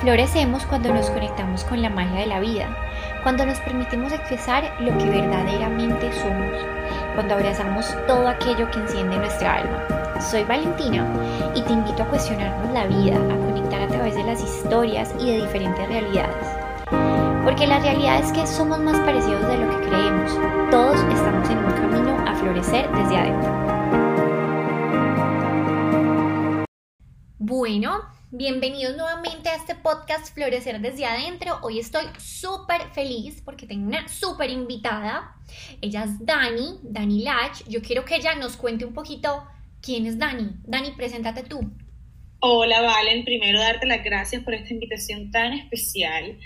Florecemos 0.00 0.66
cuando 0.66 0.92
nos 0.92 1.08
conectamos 1.08 1.64
con 1.64 1.80
la 1.80 1.88
magia 1.88 2.20
de 2.20 2.26
la 2.26 2.40
vida, 2.40 2.68
cuando 3.22 3.46
nos 3.46 3.58
permitimos 3.60 4.12
expresar 4.12 4.70
lo 4.78 4.96
que 4.98 5.08
verdaderamente 5.08 6.12
somos, 6.12 6.52
cuando 7.14 7.34
abrazamos 7.34 7.96
todo 8.06 8.28
aquello 8.28 8.70
que 8.70 8.78
enciende 8.78 9.16
nuestra 9.16 9.54
alma. 9.54 10.20
Soy 10.20 10.44
Valentina 10.44 11.06
y 11.54 11.62
te 11.62 11.72
invito 11.72 12.02
a 12.02 12.08
cuestionarnos 12.08 12.74
la 12.74 12.86
vida, 12.86 13.16
a 13.16 13.36
conectar 13.46 13.80
a 13.80 13.88
través 13.88 14.14
de 14.14 14.24
las 14.24 14.42
historias 14.42 15.14
y 15.18 15.30
de 15.30 15.46
diferentes 15.46 15.88
realidades. 15.88 16.46
Porque 17.42 17.66
la 17.66 17.78
realidad 17.78 18.18
es 18.18 18.30
que 18.32 18.46
somos 18.46 18.78
más 18.78 18.98
parecidos 19.00 19.48
de 19.48 19.56
lo 19.56 19.70
que 19.70 19.86
creemos. 19.86 20.38
Todos 20.70 20.96
estamos 20.96 21.48
en 21.48 21.58
un 21.58 21.72
camino 21.72 22.18
a 22.28 22.34
florecer 22.34 22.90
desde 22.92 23.16
adentro. 23.16 23.66
Bueno, 27.38 28.02
bienvenidos 28.36 28.94
nuevamente 28.98 29.48
a 29.48 29.56
este 29.56 29.74
podcast 29.74 30.34
Florecer 30.34 30.78
desde 30.80 31.06
adentro. 31.06 31.58
Hoy 31.62 31.78
estoy 31.78 32.04
súper 32.18 32.82
feliz 32.92 33.40
porque 33.42 33.66
tengo 33.66 33.86
una 33.86 34.06
súper 34.08 34.50
invitada. 34.50 35.34
Ella 35.80 36.04
es 36.04 36.24
Dani, 36.24 36.80
Dani 36.82 37.22
Lach. 37.22 37.66
Yo 37.66 37.80
quiero 37.80 38.04
que 38.04 38.16
ella 38.16 38.34
nos 38.34 38.58
cuente 38.58 38.84
un 38.84 38.92
poquito 38.92 39.42
quién 39.80 40.04
es 40.04 40.18
Dani. 40.18 40.50
Dani, 40.64 40.90
preséntate 40.92 41.44
tú. 41.44 41.60
Hola 42.40 42.82
Valen, 42.82 43.24
primero 43.24 43.58
darte 43.58 43.86
las 43.86 44.04
gracias 44.04 44.44
por 44.44 44.52
esta 44.52 44.74
invitación 44.74 45.30
tan 45.30 45.54
especial. 45.54 46.38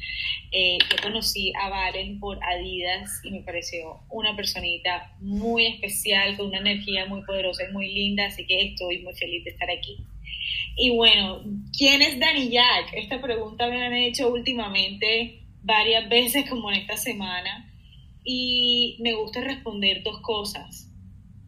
Eh, 0.52 0.78
yo 0.88 1.02
conocí 1.02 1.52
a 1.60 1.70
Valen 1.70 2.20
por 2.20 2.38
Adidas 2.44 3.20
y 3.24 3.32
me 3.32 3.40
pareció 3.40 3.98
una 4.10 4.36
personita 4.36 5.12
muy 5.18 5.66
especial, 5.66 6.36
con 6.36 6.46
una 6.46 6.58
energía 6.58 7.06
muy 7.06 7.22
poderosa 7.22 7.64
y 7.68 7.72
muy 7.72 7.92
linda, 7.92 8.26
así 8.26 8.46
que 8.46 8.66
estoy 8.66 9.00
muy 9.00 9.14
feliz 9.14 9.42
de 9.42 9.50
estar 9.50 9.68
aquí. 9.68 9.98
Y 10.76 10.90
bueno, 10.90 11.42
¿quién 11.76 12.02
es 12.02 12.18
Danny 12.18 12.50
Jack? 12.50 12.92
Esta 12.94 13.20
pregunta 13.20 13.68
me 13.68 13.84
han 13.84 13.92
hecho 13.92 14.30
últimamente 14.32 15.42
varias 15.62 16.08
veces 16.08 16.48
como 16.48 16.70
en 16.70 16.78
esta 16.78 16.96
semana 16.96 17.70
y 18.24 18.96
me 19.00 19.12
gusta 19.14 19.40
responder 19.40 20.02
dos 20.02 20.20
cosas. 20.20 20.88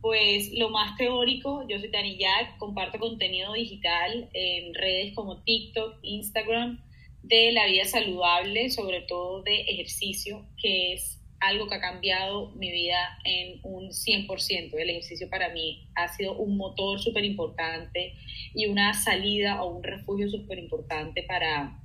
Pues 0.00 0.52
lo 0.54 0.70
más 0.70 0.96
teórico, 0.96 1.64
yo 1.68 1.78
soy 1.78 1.88
Dani 1.88 2.18
Jack, 2.18 2.58
comparto 2.58 2.98
contenido 2.98 3.52
digital 3.52 4.28
en 4.32 4.74
redes 4.74 5.14
como 5.14 5.42
TikTok, 5.42 5.98
Instagram, 6.02 6.82
de 7.22 7.52
la 7.52 7.66
vida 7.66 7.84
saludable, 7.84 8.68
sobre 8.70 9.02
todo 9.02 9.42
de 9.42 9.60
ejercicio, 9.60 10.44
que 10.60 10.94
es 10.94 11.21
algo 11.42 11.66
que 11.68 11.74
ha 11.74 11.80
cambiado 11.80 12.52
mi 12.52 12.70
vida 12.70 13.18
en 13.24 13.58
un 13.64 13.90
100%. 13.90 14.74
El 14.78 14.90
ejercicio 14.90 15.28
para 15.28 15.48
mí 15.50 15.88
ha 15.94 16.08
sido 16.08 16.36
un 16.36 16.56
motor 16.56 17.00
súper 17.00 17.24
importante 17.24 18.14
y 18.54 18.66
una 18.66 18.94
salida 18.94 19.62
o 19.62 19.76
un 19.76 19.82
refugio 19.82 20.30
súper 20.30 20.58
importante 20.58 21.24
para 21.24 21.78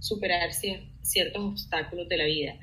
superar 0.00 0.50
ciertos 0.52 1.42
obstáculos 1.42 2.08
de 2.08 2.16
la 2.16 2.24
vida. 2.24 2.58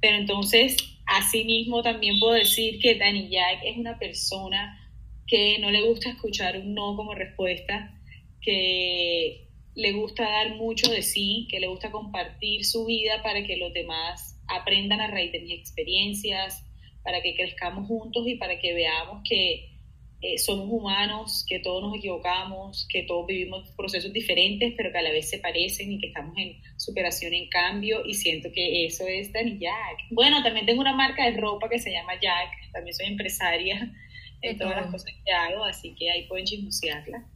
Pero 0.00 0.16
entonces, 0.16 0.76
asimismo, 1.06 1.82
también 1.82 2.18
puedo 2.18 2.34
decir 2.34 2.80
que 2.80 2.96
Danny 2.96 3.28
Jack 3.28 3.60
es 3.64 3.76
una 3.76 3.98
persona 3.98 4.78
que 5.26 5.58
no 5.60 5.70
le 5.70 5.82
gusta 5.82 6.10
escuchar 6.10 6.58
un 6.58 6.74
no 6.74 6.96
como 6.96 7.14
respuesta, 7.14 7.94
que 8.40 9.46
le 9.74 9.92
gusta 9.92 10.24
dar 10.24 10.56
mucho 10.56 10.90
de 10.90 11.02
sí, 11.02 11.46
que 11.50 11.60
le 11.60 11.68
gusta 11.68 11.90
compartir 11.90 12.64
su 12.64 12.86
vida 12.86 13.22
para 13.22 13.46
que 13.46 13.56
los 13.56 13.72
demás 13.72 14.31
aprendan 14.48 15.00
a 15.00 15.08
raíz 15.08 15.32
de 15.32 15.40
mis 15.40 15.58
experiencias, 15.58 16.64
para 17.02 17.20
que 17.20 17.34
crezcamos 17.34 17.86
juntos 17.86 18.26
y 18.26 18.36
para 18.36 18.58
que 18.58 18.74
veamos 18.74 19.22
que 19.28 19.72
eh, 20.20 20.38
somos 20.38 20.68
humanos, 20.70 21.44
que 21.48 21.58
todos 21.58 21.82
nos 21.82 21.96
equivocamos, 21.96 22.86
que 22.88 23.02
todos 23.02 23.26
vivimos 23.26 23.72
procesos 23.72 24.12
diferentes, 24.12 24.72
pero 24.76 24.92
que 24.92 24.98
a 24.98 25.02
la 25.02 25.10
vez 25.10 25.28
se 25.28 25.38
parecen 25.38 25.90
y 25.90 25.98
que 25.98 26.06
estamos 26.08 26.36
en 26.38 26.60
superación, 26.76 27.34
en 27.34 27.48
cambio, 27.48 28.06
y 28.06 28.14
siento 28.14 28.52
que 28.52 28.86
eso 28.86 29.04
es 29.08 29.32
Dani 29.32 29.58
Jack. 29.58 29.98
Bueno, 30.10 30.40
también 30.44 30.64
tengo 30.64 30.80
una 30.80 30.94
marca 30.94 31.28
de 31.28 31.36
ropa 31.36 31.68
que 31.68 31.80
se 31.80 31.90
llama 31.90 32.12
Jack, 32.20 32.70
también 32.72 32.94
soy 32.94 33.06
empresaria 33.06 33.92
de 34.40 34.54
todas 34.54 34.76
las 34.76 34.92
cosas 34.92 35.12
que 35.24 35.32
hago, 35.32 35.64
así 35.64 35.92
que 35.96 36.08
ahí 36.08 36.26
pueden 36.28 36.46
chismosearla. 36.46 37.26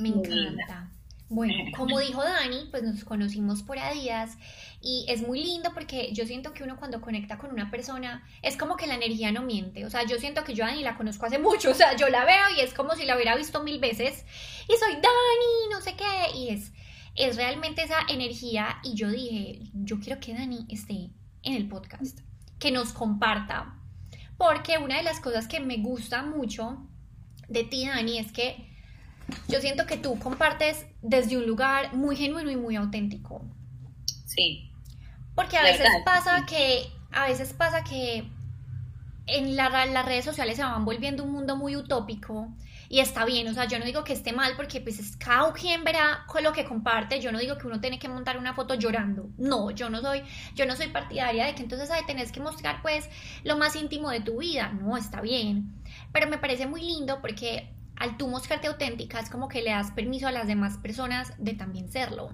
Me 0.00 0.08
encanta. 0.08 0.90
Bueno, 1.28 1.54
como 1.76 1.98
dijo 1.98 2.22
Dani, 2.22 2.68
pues 2.70 2.82
nos 2.82 3.04
conocimos 3.04 3.62
por 3.62 3.78
Adidas 3.78 4.36
y 4.80 5.04
es 5.08 5.26
muy 5.26 5.42
lindo 5.42 5.70
porque 5.74 6.12
yo 6.12 6.26
siento 6.26 6.52
que 6.52 6.62
uno 6.62 6.76
cuando 6.76 7.00
conecta 7.00 7.38
con 7.38 7.50
una 7.50 7.70
persona 7.70 8.24
es 8.42 8.56
como 8.56 8.76
que 8.76 8.86
la 8.86 8.94
energía 8.94 9.32
no 9.32 9.42
miente. 9.42 9.84
O 9.84 9.90
sea, 9.90 10.04
yo 10.04 10.18
siento 10.18 10.44
que 10.44 10.54
yo 10.54 10.64
a 10.64 10.68
Dani 10.68 10.82
la 10.82 10.96
conozco 10.96 11.26
hace 11.26 11.38
mucho. 11.38 11.70
O 11.76 11.78
sea, 11.78 11.96
yo 11.96 12.08
la 12.08 12.24
veo 12.24 12.44
y 12.56 12.60
es 12.60 12.72
como 12.72 12.94
si 12.94 13.04
la 13.04 13.16
hubiera 13.16 13.36
visto 13.36 13.62
mil 13.62 13.78
veces 13.80 14.24
y 14.68 14.72
soy 14.76 14.94
Dani, 14.94 15.70
no 15.70 15.80
sé 15.80 15.94
qué. 15.94 16.38
Y 16.38 16.48
es, 16.50 16.72
es 17.16 17.36
realmente 17.36 17.82
esa 17.82 17.98
energía. 18.08 18.78
Y 18.82 18.94
yo 18.94 19.10
dije, 19.10 19.60
yo 19.74 19.98
quiero 20.00 20.20
que 20.20 20.32
Dani 20.32 20.66
esté 20.68 21.10
en 21.42 21.54
el 21.54 21.68
podcast, 21.68 22.20
que 22.58 22.70
nos 22.70 22.92
comparta. 22.92 23.74
Porque 24.38 24.78
una 24.78 24.96
de 24.96 25.02
las 25.02 25.20
cosas 25.20 25.48
que 25.48 25.60
me 25.60 25.78
gusta 25.78 26.22
mucho 26.22 26.86
de 27.48 27.64
ti, 27.64 27.86
Dani, 27.86 28.18
es 28.18 28.32
que 28.32 28.75
yo 29.48 29.60
siento 29.60 29.86
que 29.86 29.96
tú 29.96 30.18
compartes 30.18 30.86
desde 31.02 31.36
un 31.36 31.46
lugar 31.46 31.94
muy 31.94 32.16
genuino 32.16 32.50
y 32.50 32.56
muy 32.56 32.76
auténtico. 32.76 33.42
Sí. 34.26 34.70
Porque 35.34 35.56
a 35.56 35.62
veces 35.62 35.88
pasa 36.04 36.46
que, 36.46 36.90
a 37.12 37.26
veces 37.26 37.52
pasa 37.52 37.84
que 37.84 38.28
en 39.26 39.56
las 39.56 40.06
redes 40.06 40.24
sociales 40.24 40.56
se 40.56 40.62
van 40.62 40.84
volviendo 40.84 41.24
un 41.24 41.32
mundo 41.32 41.56
muy 41.56 41.76
utópico 41.76 42.48
y 42.88 43.00
está 43.00 43.24
bien, 43.24 43.48
o 43.48 43.54
sea, 43.54 43.64
yo 43.64 43.78
no 43.78 43.84
digo 43.84 44.04
que 44.04 44.12
esté 44.12 44.32
mal 44.32 44.54
porque 44.56 44.80
pues 44.80 45.00
es 45.00 45.16
cada 45.16 45.52
quien 45.52 45.82
verá 45.82 46.24
con 46.28 46.44
lo 46.44 46.52
que 46.52 46.64
comparte, 46.64 47.20
yo 47.20 47.32
no 47.32 47.38
digo 47.40 47.58
que 47.58 47.66
uno 47.66 47.80
tiene 47.80 47.98
que 47.98 48.08
montar 48.08 48.38
una 48.38 48.54
foto 48.54 48.74
llorando, 48.74 49.28
no, 49.36 49.72
yo 49.72 49.90
no 49.90 50.00
soy, 50.00 50.22
yo 50.54 50.66
no 50.66 50.76
soy 50.76 50.88
partidaria 50.88 51.46
de 51.46 51.54
que 51.56 51.62
entonces 51.62 51.90
hay 51.90 52.04
tenés 52.06 52.30
que 52.30 52.40
mostrar 52.40 52.82
pues 52.82 53.08
lo 53.42 53.56
más 53.56 53.74
íntimo 53.74 54.10
de 54.10 54.20
tu 54.20 54.38
vida, 54.38 54.68
no, 54.68 54.96
está 54.96 55.20
bien, 55.20 55.74
pero 56.12 56.28
me 56.28 56.38
parece 56.38 56.66
muy 56.66 56.82
lindo 56.82 57.20
porque 57.20 57.68
al 57.96 58.16
tú 58.16 58.28
mostrarte 58.28 58.66
auténtica 58.66 59.20
es 59.20 59.30
como 59.30 59.48
que 59.48 59.62
le 59.62 59.70
das 59.70 59.90
permiso 59.92 60.26
a 60.26 60.32
las 60.32 60.46
demás 60.46 60.78
personas 60.78 61.32
de 61.38 61.54
también 61.54 61.90
serlo. 61.90 62.30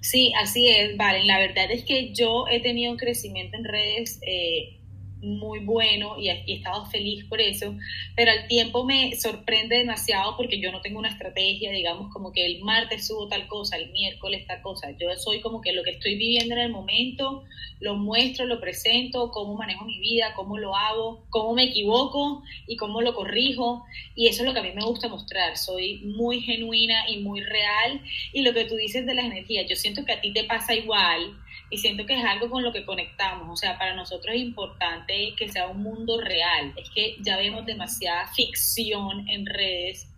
Sí, 0.00 0.32
así 0.40 0.68
es, 0.68 0.96
Valen. 0.96 1.26
La 1.26 1.38
verdad 1.38 1.70
es 1.70 1.84
que 1.84 2.14
yo 2.14 2.46
he 2.50 2.60
tenido 2.60 2.92
un 2.92 2.98
crecimiento 2.98 3.56
en 3.56 3.64
redes 3.64 4.20
eh, 4.22 4.77
muy 5.20 5.60
bueno 5.60 6.18
y, 6.18 6.28
he 6.28 6.44
estado 6.46 6.86
feliz 6.86 7.24
por 7.24 7.40
eso, 7.40 7.76
pero 8.14 8.30
al 8.30 8.46
tiempo 8.46 8.84
me 8.84 9.14
sorprende 9.16 9.78
demasiado 9.78 10.36
porque 10.36 10.60
yo 10.60 10.70
no 10.72 10.80
tengo 10.80 10.98
una 10.98 11.10
estrategia, 11.10 11.70
digamos, 11.70 12.12
como 12.12 12.32
que 12.32 12.46
el 12.46 12.60
martes 12.62 13.06
subo 13.06 13.28
tal 13.28 13.46
cosa, 13.46 13.76
el 13.76 13.90
miércoles 13.90 14.46
tal 14.46 14.62
cosa. 14.62 14.90
Yo 14.98 15.08
soy 15.16 15.40
como 15.40 15.60
que 15.60 15.72
lo 15.72 15.82
que 15.82 15.90
estoy 15.90 16.16
viviendo 16.16 16.54
en 16.54 16.60
el 16.60 16.72
momento, 16.72 17.44
lo 17.80 17.96
muestro, 17.96 18.46
lo 18.46 18.60
presento, 18.60 19.30
cómo 19.30 19.54
manejo 19.54 19.84
mi 19.84 19.98
vida, 19.98 20.32
cómo 20.34 20.58
lo 20.58 20.74
hago, 20.74 21.24
cómo 21.30 21.54
me 21.54 21.64
equivoco 21.64 22.42
y 22.66 22.76
cómo 22.76 23.02
lo 23.02 23.14
corrijo. 23.14 23.84
Y 24.14 24.26
eso 24.26 24.42
es 24.42 24.48
lo 24.48 24.54
que 24.54 24.60
a 24.60 24.64
mí 24.64 24.72
me 24.74 24.84
gusta 24.84 25.08
mostrar. 25.08 25.56
Soy 25.56 26.00
muy 26.04 26.40
genuina 26.40 27.08
y 27.08 27.18
muy 27.18 27.40
real. 27.40 28.00
Y 28.32 28.42
lo 28.42 28.52
que 28.52 28.64
tú 28.64 28.76
dices 28.76 29.06
de 29.06 29.14
las 29.14 29.26
energías, 29.26 29.66
yo 29.68 29.76
siento 29.76 30.04
que 30.04 30.12
a 30.12 30.20
ti 30.20 30.32
te 30.32 30.44
pasa 30.44 30.74
igual 30.74 31.36
y 31.70 31.78
siento 31.78 32.06
que 32.06 32.18
es 32.18 32.24
algo 32.24 32.48
con 32.50 32.62
lo 32.62 32.72
que 32.72 32.84
conectamos. 32.84 33.48
O 33.50 33.56
sea, 33.56 33.78
para 33.78 33.94
nosotros 33.94 34.34
es 34.34 34.40
importante 34.40 35.34
que 35.36 35.48
sea 35.48 35.68
un 35.68 35.82
mundo 35.82 36.20
real. 36.20 36.72
Es 36.76 36.88
que 36.90 37.16
ya 37.20 37.36
vemos 37.36 37.66
demasiada 37.66 38.26
ficción 38.28 39.28
en 39.28 39.46
redes 39.46 40.08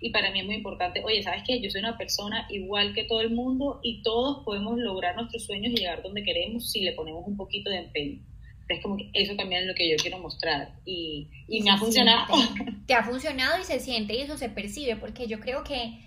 y 0.00 0.10
para 0.10 0.30
mí 0.30 0.40
es 0.40 0.46
muy 0.46 0.56
importante, 0.56 1.02
oye, 1.04 1.22
¿sabes 1.22 1.42
qué? 1.46 1.60
Yo 1.60 1.70
soy 1.70 1.80
una 1.80 1.96
persona 1.96 2.46
igual 2.50 2.94
que 2.94 3.04
todo 3.04 3.20
el 3.20 3.30
mundo 3.30 3.80
y 3.82 4.02
todos 4.02 4.44
podemos 4.44 4.78
lograr 4.78 5.16
nuestros 5.16 5.44
sueños 5.44 5.72
y 5.72 5.76
llegar 5.76 6.02
donde 6.02 6.22
queremos 6.22 6.70
si 6.70 6.80
le 6.80 6.92
ponemos 6.92 7.24
un 7.26 7.36
poquito 7.36 7.70
de 7.70 7.78
empeño. 7.78 8.22
Es 8.68 8.82
como 8.82 8.96
que 8.98 9.10
eso 9.14 9.34
también 9.34 9.62
es 9.62 9.68
lo 9.68 9.74
que 9.74 9.90
yo 9.90 9.96
quiero 9.96 10.18
mostrar 10.18 10.74
y, 10.84 11.28
y 11.48 11.62
me 11.62 11.70
ha 11.70 11.78
funcionado. 11.78 12.34
Te 12.86 12.94
ha 12.94 13.02
funcionado 13.02 13.58
y 13.58 13.64
se 13.64 13.80
siente 13.80 14.14
y 14.14 14.20
eso 14.20 14.36
se 14.36 14.50
percibe 14.50 14.96
porque 14.96 15.26
yo 15.26 15.40
creo 15.40 15.64
que 15.64 15.98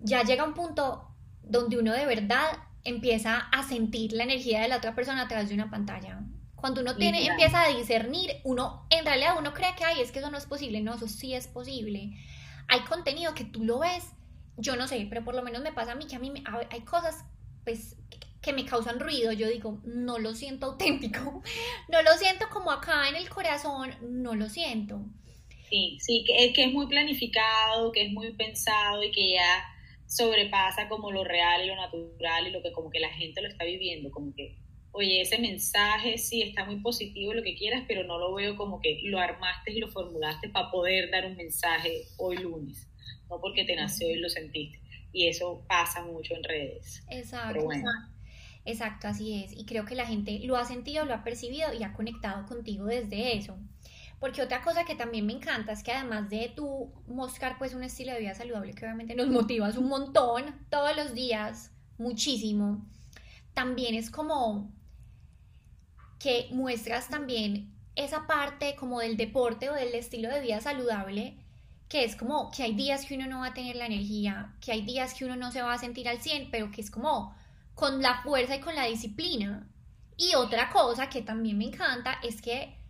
ya 0.00 0.22
llega 0.22 0.44
un 0.44 0.54
punto 0.54 1.02
donde 1.42 1.78
uno 1.78 1.92
de 1.92 2.06
verdad 2.06 2.46
empieza 2.84 3.38
a 3.38 3.62
sentir 3.62 4.12
la 4.12 4.24
energía 4.24 4.60
de 4.60 4.68
la 4.68 4.78
otra 4.78 4.94
persona 4.94 5.22
a 5.22 5.28
través 5.28 5.48
de 5.48 5.54
una 5.54 5.70
pantalla. 5.70 6.20
Cuando 6.56 6.80
uno 6.80 6.94
tiene, 6.96 7.26
empieza 7.26 7.62
a 7.62 7.68
discernir, 7.68 8.36
uno, 8.44 8.86
en 8.90 9.04
realidad 9.04 9.34
uno 9.38 9.52
cree 9.52 9.74
que, 9.76 9.84
ay, 9.84 10.00
es 10.00 10.12
que 10.12 10.20
eso 10.20 10.30
no 10.30 10.38
es 10.38 10.46
posible. 10.46 10.80
No, 10.80 10.94
eso 10.94 11.08
sí 11.08 11.34
es 11.34 11.48
posible. 11.48 12.16
Hay 12.68 12.80
contenido 12.80 13.34
que 13.34 13.44
tú 13.44 13.64
lo 13.64 13.80
ves, 13.80 14.04
yo 14.56 14.76
no 14.76 14.86
sé, 14.86 15.06
pero 15.08 15.24
por 15.24 15.34
lo 15.34 15.42
menos 15.42 15.62
me 15.62 15.72
pasa 15.72 15.92
a 15.92 15.94
mí 15.96 16.06
que 16.06 16.16
a 16.16 16.20
mí 16.20 16.32
hay 16.70 16.80
cosas, 16.82 17.24
pues, 17.64 17.96
que 18.40 18.52
me 18.52 18.64
causan 18.64 19.00
ruido. 19.00 19.32
Yo 19.32 19.48
digo, 19.48 19.80
no 19.84 20.18
lo 20.18 20.34
siento 20.34 20.66
auténtico. 20.66 21.42
No 21.88 22.00
lo 22.02 22.12
siento 22.16 22.46
como 22.50 22.70
acá 22.70 23.08
en 23.08 23.16
el 23.16 23.28
corazón, 23.28 23.94
no 24.00 24.34
lo 24.34 24.48
siento. 24.48 25.04
Sí, 25.68 25.98
sí, 26.00 26.24
que, 26.26 26.52
que 26.52 26.64
es 26.66 26.72
muy 26.72 26.86
planificado, 26.86 27.90
que 27.92 28.06
es 28.06 28.12
muy 28.12 28.32
pensado 28.34 29.02
y 29.02 29.10
que 29.10 29.32
ya 29.32 29.71
sobrepasa 30.14 30.88
como 30.88 31.10
lo 31.10 31.24
real 31.24 31.64
y 31.64 31.68
lo 31.68 31.76
natural 31.76 32.46
y 32.46 32.50
lo 32.50 32.62
que 32.62 32.72
como 32.72 32.90
que 32.90 33.00
la 33.00 33.08
gente 33.08 33.40
lo 33.40 33.48
está 33.48 33.64
viviendo, 33.64 34.10
como 34.10 34.34
que, 34.34 34.58
oye, 34.92 35.22
ese 35.22 35.38
mensaje 35.38 36.18
sí 36.18 36.42
está 36.42 36.66
muy 36.66 36.80
positivo, 36.80 37.32
lo 37.32 37.42
que 37.42 37.54
quieras, 37.54 37.84
pero 37.88 38.04
no 38.04 38.18
lo 38.18 38.34
veo 38.34 38.56
como 38.56 38.80
que 38.80 39.00
lo 39.04 39.18
armaste 39.18 39.72
y 39.72 39.80
lo 39.80 39.88
formulaste 39.88 40.50
para 40.50 40.70
poder 40.70 41.10
dar 41.10 41.24
un 41.26 41.36
mensaje 41.36 42.02
hoy 42.18 42.36
lunes, 42.36 42.88
no 43.30 43.40
porque 43.40 43.64
te 43.64 43.74
nació 43.74 44.10
y 44.10 44.16
lo 44.16 44.28
sentiste. 44.28 44.80
y 45.14 45.28
eso 45.28 45.64
pasa 45.68 46.02
mucho 46.04 46.34
en 46.34 46.44
redes. 46.44 47.02
Exacto. 47.10 47.68
Exacto, 48.64 49.08
así 49.08 49.42
es. 49.42 49.52
Y 49.52 49.64
creo 49.64 49.84
que 49.84 49.94
la 49.94 50.06
gente 50.06 50.38
lo 50.44 50.56
ha 50.56 50.64
sentido, 50.64 51.04
lo 51.04 51.14
ha 51.14 51.24
percibido 51.24 51.72
y 51.74 51.82
ha 51.82 51.92
conectado 51.92 52.46
contigo 52.46 52.86
desde 52.86 53.36
eso. 53.36 53.58
Porque 54.22 54.40
otra 54.40 54.62
cosa 54.62 54.84
que 54.84 54.94
también 54.94 55.26
me 55.26 55.32
encanta 55.32 55.72
es 55.72 55.82
que 55.82 55.90
además 55.90 56.30
de 56.30 56.52
tú 56.54 56.92
mostrar 57.08 57.58
pues 57.58 57.74
un 57.74 57.82
estilo 57.82 58.12
de 58.12 58.20
vida 58.20 58.36
saludable 58.36 58.72
que 58.72 58.84
obviamente 58.84 59.16
nos 59.16 59.26
motivas 59.26 59.76
un 59.76 59.88
montón 59.88 60.64
todos 60.70 60.94
los 60.94 61.12
días, 61.12 61.72
muchísimo, 61.98 62.86
también 63.52 63.96
es 63.96 64.12
como 64.12 64.70
que 66.20 66.46
muestras 66.52 67.08
también 67.08 67.74
esa 67.96 68.28
parte 68.28 68.76
como 68.76 69.00
del 69.00 69.16
deporte 69.16 69.70
o 69.70 69.74
del 69.74 69.92
estilo 69.92 70.28
de 70.28 70.40
vida 70.40 70.60
saludable, 70.60 71.36
que 71.88 72.04
es 72.04 72.14
como 72.14 72.52
que 72.52 72.62
hay 72.62 72.74
días 72.74 73.04
que 73.04 73.16
uno 73.16 73.26
no 73.26 73.40
va 73.40 73.48
a 73.48 73.54
tener 73.54 73.74
la 73.74 73.86
energía, 73.86 74.54
que 74.60 74.70
hay 74.70 74.82
días 74.82 75.14
que 75.14 75.24
uno 75.24 75.34
no 75.34 75.50
se 75.50 75.62
va 75.62 75.74
a 75.74 75.78
sentir 75.78 76.08
al 76.08 76.20
100, 76.20 76.52
pero 76.52 76.70
que 76.70 76.80
es 76.80 76.92
como 76.92 77.34
con 77.74 78.00
la 78.00 78.22
fuerza 78.22 78.54
y 78.54 78.60
con 78.60 78.76
la 78.76 78.84
disciplina. 78.84 79.68
Y 80.16 80.36
otra 80.36 80.70
cosa 80.70 81.08
que 81.08 81.22
también 81.22 81.58
me 81.58 81.64
encanta 81.64 82.20
es 82.22 82.40
que 82.40 82.80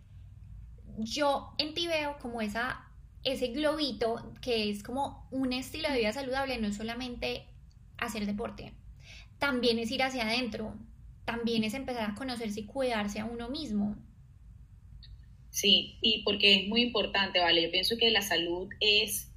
yo 0.97 1.53
en 1.57 1.73
ti 1.73 1.87
veo 1.87 2.17
como 2.19 2.41
esa, 2.41 2.85
ese 3.23 3.47
globito 3.47 4.33
que 4.41 4.69
es 4.69 4.83
como 4.83 5.27
un 5.31 5.53
estilo 5.53 5.89
de 5.89 5.99
vida 5.99 6.13
saludable, 6.13 6.57
no 6.57 6.67
es 6.67 6.77
solamente 6.77 7.45
hacer 7.97 8.25
deporte, 8.25 8.73
también 9.39 9.79
es 9.79 9.91
ir 9.91 10.03
hacia 10.03 10.23
adentro, 10.23 10.75
también 11.25 11.63
es 11.63 11.73
empezar 11.73 12.09
a 12.09 12.15
conocerse 12.15 12.61
y 12.61 12.65
cuidarse 12.65 13.19
a 13.19 13.25
uno 13.25 13.49
mismo. 13.49 13.95
Sí, 15.49 15.97
y 16.01 16.23
porque 16.23 16.55
es 16.55 16.67
muy 16.67 16.81
importante, 16.81 17.39
¿vale? 17.39 17.61
Yo 17.61 17.71
pienso 17.71 17.95
que 17.97 18.09
la 18.09 18.21
salud 18.21 18.69
es, 18.79 19.31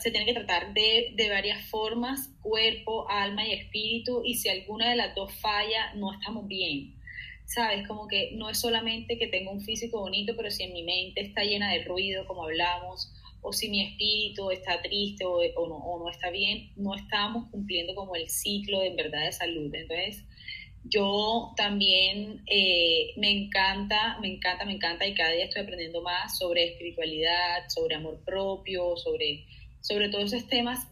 se 0.00 0.10
tiene 0.10 0.26
que 0.26 0.34
tratar 0.34 0.74
de, 0.74 1.14
de 1.16 1.30
varias 1.30 1.66
formas, 1.70 2.30
cuerpo, 2.42 3.08
alma 3.08 3.46
y 3.46 3.52
espíritu, 3.52 4.22
y 4.24 4.34
si 4.34 4.50
alguna 4.50 4.90
de 4.90 4.96
las 4.96 5.14
dos 5.14 5.32
falla, 5.36 5.94
no 5.94 6.12
estamos 6.12 6.46
bien. 6.48 6.98
¿Sabes? 7.48 7.88
Como 7.88 8.06
que 8.06 8.32
no 8.34 8.50
es 8.50 8.60
solamente 8.60 9.18
que 9.18 9.26
tengo 9.26 9.50
un 9.50 9.62
físico 9.62 10.00
bonito, 10.00 10.34
pero 10.36 10.50
si 10.50 10.64
en 10.64 10.74
mi 10.74 10.82
mente 10.82 11.22
está 11.22 11.42
llena 11.42 11.72
de 11.72 11.82
ruido, 11.82 12.26
como 12.26 12.44
hablamos, 12.44 13.10
o 13.40 13.52
si 13.52 13.70
mi 13.70 13.82
espíritu 13.82 14.50
está 14.50 14.82
triste 14.82 15.24
o, 15.24 15.40
no, 15.66 15.76
o 15.76 15.98
no, 15.98 16.10
está 16.10 16.30
bien, 16.30 16.70
no 16.76 16.94
estamos 16.94 17.48
cumpliendo 17.50 17.94
como 17.94 18.14
el 18.16 18.28
ciclo 18.28 18.80
de 18.80 18.90
verdad 18.90 19.24
de 19.24 19.32
salud. 19.32 19.74
Entonces, 19.74 20.24
yo 20.84 21.54
también 21.56 22.42
eh, 22.46 23.14
me 23.16 23.30
encanta, 23.30 24.18
me 24.20 24.28
encanta, 24.28 24.66
me 24.66 24.74
encanta 24.74 25.06
y 25.06 25.14
cada 25.14 25.30
día 25.32 25.44
estoy 25.44 25.62
aprendiendo 25.62 26.02
más 26.02 26.36
sobre 26.36 26.64
espiritualidad, 26.64 27.66
sobre 27.68 27.94
amor 27.94 28.22
propio, 28.26 28.94
sobre, 28.98 29.46
sobre 29.80 30.10
todos 30.10 30.34
esos 30.34 30.48
temas 30.48 30.86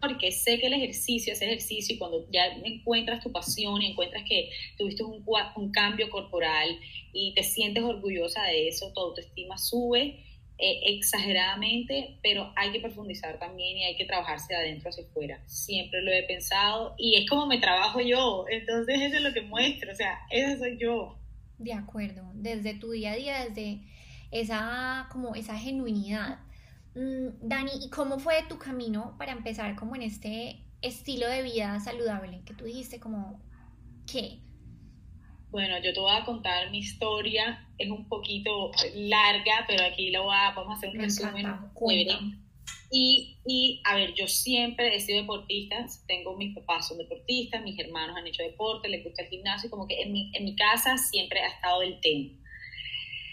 porque 0.00 0.32
sé 0.32 0.58
que 0.58 0.66
el 0.66 0.72
ejercicio, 0.72 1.32
ese 1.32 1.46
ejercicio, 1.46 1.94
y 1.94 1.98
cuando 1.98 2.26
ya 2.30 2.46
encuentras 2.64 3.22
tu 3.22 3.30
pasión 3.30 3.82
y 3.82 3.90
encuentras 3.90 4.24
que 4.28 4.50
tuviste 4.76 5.02
un, 5.04 5.24
un 5.56 5.72
cambio 5.72 6.08
corporal 6.10 6.78
y 7.12 7.34
te 7.34 7.42
sientes 7.42 7.84
orgullosa 7.84 8.42
de 8.44 8.68
eso, 8.68 8.92
tu 8.92 9.00
autoestima 9.00 9.58
sube 9.58 10.24
eh, 10.62 10.94
exageradamente, 10.94 12.18
pero 12.22 12.52
hay 12.54 12.70
que 12.70 12.80
profundizar 12.80 13.38
también 13.38 13.78
y 13.78 13.84
hay 13.84 13.96
que 13.96 14.04
trabajarse 14.04 14.52
de 14.52 14.60
adentro 14.60 14.90
hacia 14.90 15.04
afuera. 15.04 15.42
Siempre 15.46 16.02
lo 16.02 16.12
he 16.12 16.22
pensado 16.24 16.94
y 16.98 17.16
es 17.16 17.28
como 17.30 17.46
me 17.46 17.56
trabajo 17.56 17.98
yo, 18.00 18.44
entonces 18.50 19.00
eso 19.00 19.16
es 19.16 19.22
lo 19.22 19.32
que 19.32 19.40
muestro, 19.40 19.90
o 19.90 19.94
sea, 19.94 20.20
eso 20.30 20.58
soy 20.58 20.76
yo. 20.76 21.16
De 21.56 21.72
acuerdo, 21.72 22.30
desde 22.34 22.74
tu 22.74 22.90
día 22.90 23.12
a 23.12 23.16
día, 23.16 23.44
desde 23.44 23.80
esa, 24.30 25.08
como 25.10 25.34
esa 25.34 25.56
genuinidad 25.56 26.40
Dani, 26.94 27.70
¿y 27.82 27.90
cómo 27.90 28.18
fue 28.18 28.42
tu 28.48 28.58
camino 28.58 29.14
para 29.18 29.32
empezar 29.32 29.76
como 29.76 29.94
en 29.94 30.02
este 30.02 30.64
estilo 30.82 31.28
de 31.28 31.42
vida 31.42 31.78
saludable 31.80 32.42
que 32.44 32.54
tú 32.54 32.64
dijiste 32.64 32.98
como 32.98 33.40
qué? 34.10 34.40
Bueno, 35.50 35.76
yo 35.82 35.92
te 35.92 36.00
voy 36.00 36.16
a 36.16 36.24
contar 36.24 36.70
mi 36.70 36.78
historia, 36.78 37.68
es 37.76 37.90
un 37.90 38.08
poquito 38.08 38.70
larga, 38.94 39.64
pero 39.66 39.84
aquí 39.84 40.10
lo 40.10 40.24
voy 40.24 40.36
a, 40.36 40.52
vamos 40.52 40.74
a 40.74 40.76
hacer 40.76 40.90
un 40.90 41.00
resumen. 41.00 41.46
Y, 42.92 43.38
y, 43.46 43.80
a 43.84 43.94
ver, 43.94 44.14
yo 44.14 44.26
siempre 44.26 44.94
he 44.94 45.00
sido 45.00 45.20
deportista, 45.20 45.86
tengo 46.08 46.36
mis 46.36 46.56
papás 46.56 46.88
son 46.88 46.98
deportistas, 46.98 47.62
mis 47.62 47.78
hermanos 47.78 48.16
han 48.16 48.26
hecho 48.26 48.42
deporte, 48.42 48.88
les 48.88 49.04
gusta 49.04 49.22
el 49.22 49.28
gimnasio, 49.28 49.70
como 49.70 49.86
que 49.86 50.02
en 50.02 50.12
mi, 50.12 50.30
en 50.34 50.44
mi 50.44 50.56
casa 50.56 50.98
siempre 50.98 51.40
ha 51.40 51.48
estado 51.48 51.82
el 51.82 52.00
tema. 52.00 52.30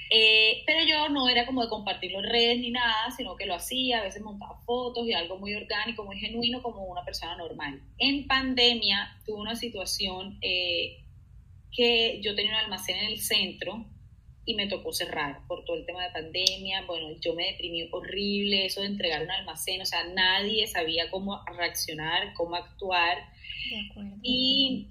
Eh, 0.09 0.63
pero 0.65 0.85
yo 0.85 1.09
no 1.09 1.27
era 1.27 1.45
como 1.45 1.61
de 1.61 1.69
compartirlo 1.69 2.19
en 2.19 2.29
redes 2.29 2.59
ni 2.59 2.71
nada, 2.71 3.11
sino 3.15 3.35
que 3.35 3.45
lo 3.45 3.55
hacía, 3.55 3.99
a 3.99 4.03
veces 4.03 4.21
montaba 4.21 4.61
fotos 4.65 5.07
y 5.07 5.13
algo 5.13 5.37
muy 5.37 5.53
orgánico, 5.53 6.05
muy 6.05 6.17
genuino, 6.17 6.61
como 6.61 6.85
una 6.85 7.03
persona 7.03 7.35
normal. 7.35 7.81
En 7.97 8.27
pandemia 8.27 9.17
tuve 9.25 9.39
una 9.39 9.55
situación 9.55 10.37
eh, 10.41 11.03
que 11.71 12.21
yo 12.21 12.35
tenía 12.35 12.51
un 12.51 12.57
almacén 12.57 12.97
en 12.97 13.05
el 13.05 13.19
centro 13.19 13.85
y 14.45 14.55
me 14.55 14.67
tocó 14.67 14.93
cerrar 14.93 15.45
por 15.47 15.65
todo 15.65 15.75
el 15.75 15.85
tema 15.85 16.05
de 16.05 16.11
pandemia. 16.11 16.85
Bueno, 16.85 17.09
yo 17.19 17.35
me 17.35 17.47
deprimí 17.47 17.89
horrible, 17.91 18.65
eso 18.65 18.79
de 18.79 18.87
entregar 18.87 19.21
un 19.23 19.31
almacén, 19.31 19.81
o 19.81 19.85
sea, 19.85 20.05
nadie 20.05 20.67
sabía 20.67 21.11
cómo 21.11 21.43
reaccionar, 21.57 22.33
cómo 22.33 22.55
actuar. 22.55 23.17
De 23.69 23.89
acuerdo. 23.91 24.15
Y, 24.23 24.87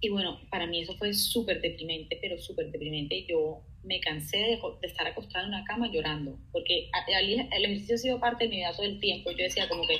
y 0.00 0.08
bueno, 0.10 0.38
para 0.50 0.66
mí 0.66 0.82
eso 0.82 0.94
fue 0.98 1.14
súper 1.14 1.62
deprimente, 1.62 2.18
pero 2.20 2.38
súper 2.38 2.70
deprimente. 2.70 3.24
Yo 3.24 3.62
me 3.86 4.00
cansé 4.00 4.36
de, 4.36 4.60
estar 4.82 5.06
acostada 5.06 5.44
en 5.44 5.54
una 5.54 5.64
cama 5.64 5.88
llorando, 5.90 6.38
porque 6.52 6.90
el, 7.08 7.40
ejercicio 7.64 7.94
ha 7.94 7.98
sido 7.98 8.20
parte 8.20 8.44
de 8.44 8.50
mi 8.50 8.56
vida 8.56 8.72
todo 8.72 8.84
el 8.84 9.00
tiempo. 9.00 9.30
Yo 9.30 9.44
decía 9.44 9.68
como 9.68 9.86
que, 9.86 9.98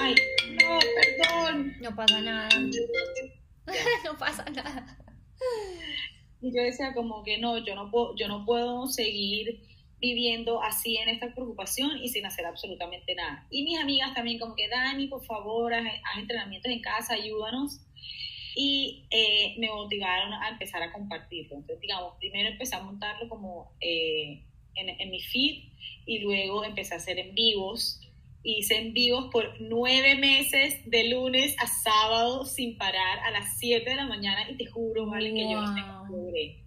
ay, 0.00 0.14
no, 0.60 0.78
perdón. 0.78 1.76
No 1.80 1.94
pasa 1.94 2.20
nada. 2.20 2.48
no 4.04 4.18
pasa 4.18 4.44
nada. 4.54 4.98
Y 6.40 6.54
yo 6.54 6.62
decía 6.62 6.92
como 6.92 7.22
que 7.22 7.38
no, 7.38 7.64
yo 7.64 7.74
no 7.74 7.90
puedo, 7.90 8.14
yo 8.16 8.28
no 8.28 8.44
puedo 8.44 8.86
seguir 8.86 9.62
viviendo 10.00 10.62
así 10.62 10.96
en 10.98 11.08
esta 11.08 11.32
preocupación 11.32 11.96
y 12.02 12.08
sin 12.08 12.26
hacer 12.26 12.44
absolutamente 12.44 13.14
nada. 13.14 13.46
Y 13.50 13.62
mis 13.62 13.78
amigas 13.78 14.12
también 14.14 14.38
como 14.38 14.54
que, 14.54 14.68
Dani, 14.68 15.06
por 15.06 15.24
favor, 15.24 15.72
haz 15.72 15.84
entrenamientos 16.18 16.70
en 16.70 16.82
casa, 16.82 17.14
ayúdanos 17.14 17.80
y 18.54 19.06
eh, 19.10 19.54
me 19.58 19.68
motivaron 19.68 20.32
a 20.32 20.48
empezar 20.48 20.82
a 20.82 20.92
compartirlo. 20.92 21.56
Entonces, 21.56 21.80
digamos, 21.80 22.14
primero 22.18 22.48
empecé 22.48 22.76
a 22.76 22.82
montarlo 22.82 23.28
como 23.28 23.72
eh, 23.80 24.44
en, 24.76 24.88
en, 24.88 25.10
mi 25.10 25.20
feed 25.20 25.64
y 26.06 26.20
luego 26.20 26.64
empecé 26.64 26.94
a 26.94 26.98
hacer 26.98 27.18
en 27.18 27.34
vivos. 27.34 28.00
Hice 28.44 28.76
en 28.76 28.92
vivos 28.92 29.30
por 29.32 29.60
nueve 29.60 30.16
meses, 30.16 30.78
de 30.88 31.08
lunes 31.08 31.56
a 31.58 31.66
sábado, 31.66 32.44
sin 32.44 32.76
parar, 32.76 33.18
a 33.20 33.30
las 33.30 33.58
7 33.58 33.88
de 33.88 33.96
la 33.96 34.06
mañana, 34.06 34.48
y 34.50 34.56
te 34.56 34.66
juro, 34.66 35.06
vale, 35.06 35.32
que 35.32 35.50
yo 35.50 35.62
me 35.62 36.64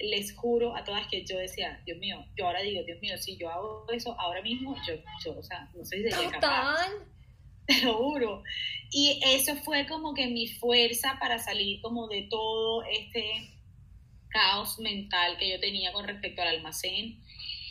les 0.00 0.34
juro 0.34 0.74
a 0.74 0.82
todas 0.82 1.06
que 1.08 1.24
yo 1.24 1.38
decía, 1.38 1.80
Dios 1.84 1.98
mío, 1.98 2.24
yo 2.36 2.46
ahora 2.46 2.62
digo, 2.62 2.82
Dios 2.84 3.00
mío, 3.00 3.16
si 3.18 3.36
yo 3.36 3.50
hago 3.50 3.84
eso 3.92 4.18
ahora 4.18 4.42
mismo, 4.42 4.74
yo, 4.86 4.94
yo 5.24 5.38
o 5.38 5.42
sea, 5.42 5.70
no 5.74 5.84
sé 5.84 6.02
si 6.02 6.10
sería 6.10 6.30
capaz 6.30 6.88
te 7.68 7.82
lo 7.84 7.94
juro. 7.94 8.42
Y 8.90 9.20
eso 9.22 9.54
fue 9.56 9.86
como 9.86 10.14
que 10.14 10.26
mi 10.26 10.48
fuerza 10.48 11.18
para 11.20 11.38
salir 11.38 11.80
como 11.82 12.08
de 12.08 12.22
todo 12.22 12.82
este 12.84 13.50
caos 14.28 14.78
mental 14.78 15.36
que 15.38 15.50
yo 15.50 15.60
tenía 15.60 15.92
con 15.92 16.06
respecto 16.06 16.42
al 16.42 16.48
almacén. 16.48 17.22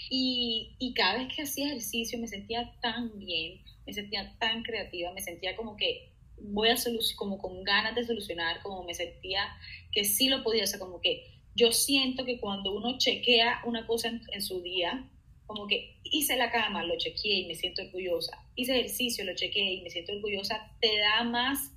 Y, 0.09 0.75
y 0.79 0.93
cada 0.93 1.17
vez 1.17 1.35
que 1.35 1.41
hacía 1.41 1.67
ejercicio 1.67 2.17
me 2.19 2.27
sentía 2.27 2.71
tan 2.81 3.17
bien, 3.19 3.61
me 3.85 3.93
sentía 3.93 4.37
tan 4.39 4.63
creativa, 4.63 5.11
me 5.11 5.21
sentía 5.21 5.55
como 5.55 5.75
que 5.75 6.13
voy 6.39 6.69
a 6.69 6.75
como 7.15 7.39
con 7.39 7.63
ganas 7.63 7.95
de 7.95 8.05
solucionar, 8.05 8.61
como 8.61 8.83
me 8.83 8.93
sentía 8.93 9.57
que 9.91 10.05
sí 10.05 10.29
lo 10.29 10.43
podía 10.43 10.63
hacer, 10.63 10.79
como 10.79 11.01
que 11.01 11.25
yo 11.55 11.71
siento 11.71 12.23
que 12.23 12.39
cuando 12.39 12.71
uno 12.73 12.99
chequea 12.99 13.61
una 13.65 13.87
cosa 13.87 14.11
en 14.31 14.41
su 14.43 14.61
día, 14.61 15.09
como 15.47 15.65
que 15.65 15.97
hice 16.03 16.35
la 16.35 16.51
cama, 16.51 16.83
lo 16.83 16.97
chequeé 16.97 17.39
y 17.39 17.47
me 17.47 17.55
siento 17.55 17.81
orgullosa, 17.81 18.37
hice 18.55 18.73
ejercicio, 18.73 19.25
lo 19.25 19.33
chequeé 19.33 19.73
y 19.75 19.81
me 19.81 19.89
siento 19.89 20.11
orgullosa, 20.13 20.71
te 20.79 20.97
da 20.99 21.23
más 21.23 21.71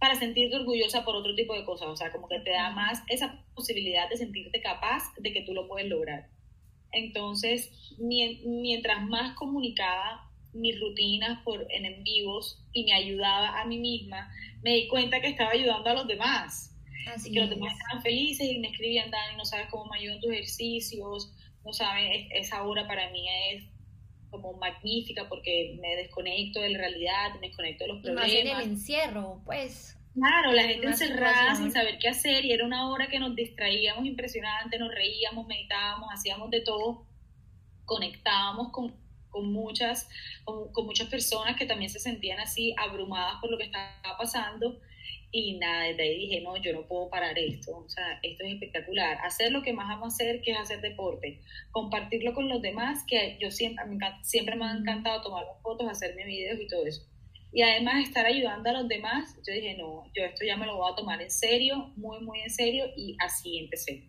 para 0.00 0.16
sentirte 0.16 0.56
orgullosa 0.56 1.04
por 1.04 1.14
otro 1.14 1.34
tipo 1.34 1.54
de 1.54 1.64
cosas, 1.64 1.88
o 1.88 1.96
sea, 1.96 2.10
como 2.10 2.26
que 2.26 2.40
te 2.40 2.50
da 2.50 2.70
más 2.70 3.02
esa 3.08 3.44
posibilidad 3.54 4.08
de 4.08 4.16
sentirte 4.16 4.60
capaz 4.60 5.14
de 5.18 5.32
que 5.32 5.42
tú 5.42 5.54
lo 5.54 5.68
puedes 5.68 5.88
lograr. 5.88 6.28
Entonces, 6.92 7.70
mientras 7.98 9.02
más 9.06 9.36
comunicaba 9.36 10.28
mis 10.52 10.80
rutinas 10.80 11.42
por, 11.44 11.66
en, 11.70 12.02
vivos 12.02 12.64
y 12.72 12.84
me 12.84 12.94
ayudaba 12.94 13.60
a 13.60 13.64
mí 13.66 13.78
misma, 13.78 14.32
me 14.62 14.74
di 14.74 14.88
cuenta 14.88 15.20
que 15.20 15.28
estaba 15.28 15.50
ayudando 15.50 15.90
a 15.90 15.94
los 15.94 16.08
demás. 16.08 16.74
Así 17.14 17.32
que 17.32 17.40
los 17.40 17.50
demás 17.50 17.72
estaban 17.72 18.02
felices 18.02 18.50
y 18.50 18.58
me 18.58 18.68
escribían, 18.68 19.10
Dani, 19.10 19.36
no 19.36 19.44
sabes 19.44 19.68
cómo 19.70 19.86
me 19.86 19.98
ayudan 19.98 20.20
tus 20.20 20.32
ejercicios, 20.32 21.32
no 21.64 21.72
saben, 21.72 22.28
esa 22.32 22.62
hora 22.62 22.86
para 22.86 23.10
mí 23.10 23.26
es 23.50 23.64
como 24.30 24.52
magnífica 24.54 25.28
porque 25.28 25.76
me 25.80 25.96
desconecto 25.96 26.60
de 26.60 26.70
la 26.70 26.78
realidad, 26.78 27.34
me 27.40 27.48
desconecto 27.48 27.84
de 27.84 27.88
los 27.92 28.02
problemas. 28.02 28.30
Y 28.30 28.36
más 28.36 28.40
en 28.40 28.48
el 28.48 28.60
encierro, 28.62 29.42
pues. 29.44 29.96
Claro, 30.14 30.52
la 30.52 30.64
gente 30.64 30.86
encerrada 30.86 31.54
sin 31.54 31.70
saber 31.70 31.98
qué 31.98 32.08
hacer 32.08 32.44
y 32.44 32.52
era 32.52 32.64
una 32.64 32.90
hora 32.90 33.06
que 33.08 33.20
nos 33.20 33.34
distraíamos 33.36 34.04
impresionante, 34.06 34.78
nos 34.78 34.92
reíamos, 34.92 35.46
meditábamos, 35.46 36.08
hacíamos 36.12 36.50
de 36.50 36.62
todo, 36.62 37.06
conectábamos 37.84 38.72
con, 38.72 38.94
con 39.28 39.52
muchas, 39.52 40.08
con, 40.44 40.72
con, 40.72 40.86
muchas 40.86 41.08
personas 41.08 41.56
que 41.56 41.64
también 41.64 41.90
se 41.90 42.00
sentían 42.00 42.40
así 42.40 42.74
abrumadas 42.76 43.36
por 43.40 43.50
lo 43.52 43.58
que 43.58 43.64
estaba 43.64 44.16
pasando. 44.18 44.80
Y 45.32 45.58
nada, 45.58 45.84
desde 45.84 46.02
ahí 46.02 46.18
dije, 46.18 46.40
no, 46.40 46.56
yo 46.56 46.72
no 46.72 46.86
puedo 46.86 47.08
parar 47.08 47.38
esto. 47.38 47.76
O 47.76 47.88
sea, 47.88 48.18
esto 48.22 48.44
es 48.44 48.54
espectacular. 48.54 49.18
Hacer 49.22 49.52
lo 49.52 49.62
que 49.62 49.72
más 49.72 49.88
amo 49.88 50.06
hacer, 50.06 50.40
que 50.42 50.52
es 50.52 50.58
hacer 50.58 50.80
deporte. 50.80 51.40
Compartirlo 51.70 52.34
con 52.34 52.48
los 52.48 52.60
demás, 52.60 53.04
que 53.06 53.38
yo 53.40 53.50
siempre, 53.50 53.84
siempre 54.22 54.56
me 54.56 54.64
ha 54.64 54.72
encantado 54.72 55.22
tomar 55.22 55.44
fotos, 55.62 55.88
hacerme 55.88 56.24
videos 56.24 56.60
y 56.60 56.66
todo 56.66 56.84
eso. 56.84 57.06
Y 57.52 57.62
además 57.62 58.06
estar 58.06 58.26
ayudando 58.26 58.70
a 58.70 58.72
los 58.74 58.88
demás, 58.88 59.36
yo 59.46 59.52
dije, 59.52 59.76
no, 59.76 60.04
yo 60.14 60.24
esto 60.24 60.44
ya 60.44 60.56
me 60.56 60.66
lo 60.66 60.76
voy 60.76 60.92
a 60.92 60.94
tomar 60.94 61.20
en 61.20 61.30
serio, 61.30 61.92
muy, 61.96 62.20
muy 62.20 62.40
en 62.40 62.50
serio, 62.50 62.86
y 62.96 63.16
así 63.18 63.58
empecé. 63.58 64.04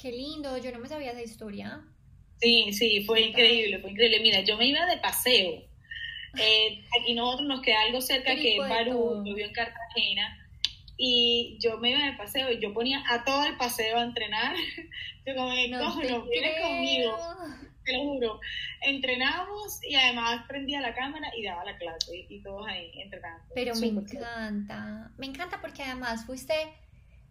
Qué 0.00 0.10
lindo, 0.12 0.56
yo 0.58 0.72
no 0.72 0.78
me 0.78 0.88
sabía 0.88 1.12
esa 1.12 1.22
historia. 1.22 1.82
Sí, 2.40 2.72
sí, 2.72 3.04
fue 3.04 3.22
increíble, 3.22 3.80
fue 3.80 3.90
increíble. 3.90 4.20
Mira, 4.20 4.40
yo 4.40 4.56
me 4.56 4.66
iba 4.66 4.86
de 4.86 4.98
paseo. 4.98 5.62
Eh, 6.38 6.84
aquí 7.00 7.14
nosotros 7.14 7.48
nos 7.48 7.62
queda 7.62 7.82
algo 7.82 8.00
cerca 8.00 8.34
que 8.34 8.56
es 8.56 8.58
Barú, 8.58 9.22
yo 9.24 9.34
vivo 9.34 9.48
en 9.48 9.54
Cartagena, 9.54 10.45
y 10.96 11.58
yo 11.60 11.78
me 11.78 11.90
iba 11.90 12.04
de 12.04 12.14
paseo 12.14 12.50
y 12.50 12.60
yo 12.60 12.72
ponía 12.72 13.02
a 13.08 13.24
todo 13.24 13.44
el 13.44 13.56
paseo 13.56 13.98
a 13.98 14.02
entrenar. 14.02 14.54
Yo 15.26 15.34
como, 15.34 15.50
no, 15.70 16.02
no, 16.02 16.22
vienes 16.26 16.62
conmigo 16.62 17.18
te 17.86 17.92
lo 17.92 18.02
juro. 18.02 18.40
Entrenábamos 18.82 19.82
y 19.82 19.94
además 19.94 20.44
prendía 20.46 20.80
la 20.80 20.94
cámara 20.94 21.28
y 21.36 21.44
daba 21.44 21.64
la 21.64 21.78
clase 21.78 22.26
y, 22.28 22.42
todos 22.42 22.66
ahí 22.66 22.90
entrenando. 23.00 23.44
Pero 23.54 23.74
me 23.76 23.86
encanta, 23.86 25.12
me 25.16 25.26
encanta 25.26 25.60
porque 25.60 25.82
además 25.84 26.26
fuiste, 26.26 26.54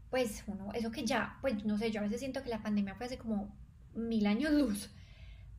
pues, 0.09 0.43
uno, 0.47 0.71
eso 0.73 0.91
que 0.91 1.05
ya, 1.05 1.37
pues, 1.41 1.63
no 1.65 1.77
sé, 1.77 1.91
yo 1.91 1.99
a 1.99 2.03
veces 2.03 2.19
siento 2.19 2.41
que 2.41 2.49
la 2.49 2.63
pandemia 2.63 2.95
fue 2.95 3.05
hace 3.05 3.17
como 3.17 3.55
mil 3.93 4.25
años 4.25 4.51
luz. 4.51 4.89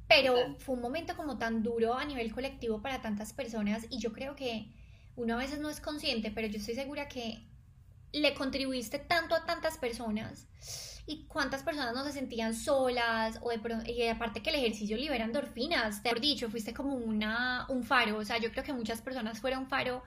Pero 0.08 0.56
fue 0.58 0.76
un 0.76 0.82
momento 0.82 1.16
como 1.16 1.36
tan 1.36 1.62
duro 1.62 1.94
a 1.94 2.04
nivel 2.04 2.32
colectivo 2.32 2.80
para 2.80 3.02
tantas 3.02 3.32
personas 3.32 3.86
y 3.90 3.98
yo 3.98 4.12
creo 4.12 4.36
que 4.36 4.68
uno 5.16 5.34
a 5.34 5.38
veces 5.38 5.58
no 5.58 5.68
es 5.68 5.80
consciente, 5.80 6.30
pero 6.30 6.46
yo 6.46 6.58
estoy 6.58 6.74
segura 6.74 7.08
que 7.08 7.42
le 8.20 8.34
contribuiste 8.34 8.98
tanto 8.98 9.34
a 9.34 9.44
tantas 9.44 9.78
personas 9.78 10.46
y 11.06 11.24
cuántas 11.26 11.62
personas 11.62 11.94
no 11.94 12.04
se 12.04 12.12
sentían 12.12 12.54
solas 12.54 13.38
o 13.42 13.50
de 13.50 13.92
y 13.92 14.08
aparte 14.08 14.42
que 14.42 14.50
el 14.50 14.56
ejercicio 14.56 14.96
libera 14.96 15.24
endorfinas, 15.24 16.02
te 16.02 16.10
he 16.10 16.20
dicho, 16.20 16.50
fuiste 16.50 16.74
como 16.74 16.94
una, 16.94 17.66
un 17.68 17.84
faro, 17.84 18.18
o 18.18 18.24
sea, 18.24 18.38
yo 18.38 18.50
creo 18.50 18.64
que 18.64 18.72
muchas 18.72 19.00
personas 19.00 19.40
fueron 19.40 19.68
faro 19.68 20.02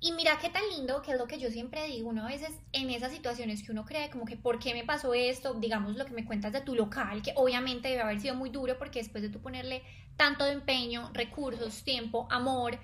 y 0.00 0.12
mira 0.12 0.38
qué 0.38 0.50
tan 0.50 0.62
lindo, 0.68 1.00
que 1.00 1.12
es 1.12 1.18
lo 1.18 1.26
que 1.26 1.38
yo 1.38 1.50
siempre 1.50 1.86
digo, 1.86 2.10
uno 2.10 2.26
a 2.26 2.28
veces 2.28 2.50
en 2.72 2.90
esas 2.90 3.10
situaciones 3.10 3.62
que 3.62 3.72
uno 3.72 3.86
cree 3.86 4.10
como 4.10 4.26
que, 4.26 4.36
¿por 4.36 4.58
qué 4.58 4.74
me 4.74 4.84
pasó 4.84 5.14
esto? 5.14 5.54
Digamos 5.54 5.96
lo 5.96 6.04
que 6.04 6.12
me 6.12 6.26
cuentas 6.26 6.52
de 6.52 6.60
tu 6.60 6.74
local, 6.74 7.22
que 7.22 7.32
obviamente 7.36 7.88
debe 7.88 8.02
haber 8.02 8.20
sido 8.20 8.34
muy 8.34 8.50
duro 8.50 8.76
porque 8.78 8.98
después 8.98 9.22
de 9.22 9.30
tú 9.30 9.40
ponerle 9.40 9.82
tanto 10.16 10.44
de 10.44 10.52
empeño, 10.52 11.10
recursos, 11.14 11.84
tiempo, 11.84 12.28
amor, 12.30 12.78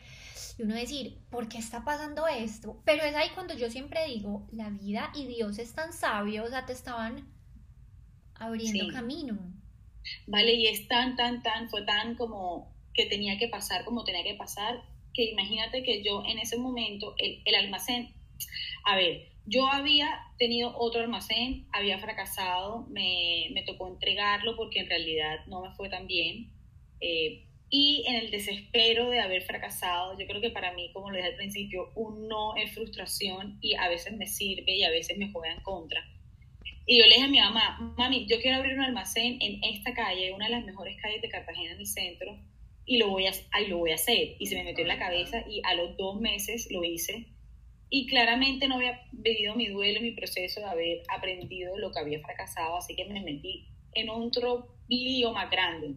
y 0.61 0.63
uno 0.63 0.75
decir, 0.75 1.17
¿por 1.31 1.49
qué 1.49 1.57
está 1.57 1.85
pasando 1.85 2.29
esto? 2.29 2.83
Pero 2.85 3.03
es 3.03 3.15
ahí 3.15 3.31
cuando 3.35 3.55
yo 3.55 3.71
siempre 3.71 4.05
digo, 4.07 4.47
la 4.53 4.69
vida 4.69 5.11
y 5.15 5.25
Dios 5.25 5.59
es 5.59 5.75
tan 5.75 5.95
sabio, 5.95 6.45
o 6.45 6.49
sea, 6.49 6.67
te 6.67 6.75
estaban 6.75 7.33
abriendo 8.35 8.93
camino. 8.93 9.39
Vale, 10.27 10.53
y 10.53 10.67
es 10.67 10.87
tan, 10.87 11.17
tan, 11.17 11.43
tan, 11.43 11.71
fue 11.71 11.83
tan 11.87 12.15
como 12.15 12.75
que 12.93 13.07
tenía 13.07 13.39
que 13.39 13.49
pasar 13.49 13.87
como 13.87 14.05
tenía 14.05 14.23
que 14.23 14.35
pasar, 14.35 14.83
que 15.15 15.31
imagínate 15.31 15.83
que 15.83 16.03
yo 16.03 16.23
en 16.27 16.39
ese 16.39 16.59
momento, 16.59 17.15
el, 17.17 17.41
el 17.47 17.55
almacén, 17.55 18.13
a 18.85 18.97
ver, 18.97 19.31
yo 19.47 19.67
había 19.67 20.11
tenido 20.39 20.77
otro 20.77 21.01
almacén, 21.01 21.69
había 21.73 21.99
fracasado, 21.99 22.87
me, 22.91 23.47
me, 23.53 23.63
tocó 23.63 23.89
entregarlo 23.89 24.57
porque 24.57 24.81
en 24.81 24.91
realidad 24.91 25.47
no 25.47 25.63
me 25.63 25.75
fue 25.75 25.89
tan 25.89 26.07
bien. 26.07 26.53
Eh, 27.01 27.47
y 27.71 28.05
en 28.09 28.17
el 28.17 28.31
desespero 28.33 29.11
de 29.11 29.21
haber 29.21 29.43
fracasado, 29.43 30.19
yo 30.19 30.27
creo 30.27 30.41
que 30.41 30.51
para 30.51 30.73
mí, 30.73 30.91
como 30.93 31.11
lo 31.11 31.17
dije 31.17 31.29
al 31.29 31.37
principio, 31.37 31.93
un 31.95 32.27
no 32.27 32.57
es 32.57 32.73
frustración 32.73 33.59
y 33.61 33.77
a 33.77 33.89
veces 33.89 34.17
me 34.17 34.27
sirve 34.27 34.75
y 34.75 34.83
a 34.83 34.91
veces 34.91 35.17
me 35.17 35.31
juega 35.31 35.55
en 35.55 35.63
contra. 35.63 36.05
Y 36.85 36.99
yo 36.99 37.05
le 37.05 37.15
dije 37.15 37.27
a 37.27 37.29
mi 37.29 37.39
mamá, 37.39 37.95
mami, 37.97 38.27
yo 38.27 38.41
quiero 38.41 38.57
abrir 38.57 38.75
un 38.75 38.83
almacén 38.83 39.39
en 39.41 39.63
esta 39.63 39.95
calle, 39.95 40.33
una 40.33 40.47
de 40.47 40.51
las 40.51 40.65
mejores 40.65 41.01
calles 41.01 41.23
de 41.23 41.29
Cartagena 41.29 41.73
en 41.73 41.79
el 41.79 41.87
centro, 41.87 42.37
y 42.85 42.99
lo 42.99 43.09
voy 43.09 43.27
a, 43.29 43.33
lo 43.69 43.79
voy 43.79 43.93
a 43.93 43.95
hacer. 43.95 44.35
Y 44.41 44.47
se 44.47 44.57
me 44.57 44.65
metió 44.65 44.83
en 44.83 44.89
la 44.89 44.99
cabeza 44.99 45.45
y 45.49 45.63
a 45.65 45.75
los 45.75 45.97
dos 45.97 46.21
meses 46.21 46.67
lo 46.73 46.83
hice. 46.83 47.29
Y 47.89 48.09
claramente 48.09 48.67
no 48.67 48.77
había 48.77 49.01
vivido 49.13 49.55
mi 49.55 49.69
duelo, 49.69 50.01
mi 50.01 50.11
proceso 50.11 50.59
de 50.59 50.67
haber 50.67 51.03
aprendido 51.09 51.79
lo 51.79 51.93
que 51.93 52.01
había 52.01 52.21
fracasado, 52.21 52.77
así 52.77 52.97
que 52.97 53.05
me 53.05 53.21
metí 53.21 53.69
en 53.95 54.09
otro 54.09 54.75
lío 54.89 55.33
más 55.33 55.49
grande. 55.51 55.95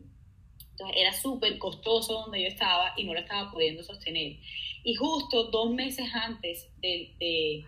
Entonces 0.74 0.98
era 1.00 1.14
súper 1.14 1.60
costoso 1.60 2.22
donde 2.22 2.42
yo 2.42 2.48
estaba 2.48 2.94
y 2.98 3.04
no 3.04 3.14
lo 3.14 3.20
estaba 3.20 3.52
pudiendo 3.52 3.84
sostener. 3.84 4.38
Y 4.84 4.96
justo 4.96 5.46
dos 5.46 5.72
meses 5.72 6.08
antes 6.14 6.68
de, 6.82 7.14
de, 7.20 7.66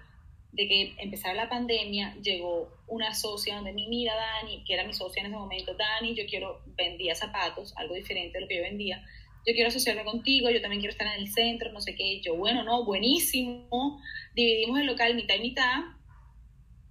que 0.68 0.96
empezara 0.98 1.36
la 1.36 1.50
pandemia, 1.50 2.16
llegó 2.22 2.70
una 2.88 3.14
socia 3.14 3.56
donde 3.56 3.74
mi 3.74 3.88
mira 3.88 4.14
Dani, 4.16 4.64
que 4.64 4.74
era 4.74 4.86
mi 4.86 4.94
socia 4.94 5.22
en 5.22 5.28
ese 5.28 5.36
momento, 5.36 5.76
Dani, 5.76 6.16
yo 6.16 6.26
quiero, 6.26 6.62
vendía 6.66 7.14
zapatos, 7.14 7.74
algo 7.78 7.94
diferente 7.94 8.38
de 8.38 8.42
lo 8.42 8.48
que 8.48 8.58
yo 8.58 8.64
vendía, 8.64 9.06
yo 9.46 9.54
quiero 9.54 9.68
asociarme 9.68 10.04
contigo, 10.04 10.50
yo 10.50 10.62
también 10.62 10.82
quiero 10.82 10.92
estar 10.92 11.08
en 11.08 11.22
el 11.22 11.28
centro, 11.28 11.72
no 11.72 11.82
sé 11.82 11.96
qué, 11.96 12.20
yo, 12.22 12.36
bueno, 12.36 12.64
no, 12.64 12.84
buenísimo, 12.84 14.02
dividimos 14.34 14.80
el 14.80 14.88
local 14.88 15.14
mitad 15.14 15.36
y 15.36 15.42
mitad, 15.42 15.84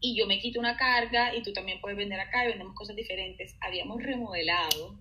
y 0.00 0.14
yo 0.14 0.26
me 0.26 0.38
quito 0.38 0.61
una 0.61 0.76
carga 0.76 1.35
y 1.35 1.42
tú 1.42 1.52
también 1.54 1.80
puedes 1.80 1.97
vender 1.97 2.21
acá 2.21 2.44
y 2.44 2.49
vendemos 2.49 2.75
cosas 2.75 2.94
diferentes. 2.94 3.56
Habíamos 3.62 4.02
remodelado 4.02 4.99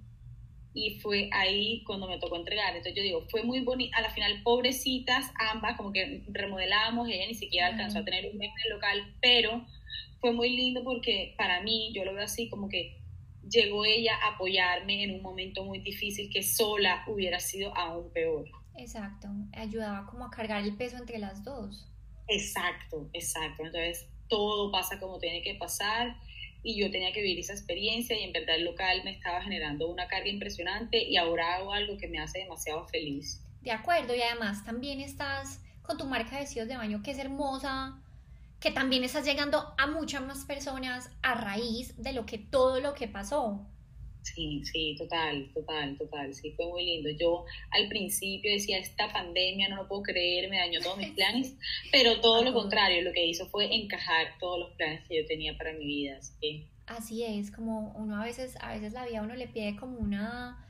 y 0.74 1.00
fue 1.02 1.30
ahí 1.32 1.84
cuando 1.86 2.08
me 2.08 2.18
tocó 2.18 2.36
entregar. 2.36 2.76
Entonces 2.76 2.96
yo 2.96 3.04
digo, 3.04 3.26
fue 3.30 3.44
muy 3.44 3.62
bonito, 3.62 3.96
a 3.98 4.02
la 4.02 4.10
final 4.10 4.42
pobrecitas 4.44 5.32
ambas, 5.52 5.78
como 5.78 5.92
que 5.92 6.24
remodelamos, 6.28 7.08
ella 7.08 7.28
ni 7.28 7.36
siquiera 7.36 7.68
alcanzó 7.68 8.00
a 8.00 8.06
tener 8.06 8.30
un 8.32 8.38
mes 8.38 8.50
en 8.50 8.66
el 8.66 8.76
local, 8.76 9.16
pero 9.22 9.66
fue 10.20 10.32
muy 10.32 10.50
lindo 10.50 10.84
porque 10.84 11.36
para 11.38 11.62
mí, 11.62 11.92
yo 11.94 12.06
lo 12.06 12.14
veo 12.14 12.24
así, 12.24 12.50
como 12.50 12.70
que 12.70 12.98
llegó 13.48 13.86
ella 13.86 14.16
a 14.24 14.36
apoyarme 14.36 15.04
en 15.04 15.12
un 15.12 15.22
momento 15.22 15.64
muy 15.64 15.80
difícil 15.80 16.30
que 16.32 16.42
sola 16.42 17.04
hubiera 17.08 17.40
sido 17.40 17.76
aún 17.78 18.12
peor. 18.12 18.46
Exacto, 18.76 19.28
ayudaba 19.54 20.08
como 20.08 20.26
a 20.26 20.32
cargar 20.32 20.64
el 20.64 20.76
peso 20.76 20.98
entre 20.98 21.20
las 21.20 21.44
dos. 21.44 21.88
Exacto, 22.28 23.10
exacto. 23.14 23.66
Entonces 23.66 24.08
todo 24.28 24.72
pasa 24.72 25.00
como 25.00 25.20
tiene 25.20 25.42
que 25.42 25.56
pasar 25.56 26.16
y 26.64 26.80
yo 26.80 26.90
tenía 26.90 27.12
que 27.12 27.22
vivir 27.22 27.40
esa 27.40 27.54
experiencia 27.54 28.18
y 28.18 28.24
en 28.24 28.32
verdad 28.32 28.56
el 28.56 28.64
local 28.64 29.02
me 29.04 29.12
estaba 29.12 29.42
generando 29.42 29.90
una 29.90 30.08
carga 30.08 30.30
impresionante 30.30 31.04
y 31.04 31.18
ahora 31.18 31.56
hago 31.56 31.74
algo 31.74 31.98
que 31.98 32.08
me 32.08 32.20
hace 32.20 32.40
demasiado 32.40 32.88
feliz. 32.88 33.44
De 33.62 33.72
acuerdo, 33.72 34.16
y 34.16 34.22
además 34.22 34.64
también 34.64 35.02
estás 35.02 35.60
con 35.82 35.98
tu 35.98 36.06
marca 36.06 36.32
de 36.38 36.44
vestidos 36.44 36.70
de 36.70 36.78
baño 36.78 37.02
que 37.04 37.12
es 37.12 37.20
hermosa, 37.20 38.02
que 38.60 38.72
también 38.72 39.04
estás 39.04 39.26
llegando 39.26 39.74
a 39.78 39.88
muchas 39.88 40.22
más 40.22 40.46
personas 40.46 41.12
a 41.22 41.36
raíz 41.36 42.02
de 42.02 42.14
lo 42.14 42.26
que 42.26 42.38
todo 42.38 42.80
lo 42.80 42.94
que 42.94 43.10
pasó. 43.10 43.68
Sí, 44.24 44.64
sí, 44.64 44.96
total, 44.98 45.52
total, 45.54 45.98
total, 45.98 46.34
sí, 46.34 46.54
fue 46.54 46.66
muy 46.68 46.86
lindo. 46.86 47.10
Yo 47.10 47.44
al 47.72 47.90
principio 47.90 48.52
decía, 48.52 48.80
esta 48.80 49.12
pandemia 49.12 49.68
no 49.68 49.76
lo 49.76 49.88
puedo 49.88 50.02
creer, 50.04 50.50
me 50.50 50.58
dañó 50.58 50.80
todos 50.80 50.98
mis 50.98 51.12
planes, 51.16 51.56
pero 51.92 52.22
todo 52.22 52.42
lo 52.42 52.54
contrario, 52.54 53.02
lo 53.02 53.12
que 53.12 53.26
hizo 53.26 53.48
fue 53.50 53.74
encajar 53.76 54.38
todos 54.40 54.60
los 54.60 54.72
planes 54.78 55.06
que 55.08 55.22
yo 55.22 55.28
tenía 55.28 55.58
para 55.58 55.74
mi 55.74 55.86
vida. 55.86 56.18
Así, 56.18 56.68
así 56.88 57.24
es, 57.24 57.52
como 57.52 57.92
uno 57.98 58.22
a 58.22 58.24
veces, 58.24 58.56
a 58.62 58.74
veces 58.74 58.94
la 58.94 59.06
vida 59.06 59.22
uno 59.22 59.36
le 59.36 59.48
pide 59.50 59.76
como 59.76 59.98
una, 59.98 60.66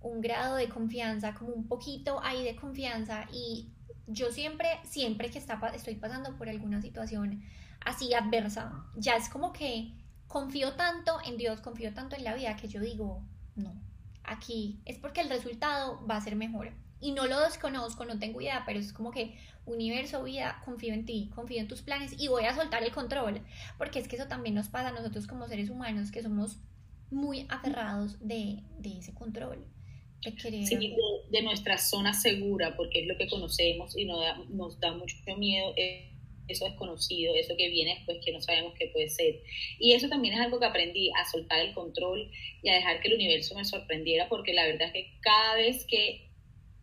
un 0.00 0.20
grado 0.20 0.54
de 0.54 0.68
confianza, 0.68 1.34
como 1.34 1.52
un 1.52 1.66
poquito 1.66 2.20
ahí 2.22 2.44
de 2.44 2.54
confianza 2.54 3.26
y 3.32 3.66
yo 4.06 4.30
siempre, 4.30 4.68
siempre 4.84 5.30
que 5.30 5.38
está, 5.38 5.60
estoy 5.74 5.96
pasando 5.96 6.38
por 6.38 6.48
alguna 6.48 6.80
situación 6.80 7.42
así 7.80 8.14
adversa, 8.14 8.84
ya 8.96 9.16
es 9.16 9.28
como 9.28 9.52
que 9.52 9.92
confío 10.28 10.72
tanto 10.72 11.18
en 11.24 11.36
Dios, 11.36 11.60
confío 11.60 11.92
tanto 11.94 12.16
en 12.16 12.24
la 12.24 12.34
vida 12.34 12.56
que 12.56 12.68
yo 12.68 12.80
digo, 12.80 13.22
no, 13.54 13.74
aquí 14.24 14.80
es 14.84 14.98
porque 14.98 15.20
el 15.20 15.28
resultado 15.28 16.04
va 16.06 16.16
a 16.16 16.20
ser 16.20 16.36
mejor. 16.36 16.72
Y 16.98 17.12
no 17.12 17.26
lo 17.26 17.40
desconozco, 17.40 18.06
no 18.06 18.18
tengo 18.18 18.40
idea, 18.40 18.62
pero 18.64 18.80
es 18.80 18.92
como 18.92 19.10
que 19.10 19.38
universo, 19.66 20.22
vida, 20.22 20.62
confío 20.64 20.94
en 20.94 21.04
ti, 21.04 21.30
confío 21.34 21.60
en 21.60 21.68
tus 21.68 21.82
planes 21.82 22.14
y 22.18 22.28
voy 22.28 22.44
a 22.44 22.54
soltar 22.54 22.82
el 22.82 22.92
control, 22.92 23.42
porque 23.76 23.98
es 23.98 24.08
que 24.08 24.16
eso 24.16 24.26
también 24.28 24.54
nos 24.54 24.68
pasa 24.68 24.88
a 24.88 24.92
nosotros 24.92 25.26
como 25.26 25.46
seres 25.46 25.68
humanos, 25.68 26.10
que 26.10 26.22
somos 26.22 26.58
muy 27.10 27.46
aferrados 27.48 28.16
de, 28.20 28.62
ese 28.82 29.12
control. 29.12 29.64
De, 30.22 30.66
sí, 30.66 30.96
de, 31.30 31.42
nuestra 31.42 31.78
zona 31.78 32.14
segura, 32.14 32.74
porque 32.76 33.02
es 33.02 33.06
lo 33.06 33.16
que 33.16 33.28
conocemos 33.28 33.96
y 33.96 34.06
nos 34.06 34.20
da, 34.20 34.38
nos 34.48 34.80
da 34.80 34.92
mucho 34.92 35.16
miedo. 35.36 35.72
Eh 35.76 36.15
eso 36.48 36.64
desconocido, 36.64 37.34
eso 37.34 37.56
que 37.56 37.68
viene 37.68 37.94
después 37.96 38.18
que 38.24 38.32
no 38.32 38.40
sabemos 38.40 38.74
qué 38.78 38.88
puede 38.88 39.08
ser. 39.08 39.40
Y 39.78 39.92
eso 39.92 40.08
también 40.08 40.34
es 40.34 40.40
algo 40.40 40.58
que 40.60 40.66
aprendí, 40.66 41.10
a 41.16 41.28
soltar 41.30 41.60
el 41.60 41.74
control 41.74 42.30
y 42.62 42.68
a 42.68 42.74
dejar 42.74 43.00
que 43.00 43.08
el 43.08 43.14
universo 43.14 43.54
me 43.54 43.64
sorprendiera, 43.64 44.28
porque 44.28 44.52
la 44.52 44.66
verdad 44.66 44.88
es 44.88 44.92
que 44.92 45.12
cada 45.20 45.56
vez 45.56 45.84
que 45.86 46.30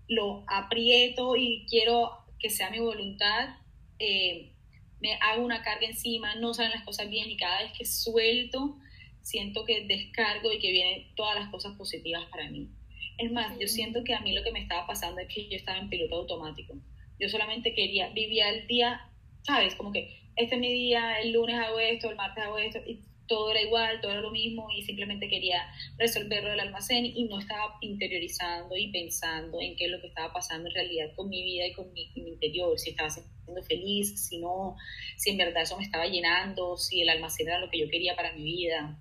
lo 0.08 0.43
aprieto 0.48 1.36
y 1.36 1.65
quiero 1.70 2.12
que 2.39 2.50
sea 2.50 2.70
mi 2.70 2.79
voluntad, 2.79 3.55
eh, 4.00 4.51
me 5.00 5.13
hago 5.15 5.43
una 5.43 5.63
carga 5.63 5.86
encima, 5.86 6.36
no 6.36 6.53
salen 6.53 6.72
las 6.72 6.84
cosas 6.84 7.10
bien 7.10 7.29
y 7.29 7.38
cada 7.38 7.62
vez 7.62 7.72
que 7.77 7.86
suelto, 7.86 8.77
siento 9.22 9.65
que 9.65 9.86
descargo 9.86 10.51
y 10.51 10.60
que 10.60 10.72
vienen 10.72 11.15
todas 11.15 11.36
las 11.36 11.50
cosas 11.50 11.75
positivas 11.77 12.25
para 12.29 12.50
mí. 12.50 12.70
Es 13.17 13.32
más, 13.32 13.58
yo 13.60 13.67
siento 13.67 14.03
que 14.03 14.13
a 14.13 14.22
mí 14.22 14.34
lo 14.34 14.43
que 14.43 14.51
me 14.51 14.62
estaba 14.62 14.88
pasando 14.88 15.22
es 15.22 15.27
que 15.34 15.48
yo 15.48 15.55
estaba 15.55 15.77
en 15.77 15.89
piloto 15.89 16.15
automático. 16.15 16.75
Yo 17.20 17.29
solamente 17.29 17.74
quería, 17.74 18.10
vivía 18.10 18.50
el 18.50 18.67
día, 18.67 19.10
¿sabes? 19.44 19.76
Como 19.76 19.92
que 19.92 20.24
este 20.36 20.56
es 20.56 20.62
mi 20.62 20.74
día, 20.74 21.20
el 21.20 21.32
lunes 21.32 21.60
hago 21.60 21.80
esto, 21.80 22.10
el 22.10 22.16
martes 22.16 22.44
hago 22.44 22.58
esto, 22.58 22.80
y 22.86 23.00
todo 23.28 23.52
era 23.52 23.62
igual, 23.62 24.02
todo 24.02 24.12
era 24.12 24.22
lo 24.22 24.32
mismo 24.32 24.68
y 24.70 24.84
simplemente 24.84 25.28
quería 25.28 25.64
resolverlo 25.98 26.50
del 26.50 26.60
almacén 26.60 27.06
y 27.06 27.24
no 27.26 27.40
estaba 27.40 27.78
interiorizando 27.82 28.76
y 28.76 28.92
pensando 28.92 29.62
en 29.62 29.76
qué 29.76 29.86
es 29.86 29.92
lo 29.92 30.02
que 30.02 30.08
estaba 30.08 30.34
pasando 30.34 30.68
en 30.68 30.76
realidad 30.76 31.08
con 31.16 31.30
mi 31.30 31.44
vida 31.44 31.68
y 31.68 31.74
con 31.74 31.92
mi, 31.94 32.12
interior, 32.16 32.78
si 32.78 32.92
estaba 32.92 33.10
siendo 33.10 33.64
feliz, 33.64 34.28
si 34.28 34.40
no, 34.40 34.76
si 35.16 35.32
en 35.32 35.38
verdad 35.38 35.64
eso 35.64 35.78
me 35.78 35.84
estaba 35.84 36.06
llenando, 36.06 36.78
si 36.78 37.02
el 37.02 37.10
almacén 37.10 37.48
era 37.48 37.60
lo 37.60 37.70
que 37.70 37.80
yo 37.80 37.90
quería 37.90 38.16
para 38.16 38.34
mi 38.34 38.44
vida. 38.44 39.00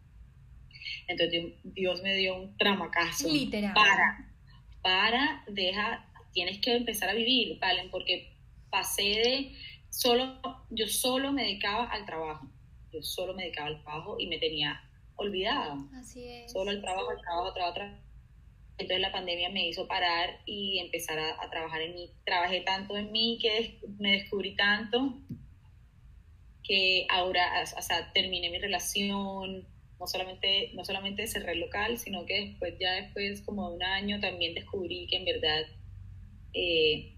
Entonces 1.09 1.55
Dios 1.65 2.03
me 2.03 2.15
dio 2.15 2.37
un 2.37 2.57
tramacazo. 2.57 3.29
Literal. 3.29 3.75
Para, 3.75 4.33
para, 4.83 5.45
deja, 5.49 6.09
tienes 6.33 6.59
que 6.61 6.77
empezar 6.77 7.11
a 7.11 7.15
vivir, 7.15 7.59
¿vale? 7.59 7.89
Porque 7.91 8.37
pasé 8.71 9.03
de 9.03 9.53
solo, 9.93 10.41
yo 10.71 10.87
solo 10.89 11.33
me 11.33 11.43
dedicaba 11.43 11.85
al 11.85 12.05
trabajo 12.07 12.49
yo 12.93 13.03
solo 13.03 13.35
me 13.35 13.45
dedicaba 13.45 13.69
al 13.69 13.83
trabajo 13.83 14.17
y 14.19 14.27
me 14.27 14.39
tenía 14.39 14.81
olvidada. 15.17 15.77
Así 15.99 16.25
es. 16.29 16.53
Solo 16.53 16.71
el 16.71 16.83
trabajo, 16.83 17.11
el 17.11 17.21
trabajo, 17.21 17.53
trabajo, 17.53 17.75
trabajo. 17.75 17.99
Entonces 18.79 19.01
la 19.01 19.13
pandemia 19.13 19.51
me 19.51 19.69
hizo 19.69 19.87
parar 19.87 20.41
y 20.45 20.79
empezar 20.79 21.19
a, 21.19 21.51
trabajar 21.51 21.83
en 21.83 21.95
mí. 21.95 22.11
Trabajé 22.25 22.61
tanto 22.63 22.97
en 22.97 23.13
mí 23.13 23.39
que 23.41 23.81
me 23.99 24.13
descubrí 24.13 24.57
tanto 24.57 25.19
que 26.65 27.07
ahora, 27.11 27.65
o 27.77 27.83
sea, 27.83 28.13
terminé 28.13 28.49
mi 28.51 28.59
relación, 28.59 29.67
no 29.99 30.07
solamente, 30.07 30.71
no 30.75 30.85
solamente 30.85 31.27
cerré 31.27 31.53
el 31.53 31.61
local, 31.61 31.99
sino 31.99 32.25
que 32.25 32.47
después, 32.47 32.75
ya 32.79 32.93
después 32.93 33.43
como 33.43 33.69
de 33.69 33.77
un 33.77 33.83
año, 33.83 34.21
también 34.21 34.55
descubrí 34.55 35.07
que 35.07 35.17
en 35.17 35.25
verdad 35.25 35.63
eh, 36.55 37.17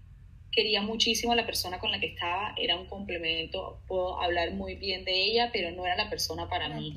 quería 0.55 0.81
muchísimo 0.81 1.33
a 1.33 1.35
la 1.35 1.45
persona 1.45 1.79
con 1.79 1.91
la 1.91 1.99
que 1.99 2.07
estaba, 2.07 2.55
era 2.57 2.79
un 2.79 2.87
complemento, 2.87 3.81
puedo 3.87 4.21
hablar 4.21 4.51
muy 4.53 4.75
bien 4.75 5.03
de 5.03 5.25
ella, 5.25 5.49
pero 5.51 5.69
no 5.71 5.85
era 5.85 5.97
la 5.97 6.09
persona 6.09 6.47
para, 6.47 6.69
mí. 6.69 6.95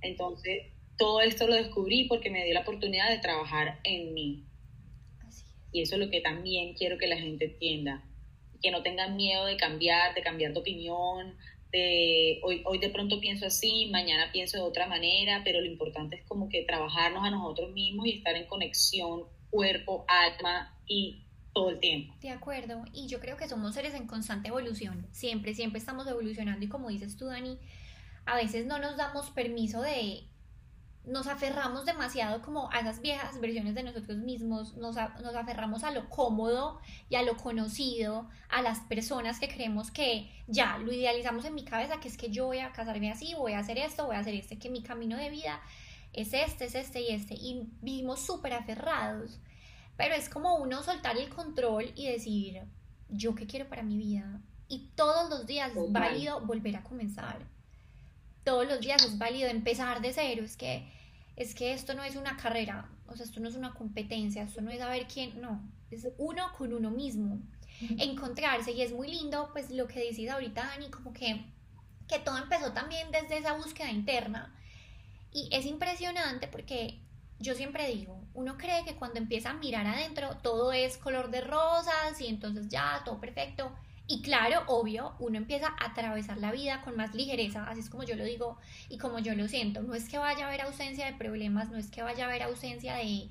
Entonces, 0.00 0.72
todo 0.96 1.20
esto 1.20 1.46
lo 1.46 1.54
descubrí 1.54 2.04
porque 2.04 2.30
me 2.30 2.42
dio 2.44 2.54
la 2.54 2.60
oportunidad 2.60 3.10
de 3.10 3.18
trabajar 3.18 3.80
en 3.84 4.14
mí. 4.14 4.46
Y 5.72 5.82
eso 5.82 5.96
es 5.96 6.00
lo 6.00 6.10
que 6.10 6.22
también 6.22 6.72
quiero 6.72 6.96
que 6.96 7.06
la 7.06 7.18
gente 7.18 7.44
entienda, 7.44 8.02
que 8.62 8.70
no 8.70 8.82
tengan 8.82 9.14
miedo 9.14 9.44
de 9.44 9.58
cambiar, 9.58 10.14
de 10.14 10.22
cambiar 10.22 10.54
de 10.54 10.60
opinión, 10.60 11.36
de 11.70 12.40
hoy, 12.42 12.62
hoy 12.64 12.78
de 12.78 12.88
pronto 12.88 13.20
pienso 13.20 13.44
así, 13.44 13.90
mañana 13.90 14.30
pienso 14.32 14.56
de 14.56 14.62
otra 14.62 14.86
manera, 14.86 15.42
pero 15.44 15.60
lo 15.60 15.66
importante 15.66 16.16
es 16.16 16.24
como 16.24 16.48
que 16.48 16.62
trabajarnos 16.62 17.22
a 17.22 17.30
nosotros 17.30 17.72
mismos 17.72 18.06
y 18.06 18.12
estar 18.12 18.34
en 18.36 18.46
conexión 18.46 19.24
cuerpo, 19.50 20.06
alma 20.08 20.80
y 20.86 21.25
todo 21.56 21.70
el 21.70 21.80
tiempo. 21.80 22.14
De 22.20 22.28
acuerdo, 22.28 22.84
y 22.92 23.06
yo 23.06 23.18
creo 23.18 23.38
que 23.38 23.48
somos 23.48 23.74
seres 23.74 23.94
en 23.94 24.06
constante 24.06 24.48
evolución, 24.48 25.06
siempre, 25.10 25.54
siempre 25.54 25.78
estamos 25.78 26.06
evolucionando 26.06 26.62
y 26.62 26.68
como 26.68 26.90
dices 26.90 27.16
tú, 27.16 27.24
Dani, 27.24 27.58
a 28.26 28.36
veces 28.36 28.66
no 28.66 28.78
nos 28.78 28.98
damos 28.98 29.30
permiso 29.30 29.80
de, 29.80 30.24
nos 31.06 31.26
aferramos 31.26 31.86
demasiado 31.86 32.42
como 32.42 32.70
a 32.72 32.80
esas 32.80 33.00
viejas 33.00 33.40
versiones 33.40 33.74
de 33.74 33.84
nosotros 33.84 34.18
mismos, 34.18 34.76
nos, 34.76 34.96
nos 34.96 35.34
aferramos 35.34 35.82
a 35.82 35.92
lo 35.92 36.10
cómodo 36.10 36.78
y 37.08 37.14
a 37.14 37.22
lo 37.22 37.38
conocido, 37.38 38.28
a 38.50 38.60
las 38.60 38.80
personas 38.80 39.40
que 39.40 39.48
creemos 39.48 39.90
que 39.90 40.30
ya 40.48 40.76
lo 40.76 40.92
idealizamos 40.92 41.46
en 41.46 41.54
mi 41.54 41.64
cabeza, 41.64 42.00
que 42.00 42.08
es 42.08 42.18
que 42.18 42.28
yo 42.28 42.44
voy 42.44 42.58
a 42.58 42.72
casarme 42.72 43.10
así, 43.10 43.32
voy 43.32 43.54
a 43.54 43.60
hacer 43.60 43.78
esto, 43.78 44.04
voy 44.04 44.16
a 44.16 44.18
hacer 44.18 44.34
este, 44.34 44.58
que 44.58 44.68
mi 44.68 44.82
camino 44.82 45.16
de 45.16 45.30
vida 45.30 45.62
es 46.12 46.34
este, 46.34 46.66
es 46.66 46.74
este 46.74 47.00
y 47.00 47.14
este, 47.14 47.34
y 47.34 47.66
vivimos 47.80 48.20
súper 48.20 48.52
aferrados 48.52 49.40
pero 49.96 50.14
es 50.14 50.28
como 50.28 50.56
uno 50.56 50.82
soltar 50.82 51.16
el 51.16 51.28
control 51.28 51.92
y 51.94 52.08
decir, 52.08 52.62
yo 53.08 53.34
qué 53.34 53.46
quiero 53.46 53.68
para 53.68 53.82
mi 53.82 53.96
vida. 53.96 54.40
Y 54.68 54.90
todos 54.94 55.30
los 55.30 55.46
días 55.46 55.74
es 55.76 55.92
válido 55.92 56.40
volver 56.44 56.76
a 56.76 56.82
comenzar. 56.82 57.38
Todos 58.44 58.66
los 58.66 58.80
días 58.80 59.02
es 59.04 59.18
válido 59.18 59.48
empezar 59.48 60.00
de 60.00 60.12
cero. 60.12 60.44
Es 60.44 60.56
que, 60.56 60.90
es 61.36 61.54
que 61.54 61.72
esto 61.72 61.94
no 61.94 62.02
es 62.02 62.16
una 62.16 62.36
carrera, 62.36 62.90
o 63.06 63.16
sea, 63.16 63.24
esto 63.24 63.40
no 63.40 63.48
es 63.48 63.56
una 63.56 63.74
competencia, 63.74 64.42
esto 64.42 64.60
no 64.60 64.70
es 64.70 64.78
saber 64.78 65.06
quién, 65.06 65.40
no, 65.40 65.62
es 65.90 66.08
uno 66.18 66.52
con 66.56 66.72
uno 66.72 66.90
mismo. 66.90 67.40
Encontrarse 67.98 68.72
y 68.72 68.80
es 68.80 68.92
muy 68.92 69.08
lindo, 69.08 69.50
pues 69.52 69.70
lo 69.70 69.86
que 69.86 70.00
decís 70.00 70.30
ahorita, 70.30 70.64
Dani, 70.64 70.88
como 70.90 71.12
que, 71.12 71.44
que 72.08 72.18
todo 72.18 72.38
empezó 72.38 72.72
también 72.72 73.10
desde 73.10 73.38
esa 73.38 73.52
búsqueda 73.52 73.90
interna. 73.90 74.54
Y 75.30 75.48
es 75.52 75.66
impresionante 75.66 76.48
porque 76.48 77.00
yo 77.38 77.54
siempre 77.54 77.88
digo, 77.88 78.25
uno 78.36 78.56
cree 78.56 78.84
que 78.84 78.94
cuando 78.94 79.18
empieza 79.18 79.50
a 79.50 79.54
mirar 79.54 79.86
adentro 79.86 80.36
todo 80.42 80.72
es 80.72 80.98
color 80.98 81.30
de 81.30 81.40
rosas 81.40 82.20
y 82.20 82.28
entonces 82.28 82.68
ya, 82.68 83.02
todo 83.04 83.18
perfecto. 83.18 83.72
Y 84.06 84.22
claro, 84.22 84.62
obvio, 84.68 85.14
uno 85.18 85.36
empieza 85.36 85.68
a 85.68 85.86
atravesar 85.86 86.36
la 86.36 86.52
vida 86.52 86.82
con 86.82 86.96
más 86.96 87.14
ligereza, 87.14 87.64
así 87.64 87.80
es 87.80 87.90
como 87.90 88.04
yo 88.04 88.14
lo 88.14 88.24
digo 88.24 88.56
y 88.88 88.98
como 88.98 89.18
yo 89.18 89.34
lo 89.34 89.48
siento. 89.48 89.82
No 89.82 89.94
es 89.94 90.08
que 90.08 90.18
vaya 90.18 90.44
a 90.44 90.48
haber 90.48 90.60
ausencia 90.60 91.06
de 91.06 91.14
problemas, 91.14 91.70
no 91.70 91.78
es 91.78 91.90
que 91.90 92.02
vaya 92.02 92.24
a 92.24 92.28
haber 92.28 92.44
ausencia 92.44 92.94
de, 92.96 93.28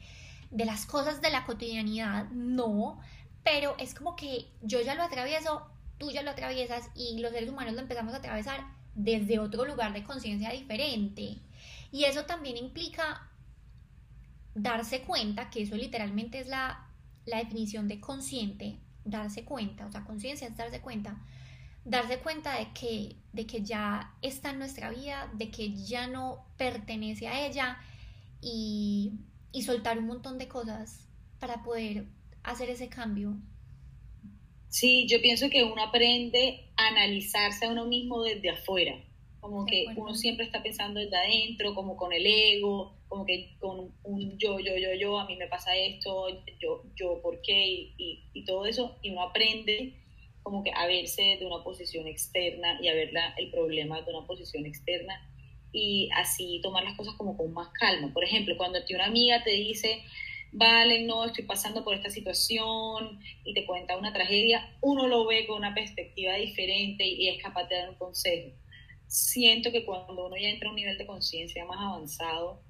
de 0.51 0.65
las 0.65 0.85
cosas 0.85 1.21
de 1.21 1.29
la 1.29 1.45
cotidianidad, 1.45 2.25
no, 2.31 2.99
pero 3.43 3.75
es 3.77 3.93
como 3.93 4.15
que 4.17 4.47
yo 4.63 4.81
ya 4.81 4.95
lo 4.95 5.03
atravieso, 5.03 5.65
tú 5.97 6.11
ya 6.11 6.23
lo 6.23 6.31
atraviesas 6.31 6.89
y 6.93 7.19
los 7.19 7.31
seres 7.31 7.49
humanos 7.49 7.75
lo 7.75 7.81
empezamos 7.81 8.13
a 8.13 8.17
atravesar 8.17 8.65
desde 8.95 9.39
otro 9.39 9.65
lugar 9.65 9.93
de 9.93 10.03
conciencia 10.03 10.49
diferente. 10.49 11.37
Y 11.91 12.03
eso 12.03 12.25
también 12.25 12.57
implica 12.57 13.29
darse 14.55 15.01
cuenta, 15.01 15.49
que 15.49 15.61
eso 15.61 15.75
literalmente 15.75 16.39
es 16.39 16.47
la, 16.47 16.81
definición 17.25 17.87
de 17.87 17.99
consciente, 17.99 18.77
darse 19.03 19.43
cuenta, 19.43 19.85
o 19.87 19.91
sea, 19.91 20.03
conciencia 20.03 20.47
es 20.47 20.55
darse 20.55 20.79
cuenta, 20.79 21.21
darse 21.83 22.19
cuenta 22.19 22.57
de 22.57 22.71
que, 22.71 23.15
de 23.33 23.45
que 23.45 23.63
ya 23.63 24.13
está 24.21 24.51
en 24.51 24.59
nuestra 24.59 24.89
vida, 24.91 25.29
de 25.33 25.49
que 25.49 25.75
ya 25.75 26.07
no 26.07 26.45
pertenece 26.57 27.27
a 27.27 27.45
ella 27.45 27.79
y, 28.41 29.13
y 29.51 29.63
soltar 29.63 29.97
un 29.97 30.05
montón 30.05 30.37
de 30.37 30.47
cosas 30.47 31.07
para 31.39 31.63
poder 31.63 32.05
hacer 32.43 32.69
ese 32.69 32.89
cambio. 32.89 33.35
Sí, 34.69 35.07
yo 35.09 35.21
pienso 35.21 35.49
que 35.49 35.63
uno 35.63 35.81
aprende 35.83 36.69
a 36.77 36.87
analizarse 36.87 37.65
a 37.65 37.71
uno 37.71 37.85
mismo 37.85 38.21
desde 38.21 38.51
afuera, 38.51 38.93
como 39.39 39.65
que 39.65 39.85
uno 39.95 40.13
siempre 40.13 40.45
está 40.45 40.61
pensando 40.61 40.99
desde 40.99 41.17
adentro, 41.17 41.73
como 41.73 41.95
con 41.95 42.13
el 42.13 42.25
ego, 42.25 42.94
como 43.15 43.25
que 43.25 43.55
con 43.59 43.93
un 44.03 44.37
yo, 44.37 44.59
yo, 44.59 44.75
yo, 44.75 44.93
yo, 44.93 45.17
a 45.17 45.25
mí 45.25 45.37
me 45.37 45.47
pasa 45.47 45.73
esto, 45.73 46.27
yo, 46.59 46.83
yo, 46.97 47.21
¿por 47.21 47.39
qué? 47.39 47.93
Y, 47.97 48.25
y, 48.33 48.43
todo 48.43 48.65
eso, 48.65 48.97
y 49.01 49.11
uno 49.11 49.21
aprende 49.21 49.93
como 50.43 50.61
que 50.65 50.71
a 50.75 50.85
verse 50.85 51.37
de 51.39 51.45
una 51.45 51.63
posición 51.63 52.07
externa 52.07 52.77
y 52.81 52.89
a 52.89 52.93
ver 52.93 53.13
el 53.37 53.51
problema 53.51 54.01
de 54.01 54.13
una 54.13 54.27
posición 54.27 54.65
externa 54.65 55.31
y 55.71 56.09
así 56.13 56.59
tomar 56.61 56.83
las 56.83 56.97
cosas 56.97 57.13
como 57.13 57.37
con 57.37 57.53
más 57.53 57.69
calma. 57.69 58.11
Por 58.11 58.25
ejemplo, 58.25 58.57
cuando 58.57 58.79
una 58.93 59.05
amiga 59.05 59.41
te 59.45 59.51
dice, 59.51 60.03
vale, 60.51 61.03
no, 61.03 61.23
estoy 61.23 61.45
pasando 61.45 61.85
por 61.85 61.95
esta 61.95 62.09
situación 62.09 63.21
y 63.45 63.53
te 63.53 63.65
cuenta 63.65 63.97
una 63.97 64.11
tragedia, 64.11 64.75
uno 64.81 65.07
lo 65.07 65.25
ve 65.25 65.47
con 65.47 65.59
una 65.59 65.73
perspectiva 65.73 66.33
diferente 66.33 67.07
y 67.07 67.29
es 67.29 67.41
capaz 67.41 67.69
de 67.69 67.77
dar 67.77 67.89
un 67.91 67.95
consejo. 67.95 68.49
Siento 69.07 69.71
que 69.71 69.85
cuando 69.85 70.27
uno 70.27 70.35
ya 70.35 70.49
entra 70.49 70.67
a 70.67 70.71
un 70.71 70.75
nivel 70.75 70.97
de 70.97 71.05
conciencia 71.05 71.63
más 71.63 71.79
avanzado, 71.79 72.64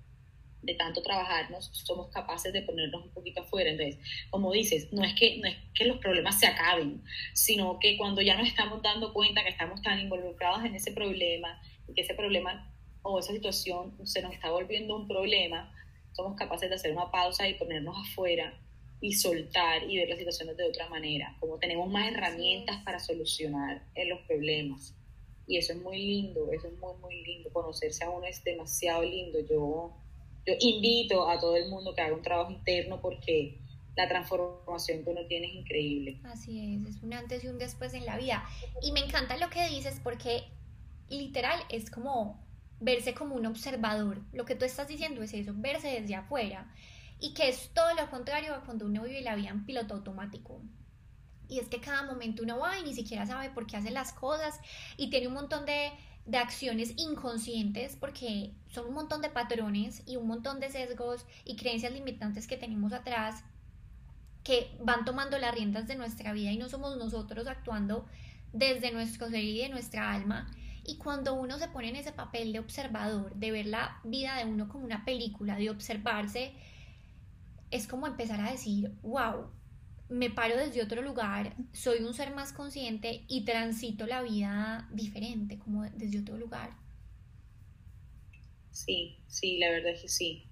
de 0.66 0.74
tanto 0.76 1.02
trabajarnos, 1.02 1.70
somos 1.74 2.10
capaces 2.10 2.52
de 2.52 2.62
ponernos 2.64 3.04
un 3.04 3.12
poquito 3.12 3.42
afuera. 3.42 3.70
Entonces, 3.70 3.98
como 4.30 4.52
dices, 4.52 4.92
no 4.92 5.04
es 5.04 5.14
que, 5.14 5.38
no 5.38 5.48
es 5.48 5.56
que 5.74 5.86
los 5.86 5.98
problemas 5.98 6.40
se 6.40 6.48
acaben, 6.48 7.04
sino 7.34 7.80
que 7.80 7.98
cuando 7.98 8.22
ya 8.22 8.38
nos 8.38 8.48
estamos 8.48 8.82
dando 8.82 9.14
cuenta 9.14 9.44
que 9.44 9.50
estamos 9.50 9.82
tan 9.82 10.00
involucrados 10.00 10.66
en 10.66 10.76
ese 10.76 10.92
problema 10.92 11.62
y 11.88 11.94
que 11.94 12.02
ese 12.02 12.16
problema 12.16 12.72
o 13.04 13.20
esa 13.20 13.34
situación 13.34 13.96
se 14.06 14.22
nos 14.22 14.34
está 14.34 14.50
volviendo 14.50 14.96
un 14.96 15.08
problema, 15.08 15.72
somos 16.14 16.36
capaces 16.36 16.70
de 16.70 16.76
hacer 16.76 16.92
una 16.92 17.12
pausa 17.12 17.48
y 17.48 17.54
ponernos 17.54 17.96
afuera 17.98 18.60
y 19.02 19.14
soltar 19.14 19.84
y 19.90 19.98
ver 19.98 20.10
las 20.10 20.18
situaciones 20.18 20.58
de 20.58 20.64
otra 20.64 20.90
manera, 20.90 21.36
como 21.40 21.60
tenemos 21.60 21.88
más 21.90 22.12
herramientas 22.12 22.78
para 22.84 23.00
solucionar 23.00 23.84
los 24.08 24.22
problemas. 24.22 24.96
Y 25.48 25.58
eso 25.58 25.74
es 25.74 25.82
muy 25.82 25.98
lindo, 26.00 26.52
eso 26.52 26.68
es 26.68 26.78
muy, 26.80 26.98
muy 27.00 27.24
lindo. 27.24 27.52
Conocerse 27.54 28.04
a 28.04 28.10
uno 28.10 28.26
es 28.26 28.44
demasiado 28.44 29.04
lindo. 29.04 29.40
Yo 29.48 29.96
yo 30.46 30.54
invito 30.60 31.30
a 31.30 31.40
todo 31.40 31.56
el 31.56 31.70
mundo 31.70 31.94
que 31.94 32.02
haga 32.02 32.16
un 32.16 32.22
trabajo 32.22 32.52
interno 32.52 33.02
porque 33.02 33.60
la 33.96 34.08
transformación 34.08 35.04
que 35.04 35.10
uno 35.10 35.26
tiene 35.28 35.48
es 35.48 35.56
increíble. 35.56 36.20
Así 36.24 36.76
es, 36.76 36.96
es 36.96 37.02
un 37.02 37.14
antes 37.14 37.44
y 37.44 37.48
un 37.48 37.58
después 37.58 37.94
en 37.94 38.06
la 38.06 38.18
vida. 38.18 38.48
Y 38.82 38.92
me 38.92 39.00
encanta 39.00 39.38
lo 39.38 39.50
que 39.50 39.68
dices 39.70 40.00
porque 40.04 40.44
literal 41.10 41.60
es 41.70 41.90
como 41.90 42.44
verse 42.80 43.14
como 43.14 43.36
un 43.36 43.46
observador. 43.46 44.22
Lo 44.34 44.46
que 44.46 44.56
tú 44.56 44.66
estás 44.66 44.88
diciendo 44.88 45.24
es 45.24 45.34
eso, 45.34 45.54
verse 45.56 46.00
desde 46.00 46.16
afuera. 46.16 46.72
Y 47.20 47.34
que 47.34 47.48
es 47.48 47.72
todo 47.74 47.94
lo 47.96 48.10
contrario 48.10 48.54
a 48.54 48.62
cuando 48.66 48.86
uno 48.86 49.04
vive 49.04 49.22
la 49.22 49.36
vida 49.36 49.50
en 49.50 49.66
piloto 49.66 49.94
automático. 49.94 50.62
Y 51.48 51.60
es 51.60 51.70
que 51.70 51.80
cada 51.80 52.04
momento 52.04 52.44
uno 52.44 52.60
va 52.60 52.78
y 52.80 52.84
ni 52.84 52.94
siquiera 52.94 53.26
sabe 53.26 53.50
por 53.52 53.66
qué 53.68 53.78
hace 53.78 53.92
las 53.92 54.14
cosas 54.14 54.60
y 54.98 55.10
tiene 55.10 55.28
un 55.28 55.36
montón 55.36 55.66
de 55.66 55.92
de 56.26 56.38
acciones 56.38 56.94
inconscientes 56.98 57.96
porque 57.96 58.54
son 58.68 58.88
un 58.88 58.96
montón 58.96 59.22
de 59.22 59.30
patrones 59.30 60.02
y 60.08 60.16
un 60.16 60.28
montón 60.28 60.60
de 60.60 60.70
sesgos 60.70 61.26
y 61.44 61.56
creencias 61.56 61.94
limitantes 61.94 62.48
que 62.48 62.58
tenemos 62.58 62.94
atrás 62.94 63.44
que 64.44 64.78
van 64.80 65.06
tomando 65.06 65.38
las 65.40 65.54
riendas 65.54 65.88
de 65.88 65.96
nuestra 65.96 66.34
vida 66.34 66.52
y 66.52 66.58
no 66.58 66.70
somos 66.70 66.98
nosotros 66.98 67.48
actuando 67.48 68.06
desde 68.54 68.92
nuestro 68.92 69.30
ser 69.30 69.44
y 69.44 69.60
de 69.60 69.70
nuestra 69.70 70.12
alma. 70.14 70.52
Y 70.84 70.98
cuando 70.98 71.34
uno 71.34 71.58
se 71.58 71.68
pone 71.68 71.90
en 71.90 71.96
ese 71.96 72.12
papel 72.12 72.54
de 72.54 72.60
observador, 72.60 73.34
de 73.36 73.52
ver 73.52 73.66
la 73.66 74.00
vida 74.04 74.38
de 74.38 74.46
uno 74.46 74.68
como 74.70 74.86
una 74.86 75.04
película, 75.04 75.56
de 75.56 75.72
observarse, 75.72 76.54
es 77.72 77.88
como 77.88 78.06
empezar 78.06 78.40
a 78.40 78.52
decir, 78.52 78.94
wow, 79.02 79.50
me 80.10 80.30
paro 80.30 80.58
desde 80.58 80.82
otro 80.82 81.02
lugar, 81.02 81.56
soy 81.74 82.00
un 82.00 82.14
ser 82.14 82.32
más 82.32 82.54
consciente 82.54 83.24
y 83.28 83.44
transito 83.44 84.06
la 84.06 84.22
vida 84.22 84.88
diferente, 84.92 85.58
como 85.58 85.84
desde 85.84 86.20
otro 86.20 86.38
lugar. 86.38 86.72
Sí, 88.72 89.18
sí, 89.28 89.58
la 89.58 89.70
verdad 89.72 89.94
es 89.94 90.02
que 90.02 90.10
sí. 90.10 90.44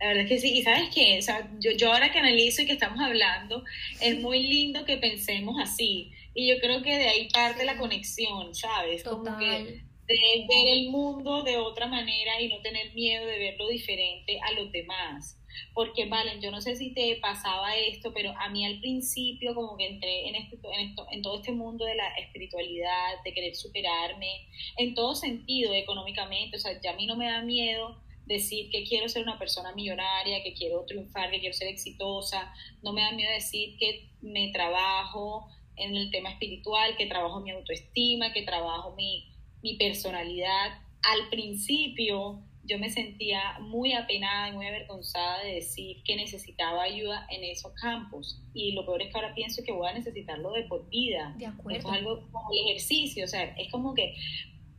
La 0.00 0.08
verdad 0.08 0.24
es 0.24 0.28
que 0.28 0.38
sí, 0.38 0.58
y 0.58 0.62
sabes 0.62 0.90
qué, 0.94 1.20
yo, 1.58 1.70
yo 1.72 1.92
ahora 1.92 2.12
que 2.12 2.18
analizo 2.18 2.62
y 2.62 2.66
que 2.66 2.74
estamos 2.74 3.00
hablando, 3.00 3.64
es 4.00 4.20
muy 4.20 4.42
lindo 4.46 4.84
que 4.84 4.98
pensemos 4.98 5.56
así. 5.60 6.12
Y 6.34 6.48
yo 6.48 6.58
creo 6.60 6.82
que 6.82 6.96
de 6.98 7.08
ahí 7.08 7.28
parte 7.30 7.64
la 7.64 7.78
conexión, 7.78 8.54
¿sabes? 8.54 9.02
Como 9.02 9.38
que 9.38 9.86
de 10.06 10.46
ver 10.48 10.68
el 10.78 10.90
mundo 10.90 11.42
de 11.42 11.56
otra 11.56 11.86
manera 11.86 12.40
y 12.40 12.48
no 12.48 12.60
tener 12.60 12.94
miedo 12.94 13.26
de 13.26 13.38
verlo 13.38 13.68
diferente 13.68 14.38
a 14.40 14.52
los 14.52 14.70
demás. 14.70 15.38
Porque, 15.74 16.06
Valen, 16.06 16.40
yo 16.40 16.50
no 16.50 16.60
sé 16.60 16.76
si 16.76 16.92
te 16.92 17.16
pasaba 17.16 17.76
esto, 17.76 18.12
pero 18.12 18.32
a 18.38 18.48
mí 18.48 18.64
al 18.64 18.80
principio 18.80 19.54
como 19.54 19.76
que 19.76 19.86
entré 19.86 20.28
en, 20.28 20.34
este, 20.36 20.56
en, 20.56 20.88
esto, 20.88 21.06
en 21.10 21.22
todo 21.22 21.36
este 21.36 21.52
mundo 21.52 21.84
de 21.84 21.94
la 21.94 22.08
espiritualidad, 22.16 23.22
de 23.24 23.32
querer 23.32 23.54
superarme, 23.54 24.48
en 24.76 24.94
todo 24.94 25.14
sentido, 25.14 25.72
económicamente, 25.74 26.56
o 26.56 26.60
sea, 26.60 26.80
ya 26.80 26.92
a 26.92 26.96
mí 26.96 27.06
no 27.06 27.16
me 27.16 27.30
da 27.30 27.42
miedo 27.42 27.96
decir 28.26 28.70
que 28.70 28.84
quiero 28.84 29.08
ser 29.08 29.22
una 29.22 29.38
persona 29.38 29.72
millonaria, 29.72 30.42
que 30.42 30.52
quiero 30.52 30.84
triunfar, 30.84 31.30
que 31.30 31.40
quiero 31.40 31.54
ser 31.54 31.68
exitosa, 31.68 32.52
no 32.82 32.92
me 32.92 33.02
da 33.02 33.12
miedo 33.12 33.30
decir 33.30 33.76
que 33.78 34.08
me 34.20 34.50
trabajo 34.52 35.48
en 35.76 35.96
el 35.96 36.10
tema 36.10 36.30
espiritual, 36.30 36.96
que 36.96 37.06
trabajo 37.06 37.40
mi 37.40 37.52
autoestima, 37.52 38.32
que 38.32 38.42
trabajo 38.42 38.94
mi, 38.96 39.32
mi 39.62 39.76
personalidad. 39.76 40.80
Al 41.02 41.28
principio 41.28 42.42
yo 42.66 42.78
me 42.78 42.90
sentía 42.90 43.58
muy 43.60 43.92
apenada 43.92 44.48
y 44.48 44.52
muy 44.52 44.66
avergonzada 44.66 45.42
de 45.42 45.54
decir 45.54 46.02
que 46.04 46.16
necesitaba 46.16 46.82
ayuda 46.82 47.26
en 47.30 47.44
esos 47.44 47.72
campos. 47.74 48.42
Y 48.54 48.72
lo 48.72 48.84
peor 48.84 49.02
es 49.02 49.12
que 49.12 49.18
ahora 49.18 49.34
pienso 49.34 49.62
que 49.64 49.72
voy 49.72 49.88
a 49.88 49.94
necesitarlo 49.94 50.52
de 50.52 50.64
por 50.64 50.88
vida. 50.88 51.34
De 51.38 51.46
acuerdo. 51.46 51.78
es 51.78 51.84
algo 51.86 52.28
como 52.30 52.50
el 52.52 52.70
ejercicio, 52.70 53.24
o 53.24 53.28
sea, 53.28 53.44
es 53.44 53.70
como 53.70 53.94
que 53.94 54.14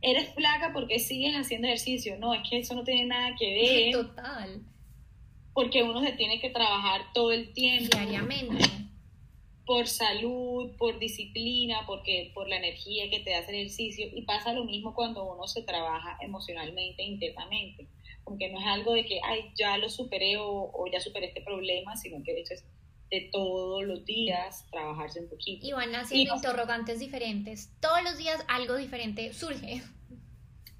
eres 0.00 0.32
flaca 0.34 0.72
porque 0.72 0.98
sigues 0.98 1.34
haciendo 1.34 1.66
ejercicio. 1.66 2.16
No, 2.18 2.34
es 2.34 2.48
que 2.48 2.58
eso 2.58 2.74
no 2.74 2.84
tiene 2.84 3.06
nada 3.06 3.34
que 3.38 3.92
ver. 3.92 4.06
Total. 4.06 4.62
Porque 5.52 5.82
uno 5.82 6.02
se 6.02 6.12
tiene 6.12 6.40
que 6.40 6.50
trabajar 6.50 7.12
todo 7.12 7.32
el 7.32 7.52
tiempo. 7.52 7.96
Diariamente. 7.96 8.64
Por 9.68 9.86
salud, 9.86 10.72
por 10.76 10.98
disciplina, 10.98 11.84
porque 11.86 12.32
por 12.34 12.48
la 12.48 12.56
energía 12.56 13.08
que 13.08 13.20
te 13.20 13.30
da 13.30 13.38
hacer 13.38 13.54
ejercicio. 13.54 14.08
Y 14.12 14.22
pasa 14.22 14.52
lo 14.52 14.64
mismo 14.64 14.94
cuando 14.94 15.22
uno 15.32 15.46
se 15.46 15.62
trabaja 15.62 16.18
emocionalmente, 16.20 17.04
internamente. 17.04 17.86
Aunque 18.26 18.48
no 18.48 18.58
es 18.58 18.66
algo 18.66 18.94
de 18.94 19.04
que, 19.04 19.20
ay, 19.22 19.52
ya 19.56 19.78
lo 19.78 19.88
superé 19.88 20.38
o, 20.38 20.70
o 20.72 20.86
ya 20.90 21.00
superé 21.00 21.26
este 21.26 21.42
problema, 21.42 21.96
sino 21.96 22.22
que 22.24 22.32
de 22.32 22.40
hecho 22.40 22.54
es 22.54 22.64
de 23.10 23.28
todos 23.32 23.84
los 23.84 24.04
días 24.04 24.66
trabajarse 24.70 25.20
un 25.20 25.28
poquito. 25.28 25.66
Y 25.66 25.72
van 25.72 25.94
haciendo 25.94 26.34
interrogantes 26.34 26.98
diferentes. 26.98 27.70
Todos 27.80 28.02
los 28.02 28.18
días 28.18 28.44
algo 28.48 28.76
diferente 28.76 29.32
surge. 29.32 29.82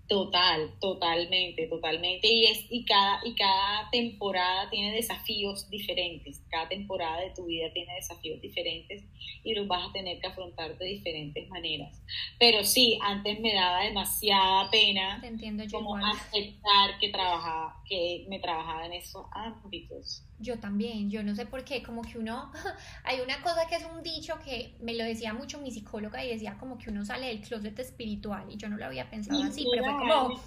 Total, 0.09 0.73
totalmente, 0.81 1.67
totalmente. 1.67 2.33
Y 2.33 2.47
es, 2.47 2.65
y 2.71 2.87
cada, 2.87 3.21
y 3.27 3.35
cada 3.35 3.91
temporada 3.91 4.71
tiene 4.71 4.95
desafíos 4.95 5.69
diferentes. 5.69 6.43
Cada 6.51 6.67
temporada 6.67 7.21
de 7.21 7.35
tu 7.35 7.45
vida 7.45 7.71
tiene 7.75 7.95
desafíos 7.95 8.41
diferentes 8.41 9.05
y 9.45 9.53
los 9.53 9.69
vas 9.69 9.87
a 9.87 9.93
tener 9.93 10.19
que 10.19 10.27
afrontar 10.27 10.79
de 10.79 10.87
diferentes 10.87 11.47
maneras. 11.51 12.03
Pero 12.39 12.65
sí, 12.65 12.99
antes 13.03 13.39
me 13.41 13.53
daba 13.55 13.85
demasiada 13.85 14.71
pena 14.71 15.23
como 15.71 15.95
aceptar 15.97 16.99
que 16.99 17.11
trabajaba, 17.11 17.83
que 17.87 18.25
me 18.31 18.39
trabajaba 18.39 18.87
en 18.87 18.95
esos 18.95 19.27
ámbitos. 19.33 20.25
Yo 20.41 20.59
también, 20.61 21.11
yo 21.11 21.23
no 21.23 21.35
sé 21.35 21.47
por 21.47 21.65
qué, 21.65 21.83
como 21.83 22.03
que 22.03 22.19
uno, 22.19 22.53
hay 23.05 23.21
una 23.21 23.43
cosa 23.43 23.67
que 23.69 23.77
es 23.77 23.85
un 23.85 24.03
dicho 24.03 24.39
que 24.45 24.77
me 24.81 24.95
lo 24.95 25.05
decía 25.05 25.35
mucho 25.35 25.61
mi 25.61 25.71
psicóloga 25.71 26.25
y 26.25 26.31
decía 26.31 26.57
como 26.59 26.79
que 26.79 26.91
uno 26.91 27.05
sale 27.05 27.27
del 27.27 27.41
closet 27.41 27.79
espiritual 27.79 28.47
y 28.49 28.57
yo 28.57 28.69
no 28.69 28.77
lo 28.77 28.87
había 28.87 29.11
pensado 29.11 29.43
así, 29.43 29.67
pero 29.71 29.85
fue 29.85 29.95
como, 29.95 30.43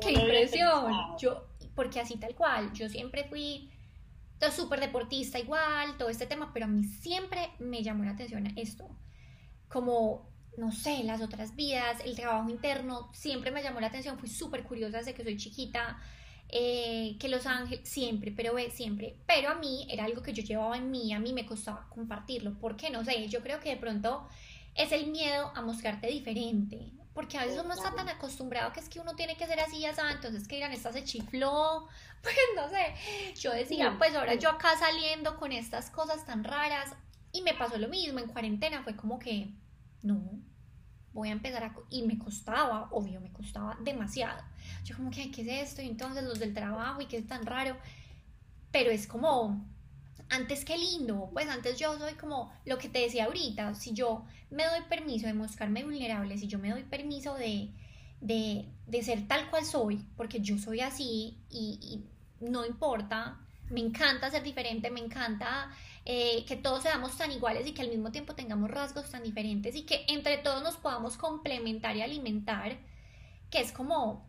qué 0.00 0.12
impresión, 0.12 0.92
yo, 1.18 1.46
porque 1.74 2.00
así 2.00 2.16
tal 2.16 2.34
cual, 2.34 2.72
yo 2.72 2.88
siempre 2.88 3.24
fui 3.24 3.70
súper 4.50 4.80
deportista 4.80 5.38
igual, 5.38 5.98
todo 5.98 6.08
este 6.08 6.26
tema, 6.26 6.50
pero 6.54 6.64
a 6.64 6.68
mí 6.68 6.84
siempre 6.84 7.50
me 7.58 7.82
llamó 7.82 8.04
la 8.04 8.12
atención 8.12 8.46
esto, 8.56 8.88
como, 9.68 10.30
no 10.56 10.72
sé, 10.72 11.04
las 11.04 11.20
otras 11.20 11.54
vidas, 11.54 11.98
el 12.04 12.16
trabajo 12.16 12.48
interno, 12.48 13.10
siempre 13.12 13.50
me 13.50 13.62
llamó 13.62 13.80
la 13.80 13.88
atención, 13.88 14.18
fui 14.18 14.30
súper 14.30 14.62
curiosa 14.62 14.98
desde 14.98 15.12
que 15.12 15.24
soy 15.24 15.36
chiquita, 15.36 16.00
eh, 16.52 17.16
que 17.18 17.28
Los 17.28 17.46
Ángeles, 17.46 17.88
siempre, 17.88 18.32
pero 18.32 18.54
siempre. 18.70 19.16
Pero 19.26 19.50
a 19.50 19.54
mí 19.54 19.86
era 19.90 20.04
algo 20.04 20.22
que 20.22 20.32
yo 20.32 20.42
llevaba 20.42 20.76
en 20.76 20.90
mí, 20.90 21.12
a 21.12 21.18
mí 21.18 21.32
me 21.32 21.46
costaba 21.46 21.88
compartirlo. 21.88 22.58
¿Por 22.58 22.76
qué? 22.76 22.90
No 22.90 23.04
sé, 23.04 23.28
yo 23.28 23.40
creo 23.42 23.60
que 23.60 23.70
de 23.70 23.76
pronto 23.76 24.28
es 24.74 24.92
el 24.92 25.08
miedo 25.08 25.52
a 25.54 25.62
mostrarte 25.62 26.06
diferente. 26.08 26.92
Porque 27.14 27.38
a 27.38 27.44
veces 27.44 27.60
uno 27.62 27.74
está 27.74 27.92
tan 27.94 28.08
acostumbrado 28.08 28.72
que 28.72 28.80
es 28.80 28.88
que 28.88 29.00
uno 29.00 29.16
tiene 29.16 29.36
que 29.36 29.46
ser 29.46 29.58
así, 29.60 29.80
ya 29.80 29.92
entonces 30.12 30.46
que 30.46 30.56
dirán, 30.56 30.72
esta 30.72 30.92
se 30.92 31.04
chifló, 31.04 31.88
pues 32.22 32.36
no 32.56 32.68
sé. 32.68 32.94
Yo 33.40 33.52
decía, 33.52 33.96
pues 33.98 34.14
ahora 34.14 34.34
yo 34.34 34.50
acá 34.50 34.76
saliendo 34.78 35.36
con 35.36 35.52
estas 35.52 35.90
cosas 35.90 36.24
tan 36.24 36.44
raras, 36.44 36.94
y 37.32 37.42
me 37.42 37.54
pasó 37.54 37.78
lo 37.78 37.88
mismo, 37.88 38.18
en 38.18 38.28
cuarentena 38.28 38.82
fue 38.82 38.96
como 38.96 39.18
que, 39.18 39.50
no, 40.02 40.20
voy 41.12 41.28
a 41.28 41.32
empezar 41.32 41.64
a... 41.64 41.74
Y 41.90 42.02
me 42.02 42.18
costaba, 42.18 42.88
obvio, 42.90 43.20
me 43.20 43.32
costaba 43.32 43.76
demasiado. 43.82 44.42
Yo 44.84 44.96
como 44.96 45.10
que, 45.10 45.30
¿qué 45.30 45.42
es 45.42 45.70
esto? 45.70 45.82
Y 45.82 45.88
entonces 45.88 46.24
los 46.24 46.38
del 46.38 46.54
trabajo 46.54 47.00
y 47.00 47.06
qué 47.06 47.18
es 47.18 47.26
tan 47.26 47.46
raro. 47.46 47.76
Pero 48.70 48.90
es 48.90 49.06
como, 49.06 49.64
antes 50.28 50.64
que 50.64 50.78
lindo, 50.78 51.28
pues 51.32 51.48
antes 51.48 51.78
yo 51.78 51.98
soy 51.98 52.14
como 52.14 52.52
lo 52.64 52.78
que 52.78 52.88
te 52.88 53.00
decía 53.00 53.24
ahorita, 53.24 53.74
si 53.74 53.92
yo 53.92 54.24
me 54.50 54.64
doy 54.64 54.80
permiso 54.88 55.26
de 55.26 55.34
mostrarme 55.34 55.84
vulnerable, 55.84 56.38
si 56.38 56.46
yo 56.46 56.58
me 56.58 56.70
doy 56.70 56.84
permiso 56.84 57.34
de, 57.34 57.70
de, 58.20 58.68
de 58.86 59.02
ser 59.02 59.26
tal 59.26 59.50
cual 59.50 59.64
soy, 59.64 60.04
porque 60.16 60.40
yo 60.40 60.56
soy 60.56 60.80
así 60.80 61.38
y, 61.50 62.04
y 62.40 62.46
no 62.48 62.64
importa, 62.64 63.40
me 63.70 63.80
encanta 63.80 64.30
ser 64.30 64.42
diferente, 64.42 64.90
me 64.90 65.00
encanta 65.00 65.70
eh, 66.04 66.44
que 66.46 66.56
todos 66.56 66.82
seamos 66.82 67.16
tan 67.16 67.30
iguales 67.30 67.66
y 67.66 67.72
que 67.72 67.82
al 67.82 67.88
mismo 67.88 68.10
tiempo 68.10 68.34
tengamos 68.34 68.70
rasgos 68.70 69.10
tan 69.10 69.22
diferentes 69.22 69.76
y 69.76 69.82
que 69.82 70.04
entre 70.08 70.38
todos 70.38 70.62
nos 70.62 70.76
podamos 70.76 71.16
complementar 71.16 71.96
y 71.96 72.02
alimentar, 72.02 72.78
que 73.50 73.60
es 73.60 73.72
como 73.72 74.28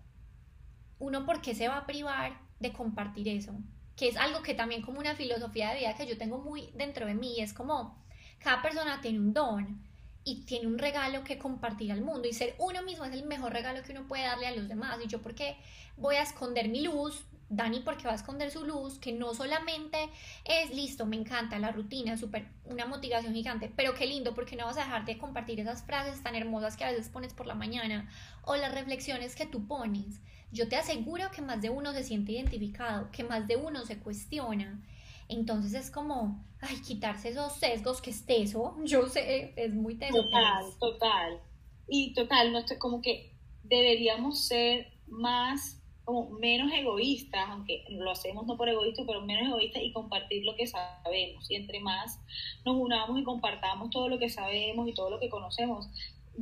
uno 0.99 1.25
por 1.25 1.41
qué 1.41 1.55
se 1.55 1.67
va 1.67 1.77
a 1.77 1.85
privar 1.85 2.39
de 2.59 2.73
compartir 2.73 3.27
eso, 3.29 3.53
que 3.95 4.09
es 4.09 4.17
algo 4.17 4.41
que 4.41 4.53
también 4.53 4.81
como 4.81 4.99
una 4.99 5.15
filosofía 5.15 5.69
de 5.69 5.79
vida 5.79 5.95
que 5.95 6.07
yo 6.07 6.17
tengo 6.17 6.39
muy 6.39 6.69
dentro 6.75 7.05
de 7.05 7.15
mí, 7.15 7.39
es 7.39 7.53
como 7.53 8.03
cada 8.39 8.61
persona 8.61 9.01
tiene 9.01 9.19
un 9.19 9.33
don 9.33 9.81
y 10.23 10.45
tiene 10.45 10.67
un 10.67 10.77
regalo 10.77 11.23
que 11.23 11.37
compartir 11.37 11.91
al 11.91 12.01
mundo 12.01 12.27
y 12.27 12.33
ser 12.33 12.55
uno 12.59 12.83
mismo 12.83 13.05
es 13.05 13.13
el 13.13 13.25
mejor 13.25 13.53
regalo 13.53 13.81
que 13.81 13.91
uno 13.91 14.07
puede 14.07 14.23
darle 14.23 14.47
a 14.47 14.55
los 14.55 14.67
demás 14.67 14.99
y 15.03 15.07
yo 15.07 15.21
porque 15.21 15.57
voy 15.97 16.15
a 16.15 16.23
esconder 16.23 16.69
mi 16.69 16.81
luz 16.81 17.23
Dani 17.51 17.81
porque 17.81 18.05
va 18.05 18.13
a 18.13 18.15
esconder 18.15 18.49
su 18.49 18.63
luz, 18.63 18.97
que 18.97 19.11
no 19.11 19.33
solamente 19.33 20.09
es 20.45 20.73
listo, 20.73 21.05
me 21.05 21.17
encanta 21.17 21.59
la 21.59 21.71
rutina, 21.71 22.15
súper 22.15 22.47
una 22.63 22.85
motivación 22.85 23.33
gigante, 23.33 23.69
pero 23.75 23.93
qué 23.93 24.05
lindo 24.05 24.33
porque 24.33 24.55
no 24.55 24.65
vas 24.65 24.77
a 24.77 24.85
dejar 24.85 25.03
de 25.03 25.17
compartir 25.17 25.59
esas 25.59 25.83
frases 25.83 26.23
tan 26.23 26.33
hermosas 26.35 26.77
que 26.77 26.85
a 26.85 26.91
veces 26.91 27.09
pones 27.09 27.33
por 27.33 27.47
la 27.47 27.53
mañana 27.53 28.09
o 28.43 28.55
las 28.55 28.73
reflexiones 28.73 29.35
que 29.35 29.45
tú 29.45 29.67
pones. 29.67 30.21
Yo 30.53 30.69
te 30.69 30.77
aseguro 30.77 31.29
que 31.31 31.41
más 31.41 31.61
de 31.61 31.69
uno 31.69 31.91
se 31.91 32.05
siente 32.05 32.31
identificado, 32.31 33.11
que 33.11 33.25
más 33.25 33.47
de 33.47 33.57
uno 33.57 33.85
se 33.85 33.99
cuestiona. 33.99 34.81
Entonces 35.27 35.73
es 35.73 35.91
como, 35.91 36.45
ay, 36.61 36.79
quitarse 36.81 37.29
esos 37.29 37.53
sesgos, 37.57 38.01
que 38.01 38.11
es 38.11 38.25
teso, 38.25 38.77
yo 38.85 39.07
sé, 39.09 39.53
es 39.57 39.73
muy 39.73 39.95
teso. 39.95 40.23
Total, 40.23 40.65
total. 40.79 41.41
Y 41.89 42.13
total, 42.13 42.53
no 42.53 42.63
como 42.79 43.01
que 43.01 43.35
deberíamos 43.63 44.47
ser 44.47 44.87
más 45.07 45.80
como 46.05 46.29
menos 46.31 46.71
egoístas, 46.73 47.49
aunque 47.49 47.85
lo 47.89 48.11
hacemos 48.11 48.45
no 48.45 48.57
por 48.57 48.69
egoístas, 48.69 49.05
pero 49.05 49.21
menos 49.21 49.47
egoístas 49.47 49.83
y 49.83 49.91
compartir 49.91 50.43
lo 50.45 50.55
que 50.55 50.67
sabemos. 50.67 51.49
Y 51.49 51.55
entre 51.55 51.79
más 51.79 52.19
nos 52.65 52.75
unamos 52.75 53.19
y 53.19 53.23
compartamos 53.23 53.89
todo 53.89 54.09
lo 54.09 54.19
que 54.19 54.29
sabemos 54.29 54.87
y 54.87 54.93
todo 54.93 55.09
lo 55.09 55.19
que 55.19 55.29
conocemos, 55.29 55.89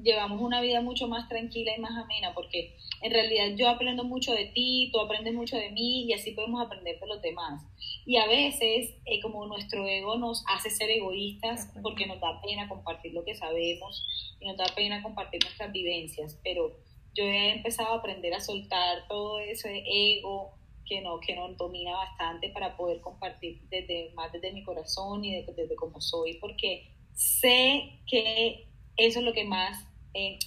llevamos 0.04 0.42
una 0.42 0.62
vida 0.62 0.82
mucho 0.82 1.08
más 1.08 1.28
tranquila 1.28 1.74
y 1.76 1.82
más 1.82 1.98
amena, 1.98 2.34
porque 2.34 2.78
en 3.02 3.12
realidad 3.12 3.56
yo 3.56 3.70
aprendo 3.70 4.04
mucho 4.04 4.34
de 4.34 4.46
ti, 4.46 4.90
tú 4.92 5.00
aprendes 5.00 5.34
mucho 5.34 5.58
de 5.58 5.72
mí 5.72 6.04
y 6.04 6.14
así 6.14 6.32
podemos 6.32 6.62
aprender 6.62 7.00
de 7.00 7.08
los 7.08 7.22
demás. 7.22 7.64
Y 8.06 8.18
a 8.18 8.28
veces, 8.28 8.96
eh, 9.06 9.20
como 9.22 9.46
nuestro 9.46 9.88
ego 9.88 10.18
nos 10.18 10.44
hace 10.48 10.70
ser 10.70 10.90
egoístas 10.90 11.72
porque 11.82 12.06
nos 12.06 12.20
da 12.20 12.42
pena 12.42 12.68
compartir 12.68 13.14
lo 13.14 13.24
que 13.24 13.36
sabemos 13.36 14.06
y 14.40 14.48
nos 14.48 14.58
da 14.58 14.66
pena 14.76 15.02
compartir 15.02 15.44
nuestras 15.44 15.72
vivencias, 15.72 16.40
pero 16.44 16.76
yo 17.20 17.26
he 17.26 17.52
empezado 17.52 17.94
a 17.94 17.98
aprender 17.98 18.34
a 18.34 18.40
soltar 18.40 19.08
todo 19.08 19.40
ese 19.40 19.84
ego 19.86 20.54
que 20.86 21.02
no, 21.02 21.20
que 21.20 21.36
nos 21.36 21.58
domina 21.58 21.92
bastante 21.92 22.50
para 22.50 22.78
poder 22.78 23.02
compartir 23.02 23.62
desde, 23.70 24.12
más 24.16 24.32
desde 24.32 24.54
mi 24.54 24.64
corazón 24.64 25.24
y 25.26 25.36
desde, 25.36 25.54
desde 25.54 25.76
cómo 25.76 26.00
soy, 26.00 26.36
porque 26.36 26.88
sé 27.14 28.00
que 28.08 28.68
eso 28.96 29.20
es 29.20 29.26
lo 29.26 29.34
que 29.34 29.44
más 29.44 29.86
eh, 30.14 30.40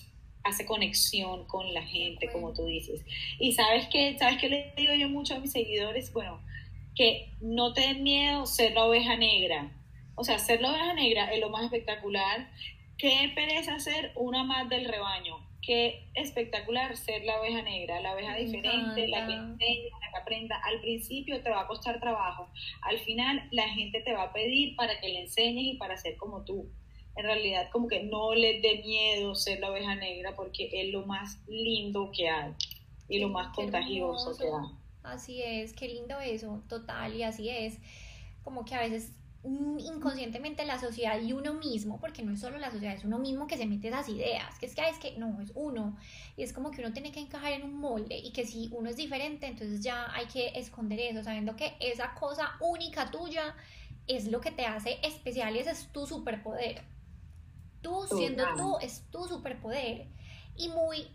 hace 0.44 0.64
conexión 0.64 1.46
con 1.46 1.72
la 1.74 1.82
gente, 1.82 2.30
como 2.32 2.52
tú 2.52 2.64
dices. 2.64 3.04
Y 3.38 3.52
sabes 3.52 3.86
que, 3.88 4.18
sabes 4.18 4.40
que 4.40 4.48
le 4.48 4.72
digo 4.76 4.94
yo 4.94 5.08
mucho 5.08 5.34
a 5.34 5.38
mis 5.38 5.52
seguidores, 5.52 6.12
bueno, 6.12 6.40
que 6.94 7.30
no 7.40 7.72
te 7.72 7.82
den 7.82 8.02
miedo 8.02 8.46
ser 8.46 8.72
la 8.72 8.86
oveja 8.86 9.16
negra. 9.16 9.70
O 10.14 10.24
sea, 10.24 10.38
ser 10.38 10.60
la 10.60 10.70
oveja 10.70 10.94
negra 10.94 11.32
es 11.32 11.40
lo 11.40 11.50
más 11.50 11.64
espectacular. 11.64 12.50
Qué 12.98 13.30
pereza 13.34 13.78
ser 13.78 14.12
una 14.16 14.42
más 14.44 14.68
del 14.68 14.86
rebaño. 14.86 15.41
Qué 15.62 16.08
espectacular 16.14 16.96
ser 16.96 17.24
la 17.24 17.40
oveja 17.40 17.62
negra, 17.62 18.00
la 18.00 18.14
oveja 18.14 18.36
diferente, 18.36 19.06
la 19.08 19.26
que 19.26 19.32
enseña, 19.32 19.98
la 20.00 20.10
que 20.10 20.16
aprenda. 20.20 20.60
Al 20.64 20.80
principio 20.80 21.40
te 21.40 21.50
va 21.50 21.62
a 21.62 21.66
costar 21.68 22.00
trabajo. 22.00 22.48
Al 22.82 22.98
final 22.98 23.48
la 23.52 23.68
gente 23.68 24.00
te 24.00 24.12
va 24.12 24.24
a 24.24 24.32
pedir 24.32 24.74
para 24.74 24.98
que 25.00 25.08
le 25.08 25.20
enseñes 25.20 25.64
y 25.64 25.76
para 25.76 25.96
ser 25.96 26.16
como 26.16 26.44
tú 26.44 26.68
en 27.16 27.24
realidad 27.24 27.68
como 27.70 27.88
que 27.88 28.02
no 28.04 28.34
les 28.34 28.62
dé 28.62 28.82
miedo 28.82 29.34
ser 29.34 29.60
la 29.60 29.70
oveja 29.70 29.94
negra 29.94 30.34
porque 30.34 30.70
es 30.72 30.92
lo 30.92 31.06
más 31.06 31.38
lindo 31.46 32.10
que 32.12 32.28
hay 32.28 32.52
y 33.08 33.18
lo 33.20 33.28
más 33.28 33.54
contagioso 33.54 34.36
que 34.36 34.44
hay. 34.44 34.78
Así 35.02 35.42
es, 35.42 35.72
qué 35.72 35.88
lindo 35.88 36.20
eso, 36.20 36.62
total, 36.68 37.14
y 37.14 37.24
así 37.24 37.48
es. 37.48 37.78
Como 38.44 38.64
que 38.64 38.74
a 38.74 38.80
veces 38.80 39.12
inconscientemente 39.44 40.64
la 40.64 40.78
sociedad 40.78 41.20
y 41.20 41.32
uno 41.32 41.54
mismo, 41.54 41.98
porque 41.98 42.22
no 42.22 42.32
es 42.32 42.40
solo 42.40 42.58
la 42.58 42.70
sociedad, 42.70 42.94
es 42.94 43.04
uno 43.04 43.18
mismo 43.18 43.46
que 43.46 43.56
se 43.56 43.66
mete 43.66 43.88
esas 43.88 44.08
ideas, 44.08 44.56
que 44.58 44.66
es 44.66 44.74
que 44.74 44.88
es 44.88 44.98
que 44.98 45.18
no, 45.18 45.40
es 45.40 45.50
uno, 45.54 45.96
y 46.36 46.42
es 46.44 46.52
como 46.52 46.70
que 46.70 46.80
uno 46.80 46.92
tiene 46.92 47.10
que 47.10 47.20
encajar 47.20 47.52
en 47.52 47.64
un 47.64 47.74
molde 47.74 48.16
y 48.16 48.32
que 48.32 48.46
si 48.46 48.68
uno 48.72 48.88
es 48.88 48.96
diferente, 48.96 49.46
entonces 49.46 49.82
ya 49.82 50.14
hay 50.14 50.26
que 50.26 50.58
esconder 50.58 51.00
eso, 51.00 51.24
sabiendo 51.24 51.56
que 51.56 51.74
esa 51.80 52.14
cosa 52.14 52.52
única 52.60 53.10
tuya 53.10 53.56
es 54.06 54.28
lo 54.28 54.40
que 54.40 54.50
te 54.50 54.66
hace 54.66 54.98
especial 55.02 55.54
y 55.56 55.60
ese 55.60 55.70
es 55.70 55.88
tu 55.92 56.06
superpoder. 56.06 56.82
Tú 57.80 58.06
siendo 58.16 58.44
tú 58.56 58.78
es 58.80 59.04
tu 59.10 59.24
superpoder. 59.24 60.06
Y 60.56 60.68
muy... 60.68 61.08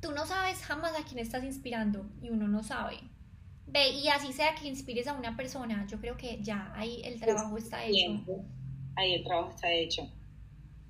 Tú 0.00 0.12
no 0.12 0.26
sabes 0.26 0.62
jamás 0.62 0.92
a 0.98 1.04
quién 1.04 1.18
estás 1.18 1.44
inspirando 1.44 2.06
y 2.20 2.30
uno 2.30 2.48
no 2.48 2.62
sabe. 2.62 2.98
Ve, 3.66 3.90
y 3.90 4.08
así 4.08 4.32
sea 4.32 4.54
que 4.54 4.68
inspires 4.68 5.06
a 5.06 5.14
una 5.14 5.36
persona, 5.36 5.86
yo 5.88 5.98
creo 6.00 6.16
que 6.16 6.38
ya 6.42 6.72
ahí 6.74 7.00
el 7.04 7.20
trabajo 7.20 7.56
está 7.56 7.84
hecho. 7.84 8.22
Ahí 8.96 9.14
el 9.14 9.24
trabajo 9.24 9.50
está 9.50 9.72
hecho. 9.72 10.08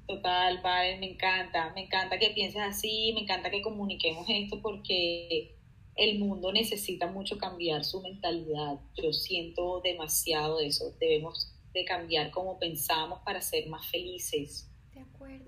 Total, 0.07 0.61
vale, 0.63 0.99
me 0.99 1.13
encanta, 1.13 1.73
me 1.75 1.85
encanta 1.85 2.19
que 2.19 2.31
pienses 2.31 2.61
así, 2.61 3.13
me 3.15 3.23
encanta 3.23 3.51
que 3.51 3.63
comuniquemos 3.63 4.27
esto 4.29 4.61
porque 4.61 5.57
el 5.97 6.19
mundo 6.19 6.53
necesita 6.53 7.07
mucho 7.07 7.39
cambiar 7.39 7.85
su 7.85 8.03
mentalidad. 8.03 8.81
Yo 8.97 9.13
siento 9.13 9.81
demasiado 9.81 10.61
eso. 10.61 10.93
Debemos 11.01 11.55
de 11.73 11.85
cambiar 11.85 12.31
cómo 12.31 12.59
pensamos 12.59 13.21
para 13.25 13.41
ser 13.41 13.69
más 13.69 13.87
felices 13.87 14.71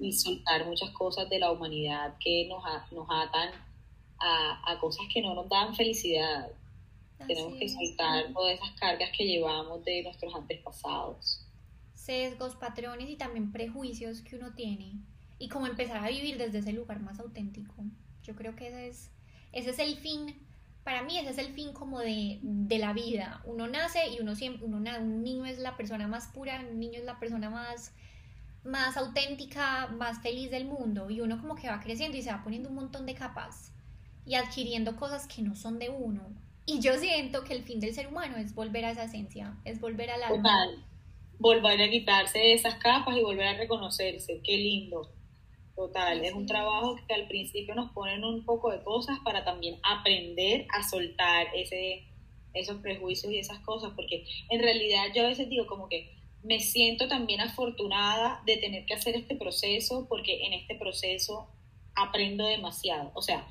y 0.01 0.13
soltar 0.13 0.67
muchas 0.67 0.91
cosas 0.91 1.29
de 1.29 1.39
la 1.39 1.51
humanidad 1.51 2.17
que 2.19 2.47
nos, 2.49 2.63
nos 2.93 3.07
atan 3.11 3.51
a, 4.19 4.79
cosas 4.81 5.07
que 5.13 5.21
no 5.21 5.35
nos 5.35 5.49
dan 5.49 5.75
felicidad. 5.75 6.51
Tenemos 7.27 7.55
que 7.59 7.69
soltar 7.69 8.33
todas 8.33 8.55
esas 8.55 8.73
cargas 8.73 9.11
que 9.17 9.25
llevamos 9.25 9.85
de 9.85 10.03
nuestros 10.03 10.35
antepasados. 10.35 11.47
Sesgos, 11.95 12.57
patrones 12.57 13.09
y 13.09 13.17
también 13.17 13.53
prejuicios 13.53 14.21
que 14.21 14.37
uno 14.37 14.55
tiene 14.55 15.01
y 15.39 15.49
cómo 15.49 15.67
empezar 15.67 16.05
a 16.05 16.09
vivir 16.09 16.39
desde 16.39 16.59
ese 16.59 16.73
lugar 16.73 17.01
más 17.01 17.19
auténtico. 17.19 17.75
Yo 18.23 18.37
creo 18.37 18.55
que 18.55 18.69
ese 18.69 18.89
es, 18.89 19.11
ese 19.53 19.71
es 19.71 19.79
el 19.79 19.97
fin 19.97 20.47
para 20.87 21.03
mí 21.03 21.19
ese 21.19 21.31
es 21.31 21.39
el 21.39 21.53
fin 21.53 21.73
como 21.73 21.99
de, 21.99 22.39
la 22.79 22.93
vida. 22.93 23.43
Uno 23.45 23.67
nace 23.67 24.09
y 24.09 24.21
uno 24.21 24.37
siempre, 24.37 24.65
uno, 24.65 24.77
un 24.77 25.25
niño 25.25 25.45
es 25.45 25.59
la 25.59 25.77
persona 25.77 26.07
más 26.07 26.29
pura, 26.29 26.61
un 26.61 26.79
niño 26.79 27.01
es 27.01 27.05
la 27.05 27.19
persona 27.19 27.51
más, 27.51 27.93
más 28.63 28.97
auténtica, 28.97 29.89
más 29.89 30.23
feliz 30.23 30.49
del 30.49 30.65
mundo. 30.65 31.11
Y 31.11 31.21
uno 31.23 31.41
como 31.41 31.57
que 31.57 31.69
va 31.69 31.81
creciendo 31.81 32.17
y 32.17 32.23
se 32.23 32.31
va 32.31 32.45
poniendo 32.45 32.69
un 32.69 32.77
montón 32.77 33.05
de 33.05 33.17
capas 33.17 33.73
y 34.25 34.37
adquiriendo 34.37 34.95
cosas 34.95 35.27
que 35.27 35.43
no 35.43 35.57
son 35.57 35.81
de 35.81 35.89
uno. 35.89 36.23
Y 36.67 36.81
yo 36.81 36.99
siento 36.99 37.45
que 37.45 37.55
el 37.55 37.63
fin 37.63 37.79
del 37.79 37.95
ser 37.95 38.09
humano 38.09 38.37
es 38.37 38.55
volver 38.55 38.85
a 38.85 38.91
esa 38.91 39.05
esencia, 39.05 39.57
es 39.65 39.81
volver 39.81 40.11
al 40.11 40.23
alma. 40.23 40.37
Total. 40.37 40.85
Volver 41.39 41.81
a 41.81 41.91
quitarse 41.91 42.53
esas 42.53 42.75
capas 42.77 43.17
y 43.17 43.23
volver 43.23 43.47
a 43.47 43.57
reconocerse. 43.57 44.41
Qué 44.43 44.57
lindo. 44.57 45.13
Total, 45.77 46.25
es 46.25 46.33
un 46.33 46.47
trabajo 46.47 46.97
que 47.07 47.15
al 47.15 47.29
principio 47.29 47.75
nos 47.75 47.93
ponen 47.93 48.25
un 48.25 48.45
poco 48.45 48.71
de 48.71 48.83
cosas 48.83 49.19
para 49.25 49.45
también 49.45 49.79
aprender 49.83 50.67
a 50.73 50.83
soltar 50.83 51.49
ese, 51.55 52.09
esos 52.55 52.79
prejuicios 52.79 53.31
y 53.33 53.39
esas 53.39 53.61
cosas, 53.61 53.93
porque 53.95 54.25
en 54.49 54.61
realidad 54.61 55.09
yo 55.15 55.25
a 55.25 55.29
veces 55.29 55.51
digo 55.51 55.67
como 55.67 55.89
que 55.89 56.17
me 56.43 56.61
siento 56.61 57.09
también 57.09 57.43
afortunada 57.43 58.43
de 58.47 58.57
tener 58.57 58.87
que 58.87 58.95
hacer 58.95 59.17
este 59.17 59.37
proceso, 59.37 60.07
porque 60.09 60.47
en 60.47 60.55
este 60.55 60.77
proceso 60.77 61.49
aprendo 61.95 62.47
demasiado. 62.47 63.11
O 63.15 63.21
sea, 63.21 63.47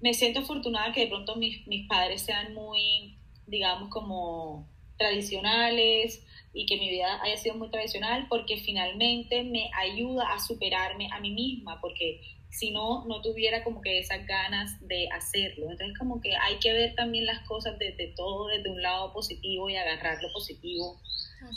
me 0.00 0.14
siento 0.14 0.40
afortunada 0.40 0.92
que 0.92 1.02
de 1.02 1.06
pronto 1.08 1.36
mis, 1.36 1.66
mis 1.66 1.86
padres 1.86 2.22
sean 2.22 2.54
muy, 2.54 3.16
digamos, 3.46 3.90
como 3.90 4.68
tradicionales, 4.96 6.24
y 6.52 6.66
que 6.66 6.76
mi 6.78 6.90
vida 6.90 7.20
haya 7.22 7.36
sido 7.36 7.54
muy 7.54 7.70
tradicional 7.70 8.26
porque 8.28 8.56
finalmente 8.56 9.44
me 9.44 9.70
ayuda 9.76 10.32
a 10.32 10.40
superarme 10.40 11.08
a 11.12 11.20
mí 11.20 11.30
misma, 11.30 11.80
porque 11.80 12.20
si 12.50 12.72
no, 12.72 13.04
no 13.06 13.22
tuviera 13.22 13.62
como 13.62 13.80
que 13.80 14.00
esas 14.00 14.26
ganas 14.26 14.76
de 14.88 15.08
hacerlo. 15.12 15.70
Entonces 15.70 15.96
como 15.96 16.20
que 16.20 16.34
hay 16.34 16.58
que 16.58 16.72
ver 16.72 16.94
también 16.96 17.26
las 17.26 17.46
cosas 17.46 17.78
desde 17.78 18.08
todo, 18.16 18.48
desde 18.48 18.70
un 18.70 18.82
lado 18.82 19.12
positivo 19.12 19.70
y 19.70 19.76
agarrar 19.76 20.20
lo 20.20 20.32
positivo 20.32 21.00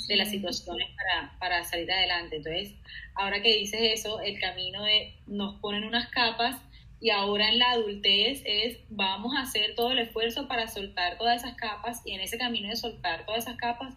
de 0.08 0.16
las 0.16 0.30
situaciones 0.30 0.90
para, 0.96 1.38
para 1.40 1.64
salir 1.64 1.92
adelante. 1.92 2.38
Entonces, 2.38 2.76
ahora 3.16 3.42
que 3.42 3.58
dices 3.58 3.80
eso, 3.82 4.22
el 4.22 4.40
camino 4.40 4.84
de 4.84 5.16
nos 5.26 5.60
ponen 5.60 5.84
unas 5.84 6.10
capas 6.10 6.62
y 7.04 7.12
ahora 7.12 7.50
en 7.50 7.60
la 7.60 7.72
adultez 7.72 8.42
es 8.46 8.80
vamos 8.90 9.36
a 9.36 9.42
hacer 9.42 9.76
todo 9.76 9.92
el 9.92 10.00
esfuerzo 10.00 10.48
para 10.48 10.68
soltar 10.68 11.20
todas 11.20 11.44
esas 11.44 11.56
capas 11.56 12.02
y 12.06 12.14
en 12.14 12.22
ese 12.22 12.40
camino 12.40 12.70
de 12.70 12.76
soltar 12.76 13.26
todas 13.26 13.44
esas 13.44 13.58
capas 13.58 13.94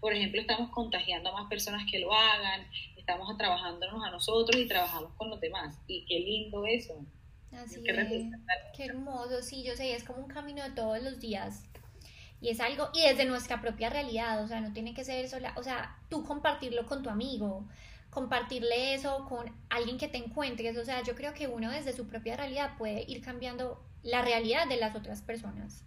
por 0.00 0.14
ejemplo, 0.14 0.40
estamos 0.40 0.70
contagiando 0.70 1.28
a 1.28 1.40
más 1.40 1.48
personas 1.48 1.82
que 1.90 1.98
lo 1.98 2.12
hagan, 2.12 2.66
estamos 2.96 3.36
trabajándonos 3.36 4.02
a 4.02 4.10
nosotros 4.10 4.60
y 4.60 4.66
trabajamos 4.66 5.12
con 5.16 5.28
los 5.28 5.40
demás. 5.40 5.78
Y 5.86 6.04
qué 6.06 6.18
lindo 6.20 6.64
eso. 6.66 7.04
Así 7.52 7.82
es. 7.84 8.24
Qué 8.74 8.84
hermoso, 8.86 9.42
sí, 9.42 9.62
yo 9.62 9.76
sé, 9.76 9.94
es 9.94 10.04
como 10.04 10.20
un 10.20 10.28
camino 10.28 10.62
de 10.62 10.70
todos 10.70 11.02
los 11.02 11.20
días. 11.20 11.64
Y 12.40 12.48
es 12.48 12.60
algo, 12.60 12.88
y 12.94 13.02
desde 13.02 13.26
nuestra 13.26 13.60
propia 13.60 13.90
realidad, 13.90 14.42
o 14.42 14.48
sea, 14.48 14.62
no 14.62 14.72
tiene 14.72 14.94
que 14.94 15.04
ser 15.04 15.28
sola, 15.28 15.52
o 15.58 15.62
sea, 15.62 15.98
tú 16.08 16.24
compartirlo 16.24 16.86
con 16.86 17.02
tu 17.02 17.10
amigo, 17.10 17.68
compartirle 18.10 18.94
eso 18.94 19.26
con 19.28 19.50
alguien 19.68 19.96
que 19.96 20.08
te 20.08 20.18
encuentres, 20.18 20.76
o 20.76 20.84
sea, 20.84 21.02
yo 21.02 21.14
creo 21.14 21.32
que 21.32 21.46
uno 21.46 21.70
desde 21.70 21.92
su 21.92 22.06
propia 22.06 22.36
realidad 22.36 22.76
puede 22.76 23.04
ir 23.08 23.22
cambiando 23.22 23.82
la 24.02 24.22
realidad 24.22 24.68
de 24.68 24.76
las 24.76 24.96
otras 24.96 25.22
personas 25.22 25.84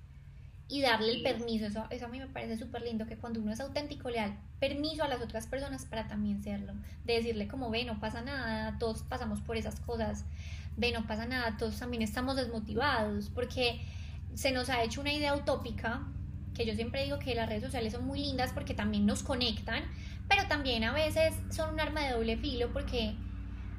y 0.68 0.82
darle 0.82 1.12
el 1.12 1.24
permiso. 1.24 1.66
Eso, 1.66 1.86
eso 1.90 2.06
a 2.06 2.10
mí 2.10 2.20
me 2.20 2.28
parece 2.28 2.58
súper 2.58 2.82
lindo, 2.82 3.06
que 3.06 3.18
cuando 3.18 3.42
uno 3.42 3.52
es 3.52 3.60
auténtico 3.60 4.10
le 4.10 4.18
da 4.18 4.38
permiso 4.60 5.04
a 5.04 5.08
las 5.08 5.22
otras 5.22 5.48
personas 5.48 5.86
para 5.86 6.08
también 6.08 6.42
serlo. 6.42 6.74
De 7.06 7.14
decirle 7.14 7.48
como, 7.48 7.70
ve, 7.70 7.86
no 7.86 8.00
pasa 8.00 8.22
nada, 8.22 8.78
todos 8.80 9.04
pasamos 9.04 9.42
por 9.42 9.58
esas 9.58 9.80
cosas, 9.82 10.26
ve, 10.78 10.92
no 10.92 11.06
pasa 11.06 11.26
nada, 11.26 11.58
todos 11.58 11.78
también 11.78 12.02
estamos 12.02 12.38
desmotivados, 12.38 13.30
porque 13.30 13.82
se 14.34 14.52
nos 14.52 14.70
ha 14.70 14.82
hecho 14.84 15.02
una 15.02 15.14
idea 15.14 15.36
utópica, 15.36 16.02
que 16.56 16.66
yo 16.66 16.74
siempre 16.76 17.04
digo 17.04 17.20
que 17.20 17.36
las 17.36 17.48
redes 17.48 17.64
sociales 17.64 17.94
son 17.94 18.06
muy 18.06 18.20
lindas 18.20 18.52
porque 18.54 18.74
también 18.74 19.06
nos 19.06 19.24
conectan, 19.24 19.84
pero 20.28 20.48
también 20.48 20.84
a 20.84 20.94
veces 20.94 21.34
son 21.50 21.74
un 21.74 21.80
arma 21.80 22.02
de 22.02 22.14
doble 22.14 22.38
filo 22.38 22.72
porque 22.72 23.16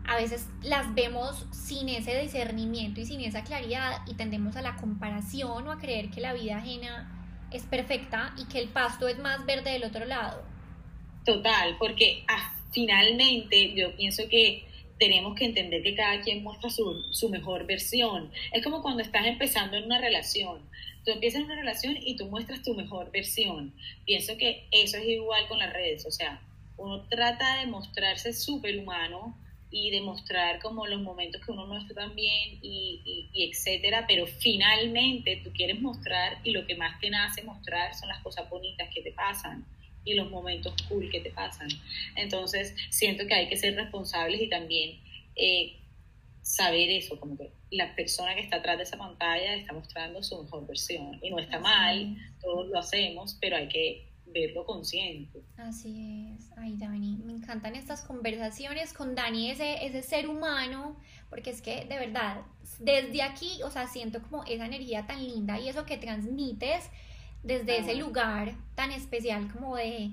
a 0.07 0.17
veces 0.17 0.49
las 0.63 0.95
vemos 0.95 1.47
sin 1.51 1.89
ese 1.89 2.21
discernimiento 2.21 3.01
y 3.01 3.07
sin 3.07 3.21
esa 3.21 3.43
claridad 3.43 4.03
y 4.07 4.15
tendemos 4.15 4.57
a 4.57 4.63
la 4.63 4.77
comparación 4.77 5.67
o 5.67 5.73
a 5.73 5.79
creer 5.79 6.11
que 6.11 6.21
la 6.21 6.35
vida 6.35 6.59
ajena 6.59 7.11
es 7.51 7.63
perfecta 7.63 8.35
y 8.37 8.45
que 8.47 8.59
el 8.59 8.69
pasto 8.69 9.09
es 9.09 9.19
más 9.19 9.47
verde 9.47 9.71
del 9.71 9.85
otro 9.85 10.05
lado. 10.05 10.43
Total, 11.25 11.77
porque 11.79 12.25
ah, 12.29 12.55
finalmente 12.73 13.73
yo 13.75 13.95
pienso 13.97 14.25
que 14.29 14.69
tenemos 14.99 15.35
que 15.37 15.45
entender 15.45 15.83
que 15.83 15.95
cada 15.95 16.21
quien 16.21 16.43
muestra 16.43 16.71
su, 16.71 17.03
su, 17.11 17.29
mejor 17.29 17.67
versión. 17.67 18.31
Es 18.53 18.63
como 18.63 18.83
cuando 18.83 19.03
estás 19.03 19.27
empezando 19.27 19.77
en 19.77 19.85
una 19.85 20.01
relación. 20.01 20.63
Tú 21.05 21.11
empiezas 21.11 21.43
una 21.43 21.57
relación 21.57 21.97
y 22.01 22.17
tú 22.17 22.27
muestras 22.27 22.63
tu 22.63 22.75
mejor 22.75 23.11
versión. 23.11 23.75
Pienso 24.07 24.37
que 24.37 24.67
eso 24.71 24.97
es 24.97 25.07
igual 25.07 25.47
con 25.49 25.59
las 25.59 25.73
redes. 25.73 26.07
O 26.07 26.11
sea, 26.11 26.41
uno 26.77 27.03
trata 27.09 27.61
de 27.61 27.67
mostrarse 27.67 28.33
súper 28.33 28.79
humano, 28.79 29.37
y 29.77 29.91
demostrar 29.91 30.61
como 30.61 30.87
los 30.87 31.03
momentos 31.03 31.45
que 31.45 31.51
uno 31.51 31.67
no 31.67 31.77
está 31.77 31.95
tan 31.95 32.15
bien 32.15 32.61
y, 32.63 33.29
y, 33.33 33.51
etcétera, 33.51 34.05
pero 34.07 34.25
finalmente 34.25 35.41
tú 35.43 35.51
quieres 35.53 35.81
mostrar 35.81 36.39
y 36.45 36.53
lo 36.53 36.65
que 36.65 36.77
más 36.77 37.01
te 37.01 37.11
nace 37.11 37.43
mostrar 37.43 37.93
son 37.93 38.09
las 38.09 38.23
cosas 38.23 38.49
bonitas 38.49 38.89
que 38.95 39.03
te 39.03 39.11
pasan 39.11 39.67
y 40.05 40.15
los 40.15 40.31
momentos 40.31 40.75
cool 40.89 41.11
que 41.11 41.21
te 41.21 41.31
pasan. 41.31 41.69
Entonces, 42.17 42.75
siento 42.91 43.27
que 43.27 43.35
hay 43.35 43.49
que 43.49 43.57
ser 43.57 43.75
responsables 43.75 44.43
y 44.43 44.49
también 44.49 45.01
eh, 45.37 45.77
saber 46.43 46.91
eso, 46.91 47.19
como 47.19 47.37
que 47.37 47.51
la 47.71 47.95
persona 47.97 48.35
que 48.35 48.43
está 48.43 48.57
atrás 48.57 48.77
de 48.77 48.85
esa 48.85 48.99
pantalla 48.99 49.55
está 49.55 49.73
mostrando 49.73 50.23
su 50.23 50.43
mejor 50.43 50.67
versión. 50.67 51.19
Y 51.23 51.31
no 51.31 51.39
está 51.39 51.59
mal, 51.59 52.17
todos 52.41 52.69
lo 52.69 52.79
hacemos, 52.79 53.37
pero 53.41 53.57
hay 53.57 53.69
que 53.69 54.07
verlo 54.27 54.67
consciente. 54.67 55.43
Así 55.57 56.35
es. 56.35 56.51
Ay, 56.57 56.77
Dani, 56.77 57.19
me 57.25 57.33
encantan 57.33 57.77
estas 57.77 58.03
conversaciones 58.03 58.93
con 58.93 59.15
Dani, 59.15 59.51
ese, 59.51 59.87
ese 59.87 60.03
ser 60.03 60.29
humano, 60.29 60.97
porque 61.31 61.51
es 61.51 61.63
que 61.63 61.85
de 61.85 61.99
verdad, 61.99 62.43
desde 62.81 63.23
aquí, 63.23 63.63
o 63.65 63.71
sea, 63.71 63.87
siento 63.87 64.21
como 64.23 64.45
esa 64.45 64.67
energía 64.67 65.07
tan 65.07 65.25
linda 65.25 65.59
y 65.59 65.69
eso 65.69 65.87
que 65.87 65.97
transmites 65.97 66.91
desde 67.45 67.79
ese 67.79 67.95
lugar 67.95 68.55
tan 68.75 68.91
especial 68.91 69.53
como 69.53 69.77
de, 69.77 70.11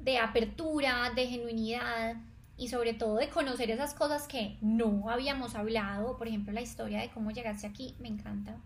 de 0.00 0.18
apertura, 0.18 1.12
de 1.14 1.26
genuinidad 1.26 2.16
y 2.56 2.68
sobre 2.68 2.94
todo 2.94 3.16
de 3.16 3.28
conocer 3.28 3.70
esas 3.70 3.94
cosas 3.94 4.26
que 4.26 4.56
no 4.62 5.10
habíamos 5.10 5.54
hablado, 5.54 6.16
por 6.16 6.26
ejemplo, 6.26 6.52
la 6.52 6.62
historia 6.62 7.00
de 7.00 7.10
cómo 7.10 7.30
llegaste 7.30 7.66
aquí, 7.66 7.94
me 8.00 8.08
encanta, 8.08 8.58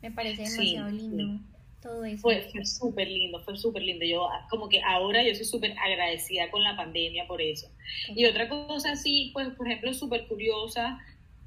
me 0.00 0.10
parece 0.12 0.44
demasiado 0.44 0.88
lindo. 0.90 1.40
Todo 1.82 2.02
eso. 2.04 2.22
Fue, 2.22 2.40
fue 2.50 2.64
súper 2.64 3.08
lindo, 3.08 3.42
fue 3.42 3.58
súper 3.58 3.82
lindo. 3.82 4.06
Yo 4.06 4.26
como 4.48 4.70
que 4.70 4.80
ahora 4.82 5.22
yo 5.22 5.34
soy 5.34 5.44
súper 5.44 5.76
agradecida 5.78 6.50
con 6.50 6.62
la 6.62 6.74
pandemia 6.76 7.26
por 7.26 7.42
eso. 7.42 7.68
Y 8.08 8.24
otra 8.24 8.48
cosa 8.48 8.96
sí, 8.96 9.30
pues 9.34 9.48
por 9.50 9.66
ejemplo, 9.68 9.92
súper 9.92 10.26
curiosa 10.26 10.98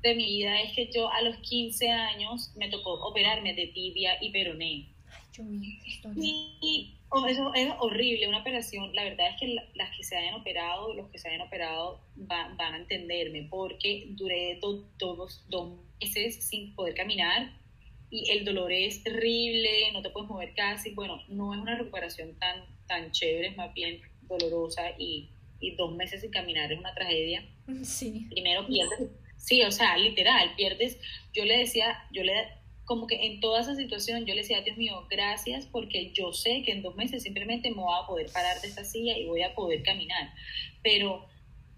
de 0.03 0.13
mi 0.13 0.25
vida 0.25 0.61
es 0.61 0.75
que 0.75 0.91
yo 0.93 1.11
a 1.11 1.23
los 1.23 1.37
15 1.37 1.89
años 1.89 2.51
me 2.55 2.69
tocó 2.69 2.93
operarme 3.07 3.55
de 3.55 3.67
tibia 3.67 4.11
y 4.21 4.29
peroné. 4.29 4.96
Ay, 5.39 5.79
yo 6.03 6.09
vi 6.11 6.57
y, 6.61 6.93
Oh, 7.09 7.25
eso 7.25 7.53
es 7.55 7.69
horrible, 7.79 8.27
una 8.27 8.39
operación. 8.39 8.93
La 8.93 9.05
verdad 9.05 9.29
es 9.29 9.39
que 9.39 9.55
las 9.75 9.95
que 9.95 10.03
se 10.03 10.17
hayan 10.17 10.33
operado, 10.33 10.93
los 10.93 11.07
que 11.09 11.17
se 11.17 11.29
hayan 11.29 11.41
operado 11.41 12.01
van, 12.15 12.59
a 12.59 12.77
entenderme, 12.77 13.47
porque 13.49 14.07
duré 14.09 14.59
dos 14.59 15.79
meses 16.01 16.43
sin 16.43 16.75
poder 16.75 16.95
caminar 16.95 17.53
y 18.09 18.29
el 18.31 18.45
dolor 18.45 18.71
es 18.71 19.03
terrible, 19.03 19.91
no 19.91 20.01
te 20.01 20.09
puedes 20.09 20.29
mover 20.29 20.53
casi. 20.53 20.91
Bueno, 20.91 21.21
no 21.27 21.53
es 21.53 21.59
una 21.59 21.77
recuperación 21.77 22.37
tan, 22.39 22.63
tan 22.87 23.11
chévere, 23.11 23.47
es 23.47 23.57
más 23.57 23.73
bien 23.73 24.01
dolorosa 24.21 24.91
y, 24.97 25.29
y 25.59 25.75
dos 25.75 25.95
meses 25.95 26.21
sin 26.21 26.31
caminar 26.31 26.71
es 26.71 26.79
una 26.79 26.93
tragedia. 26.93 27.45
Sí. 27.83 28.27
Primero 28.29 28.65
pierdes, 28.65 29.09
sí, 29.35 29.61
o 29.61 29.71
sea, 29.71 29.97
literal, 29.97 30.55
pierdes. 30.55 30.97
Yo 31.33 31.43
le 31.43 31.57
decía, 31.57 31.97
yo 32.13 32.23
le 32.23 32.33
como 32.87 33.05
que 33.05 33.25
en 33.25 33.41
toda 33.41 33.59
esa 33.59 33.75
situación 33.75 34.25
yo 34.25 34.33
le 34.33 34.41
decía, 34.41 34.61
Dios 34.61 34.77
mío, 34.77 35.05
gracias 35.09 35.65
porque 35.65 36.11
yo 36.13 36.31
sé 36.31 36.63
que 36.63 36.71
en 36.71 36.81
dos 36.81 36.95
meses 36.95 37.21
simplemente 37.21 37.69
me 37.69 37.81
voy 37.81 37.93
a 37.93 38.07
poder 38.07 38.31
parar 38.31 38.61
de 38.61 38.69
esta 38.69 38.85
silla 38.85 39.17
y 39.17 39.25
voy 39.25 39.43
a 39.43 39.53
poder 39.53 39.83
caminar. 39.83 40.33
Pero, 40.81 41.27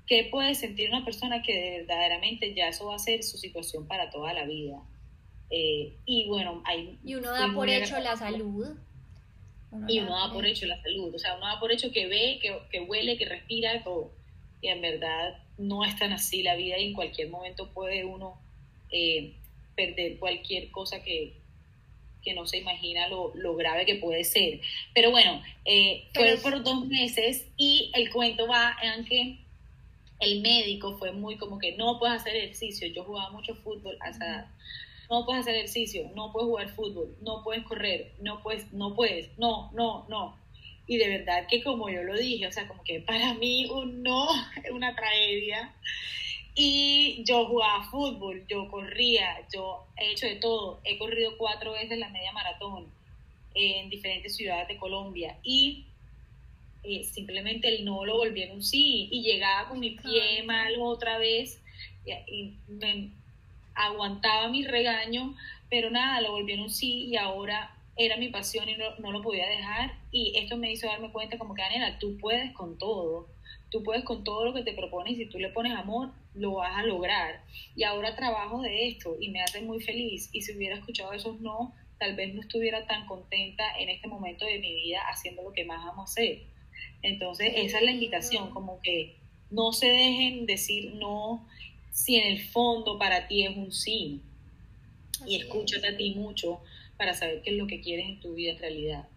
¿qué 0.06 0.28
puede 0.30 0.54
sentir 0.54 0.88
una 0.88 1.04
persona 1.04 1.42
que 1.42 1.80
verdaderamente 1.80 2.54
ya 2.54 2.68
eso 2.68 2.86
va 2.86 2.96
a 2.96 3.00
ser 3.00 3.24
su 3.24 3.40
situación 3.40 3.88
para 3.88 4.12
toda 4.12 4.34
la 4.34 4.46
vida? 4.46 4.84
Eh, 5.50 5.96
y 6.06 6.28
bueno, 6.28 6.62
hay... 6.64 7.00
Y 7.04 7.16
uno 7.16 7.32
da 7.32 7.52
por 7.56 7.68
hecho 7.68 8.00
la 8.00 8.16
salud. 8.16 8.78
y 9.88 10.00
uno 10.02 10.16
da 10.16 10.32
por 10.32 10.46
hecho 10.46 10.68
la 10.68 10.80
salud. 10.80 11.16
O 11.16 11.18
sea, 11.18 11.38
uno 11.38 11.48
da 11.48 11.60
por 11.60 11.72
hecho 11.72 11.92
que 11.92 12.06
ve, 12.06 12.38
que, 12.40 12.56
que 12.70 12.82
huele, 12.82 13.18
que 13.18 13.26
respira, 13.26 13.84
todo. 13.84 14.12
Y 14.62 14.68
en 14.68 14.80
verdad 14.80 15.42
no 15.58 15.84
es 15.84 15.98
tan 15.98 16.14
así 16.14 16.44
la 16.44 16.56
vida 16.56 16.78
y 16.78 16.90
en 16.90 16.94
cualquier 16.94 17.30
momento 17.30 17.72
puede 17.74 18.06
uno... 18.06 18.40
Eh, 18.92 19.34
perder 19.80 20.20
cualquier 20.20 20.72
cosa 20.72 21.02
que, 21.02 21.38
que 22.22 22.34
no 22.34 22.46
se 22.46 22.58
imagina 22.58 23.08
lo, 23.08 23.32
lo, 23.36 23.56
grave 23.56 23.86
que 23.86 23.96
puede 23.96 24.26
ser. 24.26 24.60
Pero 24.94 25.12
bueno, 25.12 25.42
eh, 25.64 26.10
fue 26.14 26.38
por 26.44 26.62
dos 26.64 26.86
meses 26.88 27.48
y 27.56 27.92
el 27.94 28.10
cuento 28.12 28.46
va 28.46 28.76
en 28.84 29.06
que 29.06 29.40
el 30.20 30.42
médico 30.42 30.98
fue 30.98 31.14
muy 31.14 31.38
como 31.38 31.60
que 31.60 31.78
no 31.78 31.98
puedes 31.98 32.18
hacer 32.18 32.36
ejercicio. 32.36 32.90
Yo 32.90 33.06
jugaba 33.06 33.30
mucho 33.32 33.56
fútbol 33.56 33.98
a 34.02 34.10
esa 34.10 34.26
edad. 34.26 34.48
No 35.10 35.26
puedes 35.26 35.42
hacer 35.42 35.56
ejercicio, 35.56 36.12
no 36.14 36.32
puedes 36.34 36.48
jugar 36.50 36.70
fútbol, 36.76 37.16
no 37.22 37.42
puedes 37.44 37.64
correr, 37.64 38.12
no 38.20 38.44
puedes, 38.44 38.72
no 38.74 38.94
puedes, 38.94 39.30
no, 39.40 39.72
no, 39.72 40.06
no. 40.10 40.38
Y 40.88 40.98
de 40.98 41.08
verdad 41.08 41.48
que 41.50 41.64
como 41.64 41.90
yo 41.90 42.04
lo 42.04 42.16
dije, 42.16 42.46
o 42.46 42.52
sea, 42.52 42.68
como 42.68 42.84
que 42.84 43.00
para 43.00 43.34
mí 43.36 43.66
un 43.68 44.04
no 44.04 44.28
es 44.64 44.72
una 44.72 44.94
tragedia. 44.94 45.74
Y 46.56 47.24
yo 47.26 47.46
jugaba 47.46 47.84
fútbol, 47.84 48.46
yo 48.48 48.70
corría, 48.70 49.48
yo 49.54 49.86
he 49.98 50.12
hecho 50.12 50.26
de 50.26 50.36
todo. 50.36 50.82
He 50.84 50.98
corrido 50.98 51.38
cuatro 51.38 51.74
veces 51.74 51.98
la 51.98 52.10
media 52.10 52.32
maratón 52.32 52.88
en 53.54 53.90
diferentes 53.90 54.36
ciudades 54.36 54.68
de 54.68 54.78
Colombia 54.78 55.38
y 55.44 55.86
eh, 56.84 57.04
simplemente 57.04 57.68
el 57.68 57.84
no 57.84 58.06
lo 58.06 58.18
un 58.18 58.64
sí 58.64 59.10
y 59.12 59.22
llegaba 59.22 59.70
con 59.70 59.80
mi 59.80 59.92
pie 59.92 60.44
mal 60.44 60.76
otra 60.80 61.18
vez 61.18 61.62
y, 62.06 62.54
me 62.68 63.12
aguantaba 63.76 64.50
mi 64.50 64.66
regaño, 64.66 65.36
pero 65.70 65.90
nada, 65.90 66.22
lo 66.22 66.32
volví 66.32 66.54
en 66.54 66.62
un 66.62 66.70
sí 66.70 67.06
y 67.06 67.18
ahora 67.18 67.76
era 67.96 68.18
mi 68.18 68.30
pasión 68.30 68.68
y 68.68 68.76
no, 68.76 68.96
no 68.98 69.12
lo 69.12 69.22
podía 69.22 69.48
dejar. 69.48 69.94
Y 70.12 70.34
esto 70.36 70.58
me 70.58 70.72
hizo 70.72 70.88
darme 70.88 71.12
cuenta 71.12 71.38
como 71.38 71.54
que, 71.54 71.62
Daniela, 71.62 72.00
tú 72.00 72.18
puedes 72.18 72.52
con 72.54 72.78
todo 72.78 73.28
Tú 73.70 73.84
puedes 73.84 74.04
con 74.04 74.24
todo 74.24 74.46
lo 74.46 74.54
que 74.54 74.64
te 74.64 74.74
propones 74.74 75.14
y 75.14 75.18
si 75.18 75.26
tú 75.28 75.40
le 75.40 75.50
pones 75.50 75.74
amor, 75.74 76.12
lo 76.34 76.56
vas 76.56 76.76
a 76.76 76.84
lograr. 76.84 77.44
Y 77.76 77.84
ahora 77.84 78.16
trabajo 78.16 78.62
de 78.62 78.88
esto 78.88 79.16
y 79.20 79.30
me 79.30 79.42
hace 79.42 79.62
muy 79.62 79.82
feliz. 79.82 80.30
Y 80.34 80.42
si 80.42 80.56
hubiera 80.56 80.76
escuchado 80.76 81.14
esos 81.14 81.40
no, 81.40 81.74
tal 82.00 82.16
vez 82.16 82.34
no 82.34 82.42
estuviera 82.42 82.88
tan 82.88 83.06
contenta 83.06 83.64
en 83.78 83.90
este 83.90 84.08
momento 84.08 84.46
de 84.46 84.60
mi 84.60 84.74
vida 84.74 85.02
haciendo 85.12 85.44
lo 85.44 85.54
que 85.54 85.66
más 85.66 85.86
amo 85.88 86.04
hacer. 86.04 86.44
Entonces, 87.02 87.54
esa 87.56 87.78
es 87.78 87.84
la 87.84 87.92
invitación, 87.92 88.50
como 88.52 88.82
que 88.82 89.16
no 89.52 89.72
se 89.72 89.88
dejen 89.88 90.46
decir 90.46 90.94
no 90.96 91.46
si 91.92 92.16
en 92.16 92.28
el 92.28 92.42
fondo 92.42 92.98
para 92.98 93.28
ti 93.28 93.46
es 93.46 93.56
un 93.56 93.72
sí. 93.72 94.22
y 95.26 95.36
escúchate 95.36 95.88
a 95.90 95.98
ti 95.98 96.16
mucho 96.16 96.62
para 96.98 97.14
saber 97.14 97.42
qué 97.42 97.52
es 97.52 97.58
lo 97.58 97.68
que 97.68 97.82
quieres 97.82 98.06
en 98.06 98.20
tu 98.22 98.36
vida 98.36 98.52
en 98.52 98.60
realidad. 98.60 99.08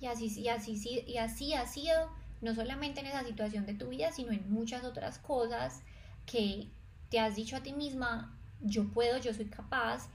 Y 0.00 0.06
así, 0.06 0.40
y 0.40 0.48
así, 0.48 1.02
y 1.06 1.16
así 1.16 1.54
ha 1.54 1.66
sido 1.66 2.10
no 2.40 2.54
solamente 2.54 3.00
en 3.00 3.06
esa 3.06 3.24
situación 3.24 3.66
de 3.66 3.74
tu 3.74 3.88
vida, 3.88 4.12
sino 4.12 4.32
en 4.32 4.50
muchas 4.50 4.84
otras 4.84 5.18
cosas 5.18 5.82
que 6.26 6.68
te 7.10 7.18
has 7.18 7.36
dicho 7.36 7.56
a 7.56 7.62
ti 7.62 7.72
misma, 7.72 8.34
yo 8.60 8.88
puedo, 8.88 9.18
yo 9.18 9.34
soy 9.34 9.46
capaz, 9.46 10.08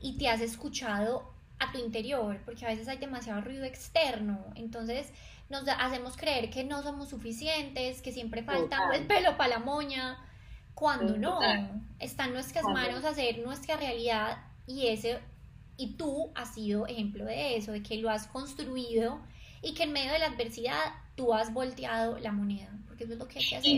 y 0.00 0.16
te 0.16 0.28
has 0.28 0.40
escuchado 0.40 1.32
a 1.58 1.72
tu 1.72 1.78
interior, 1.78 2.40
porque 2.44 2.64
a 2.64 2.68
veces 2.68 2.88
hay 2.88 2.98
demasiado 2.98 3.40
ruido 3.42 3.64
externo, 3.64 4.44
entonces 4.54 5.12
nos 5.50 5.64
hacemos 5.68 6.16
creer 6.16 6.48
que 6.50 6.64
no 6.64 6.82
somos 6.82 7.08
suficientes, 7.08 8.00
que 8.02 8.12
siempre 8.12 8.42
falta 8.42 8.78
el 8.94 9.06
pelo 9.06 9.36
para 9.36 9.50
la 9.50 9.58
moña, 9.58 10.18
cuando 10.74 11.18
no, 11.18 11.40
está 11.98 12.24
en 12.24 12.32
nuestras 12.32 12.64
manos 12.64 13.04
hacer 13.04 13.40
nuestra 13.40 13.76
realidad 13.76 14.38
y 14.66 14.86
ese 14.86 15.20
y 15.76 15.94
tú 15.94 16.30
has 16.34 16.54
sido 16.54 16.86
ejemplo 16.86 17.24
de 17.24 17.56
eso, 17.56 17.72
de 17.72 17.82
que 17.82 17.96
lo 17.96 18.10
has 18.10 18.26
construido 18.26 19.20
y 19.62 19.74
que 19.74 19.84
en 19.84 19.92
medio 19.92 20.12
de 20.12 20.18
la 20.18 20.26
adversidad 20.26 20.94
tú 21.16 21.34
has 21.34 21.52
volteado 21.52 22.18
la 22.18 22.32
moneda, 22.32 22.70
porque 22.86 23.04
eso 23.04 23.12
es 23.12 23.18
lo 23.18 23.28
que 23.28 23.38
hay 23.38 23.46
que 23.46 23.56
hacer. 23.56 23.70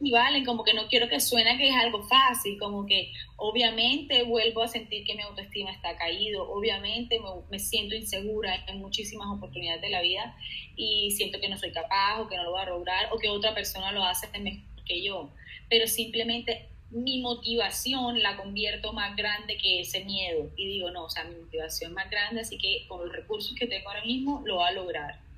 Y, 0.00 0.10
valen, 0.10 0.44
como 0.44 0.64
que 0.64 0.74
no 0.74 0.86
quiero 0.88 1.08
que 1.08 1.18
suene 1.18 1.56
que 1.56 1.68
es 1.68 1.74
algo 1.74 2.02
fácil, 2.02 2.58
como 2.58 2.84
que 2.84 3.12
obviamente 3.36 4.22
vuelvo 4.24 4.62
a 4.62 4.68
sentir 4.68 5.04
que 5.04 5.14
mi 5.14 5.22
autoestima 5.22 5.72
está 5.72 5.96
caído, 5.96 6.50
obviamente 6.50 7.18
me, 7.50 7.58
siento 7.58 7.94
insegura 7.94 8.64
en 8.66 8.80
muchísimas 8.80 9.28
oportunidades 9.28 9.80
de 9.80 9.90
la 9.90 10.02
vida 10.02 10.36
y 10.76 11.10
siento 11.12 11.40
que 11.40 11.48
no 11.48 11.56
soy 11.56 11.72
capaz 11.72 12.20
o 12.20 12.28
que 12.28 12.36
no 12.36 12.44
lo 12.44 12.50
voy 12.50 12.60
a 12.60 12.66
lograr 12.66 13.08
o 13.12 13.18
que 13.18 13.30
otra 13.30 13.54
persona 13.54 13.92
lo 13.92 14.04
hace 14.04 14.26
mejor 14.38 14.62
que 14.84 15.02
yo, 15.02 15.30
pero 15.70 15.86
simplemente 15.86 16.66
mi 16.90 17.20
motivación 17.20 18.20
la 18.20 18.36
convierto 18.36 18.92
más 18.92 19.14
grande 19.16 19.56
que 19.56 19.80
ese 19.80 20.04
miedo 20.04 20.50
y 20.56 20.66
digo, 20.66 20.90
no, 20.90 21.04
o 21.04 21.10
sea, 21.10 21.24
mi 21.24 21.36
motivación 21.36 21.92
es 21.92 21.94
más 21.94 22.10
grande, 22.10 22.40
así 22.40 22.58
que 22.58 22.84
con 22.88 23.00
los 23.00 23.12
recursos 23.12 23.54
que 23.54 23.66
tengo 23.66 23.88
ahora 23.88 24.04
mismo 24.04 24.42
lo 24.44 24.56
va 24.56 24.68
a 24.68 24.72
lograr 24.72 25.29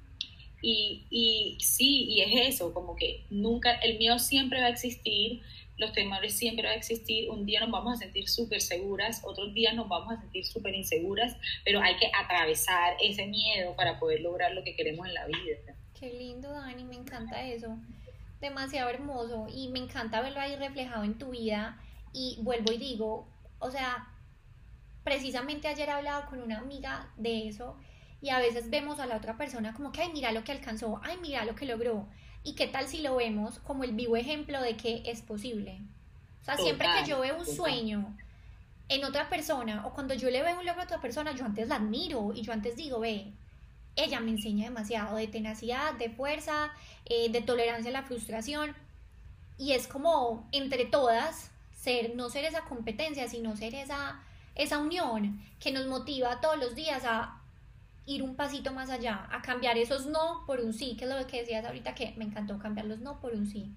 y, 0.63 1.07
y 1.11 1.59
sí, 1.61 2.05
y 2.05 2.21
es 2.21 2.55
eso, 2.55 2.73
como 2.73 2.95
que 2.95 3.27
nunca, 3.31 3.73
el 3.75 3.99
miedo 3.99 4.19
siempre 4.19 4.61
va 4.61 4.67
a 4.67 4.71
existir, 4.71 5.43
los 5.77 5.93
temores 5.93 6.35
siempre 6.37 6.65
van 6.65 6.75
a 6.75 6.77
existir, 6.77 7.29
un 7.29 7.45
día 7.45 7.61
nos 7.61 7.71
vamos 7.73 7.95
a 7.95 7.97
sentir 7.97 8.29
súper 8.29 8.61
seguras, 8.61 9.23
otros 9.25 9.53
días 9.53 9.75
nos 9.75 9.89
vamos 9.89 10.15
a 10.15 10.21
sentir 10.21 10.47
súper 10.47 10.75
inseguras, 10.75 11.37
pero 11.65 11.81
hay 11.81 11.97
que 11.97 12.11
atravesar 12.15 12.97
ese 13.03 13.27
miedo 13.27 13.75
para 13.75 13.99
poder 13.99 14.21
lograr 14.21 14.53
lo 14.53 14.63
que 14.63 14.77
queremos 14.77 15.09
en 15.09 15.15
la 15.15 15.27
vida. 15.27 15.57
Qué 15.99 16.13
lindo, 16.13 16.53
Dani, 16.53 16.85
me 16.85 16.95
encanta 16.95 17.45
eso. 17.47 17.77
Demasiado 18.41 18.89
hermoso 18.91 19.47
y 19.53 19.69
me 19.69 19.81
encanta 19.81 20.21
verlo 20.21 20.41
ahí 20.41 20.57
reflejado 20.57 21.05
en 21.05 21.19
tu 21.19 21.31
vida. 21.31 21.81
Y 22.13 22.39
vuelvo 22.41 22.73
y 22.73 22.79
digo, 22.79 23.29
o 23.59 23.71
sea, 23.71 24.09
precisamente 25.05 25.69
ayer 25.69 25.91
hablaba 25.91 26.27
con 26.27 26.41
una 26.41 26.59
amiga 26.59 27.13
de 27.17 27.49
eso 27.49 27.77
y 28.23 28.31
a 28.31 28.39
veces 28.39 28.71
vemos 28.71 29.01
a 29.01 29.07
la 29.07 29.17
otra 29.17 29.37
persona 29.37 29.75
como 29.75 29.91
que, 29.91 30.01
ay, 30.01 30.11
mira 30.13 30.31
lo 30.31 30.45
que 30.45 30.53
alcanzó, 30.53 31.01
ay, 31.03 31.19
mira 31.21 31.45
lo 31.45 31.57
que 31.57 31.67
logró. 31.67 32.07
¿Y 32.45 32.55
qué 32.55 32.69
tal 32.69 32.87
si 32.87 33.03
lo 33.03 33.17
vemos 33.17 33.59
como 33.59 33.83
el 33.83 33.93
vivo 33.93 34.17
ejemplo 34.17 34.63
de 34.63 34.77
que 34.77 35.03
es 35.07 35.23
posible? 35.23 35.81
O 36.41 36.45
sea, 36.45 36.57
siempre 36.57 36.89
que 36.99 37.09
yo 37.09 37.21
veo 37.21 37.37
un 37.37 37.47
sueño 37.47 38.17
en 38.89 39.05
otra 39.05 39.29
persona 39.29 39.85
o 39.87 39.93
cuando 39.93 40.15
yo 40.15 40.31
le 40.31 40.43
veo 40.43 40.59
un 40.59 40.67
logro 40.67 40.83
a 40.83 40.85
otra 40.85 41.01
persona, 41.01 41.33
yo 41.33 41.45
antes 41.45 41.69
la 41.69 41.77
admiro 41.77 42.33
y 42.33 42.43
yo 42.43 42.53
antes 42.53 42.77
digo, 42.77 43.01
ve, 43.01 43.33
ella 43.97 44.21
me 44.21 44.31
enseña 44.31 44.67
demasiado 44.67 45.17
de 45.17 45.27
tenacidad, 45.27 45.95
de 45.95 46.09
fuerza, 46.09 46.73
eh, 47.05 47.31
de 47.31 47.43
tolerancia 47.43 47.91
a 47.91 47.93
la 47.93 48.03
frustración. 48.03 48.75
Y 49.59 49.73
es 49.73 49.89
como 49.89 50.49
entre 50.53 50.85
todas 50.85 51.51
ser, 51.77 52.15
no 52.15 52.31
ser 52.31 52.45
esa 52.45 52.63
competencia, 52.63 53.29
sino 53.29 53.57
ser 53.57 53.75
esa, 53.75 54.21
esa 54.55 54.79
unión 54.79 55.45
que 55.59 55.73
nos 55.73 55.87
motiva 55.87 56.41
todos 56.41 56.59
los 56.59 56.75
días 56.75 57.05
a 57.05 57.42
ir 58.07 58.23
un 58.23 58.37
pasito 58.37 58.73
más 58.73 58.91
allá, 58.91 59.29
a 59.31 59.43
cambiar 59.43 59.79
esos 59.79 60.07
no 60.07 60.45
por 60.47 60.61
un 60.61 60.73
sí, 60.73 60.97
que 60.97 61.05
es 61.05 61.11
lo 61.11 61.27
que 61.27 61.41
decías 61.41 61.65
ahorita 61.65 61.95
que 61.95 62.13
me 62.17 62.25
encantó 62.25 62.59
cambiar 62.59 62.87
los 62.87 63.01
no 63.01 63.21
por 63.21 63.33
un 63.33 63.47
sí. 63.47 63.71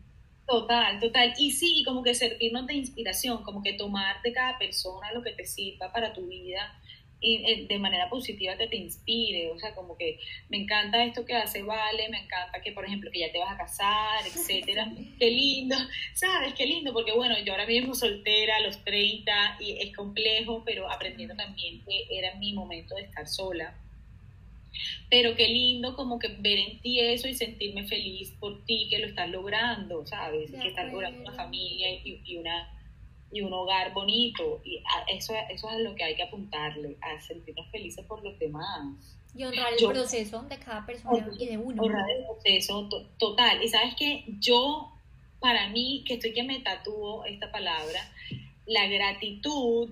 Total, 0.48 1.00
total. 1.00 1.34
Y 1.40 1.52
sí, 1.52 1.84
como 1.86 2.04
que 2.04 2.14
servirnos 2.14 2.68
de 2.68 2.76
inspiración, 2.76 3.44
como 3.44 3.64
que 3.64 3.74
tomar 3.74 4.22
de 4.22 4.32
cada 4.32 4.58
persona 4.60 5.12
lo 5.12 5.24
que 5.24 5.32
te 5.32 5.46
sirva 5.46 5.92
para 5.92 6.14
tu 6.14 6.28
vida 6.28 6.80
y 7.20 7.38
eh, 7.38 7.66
de 7.68 7.80
manera 7.80 8.10
positiva 8.10 8.56
que 8.56 8.68
te 8.68 8.76
inspire, 8.76 9.50
o 9.50 9.58
sea, 9.58 9.74
como 9.74 9.98
que 9.98 10.20
me 10.50 10.58
encanta 10.58 11.04
esto 11.04 11.26
que 11.26 11.34
hace 11.34 11.64
Vale, 11.64 12.10
me 12.10 12.20
encanta 12.20 12.62
que, 12.62 12.72
por 12.72 12.86
ejemplo, 12.86 13.10
que 13.12 13.20
ya 13.20 13.32
te 13.32 13.40
vas 13.40 13.54
a 13.54 13.58
casar, 13.58 14.22
etcétera, 14.26 14.92
qué 15.18 15.32
lindo, 15.32 15.76
¿sabes? 16.14 16.54
Qué 16.54 16.66
lindo, 16.68 16.94
porque 16.94 17.14
bueno, 17.14 17.36
yo 17.44 17.54
ahora 17.54 17.66
mismo 17.66 17.96
soltera 17.96 18.58
a 18.58 18.62
los 18.62 18.84
30 18.84 19.58
y 19.60 19.80
es 19.82 19.96
complejo, 19.96 20.64
pero 20.64 20.92
aprendiendo 20.92 21.36
también 21.36 21.84
que 21.84 22.06
era 22.12 22.36
mi 22.36 22.54
momento 22.54 22.96
de 22.96 23.04
estar 23.04 23.28
sola, 23.28 23.74
pero 25.10 25.36
qué 25.36 25.48
lindo 25.48 25.96
como 25.96 26.20
que 26.20 26.28
ver 26.28 26.60
en 26.60 26.80
ti 26.82 27.00
eso 27.00 27.28
y 27.28 27.34
sentirme 27.34 27.86
feliz 27.88 28.32
por 28.40 28.64
ti 28.66 28.88
que 28.90 29.00
lo 29.00 29.08
estás 29.08 29.30
logrando, 29.30 30.06
¿sabes? 30.06 30.52
que 30.52 30.68
estás 30.68 30.92
logrando 30.92 31.22
una 31.22 31.34
familia 31.34 31.88
y, 32.04 32.38
una 32.38 32.72
y 33.32 33.42
un 33.42 33.54
hogar 33.54 33.94
bonito 33.94 34.62
y 34.64 34.82
eso, 35.08 35.34
eso 35.50 35.70
es 35.70 35.80
lo 35.80 35.96
que 35.96 36.04
hay 36.04 36.16
que 36.16 36.24
apuntarle, 36.24 36.98
a 37.02 37.20
sentirnos 37.22 37.70
felices 37.72 38.06
por 38.06 38.24
los 38.24 38.38
demás. 38.40 39.18
Y 39.36 39.44
honrar 39.44 39.74
el 39.78 39.88
proceso 39.88 40.44
de 40.44 40.58
cada 40.58 40.86
persona 40.86 41.30
y 41.38 41.46
de 41.46 41.58
uno. 41.58 41.84
Honrar 41.84 42.10
el 42.10 42.24
proceso 42.24 42.88
total. 43.18 43.62
Y 43.62 43.68
sabes 43.68 43.94
que 43.96 44.24
yo, 44.40 44.94
para 45.42 45.68
mí, 45.70 46.06
que 46.08 46.14
estoy 46.14 46.34
que 46.34 46.44
me 46.44 46.62
tatúo 46.62 47.26
esta 47.26 47.52
palabra, 47.52 48.00
la 48.66 48.88
gratitud 48.88 49.90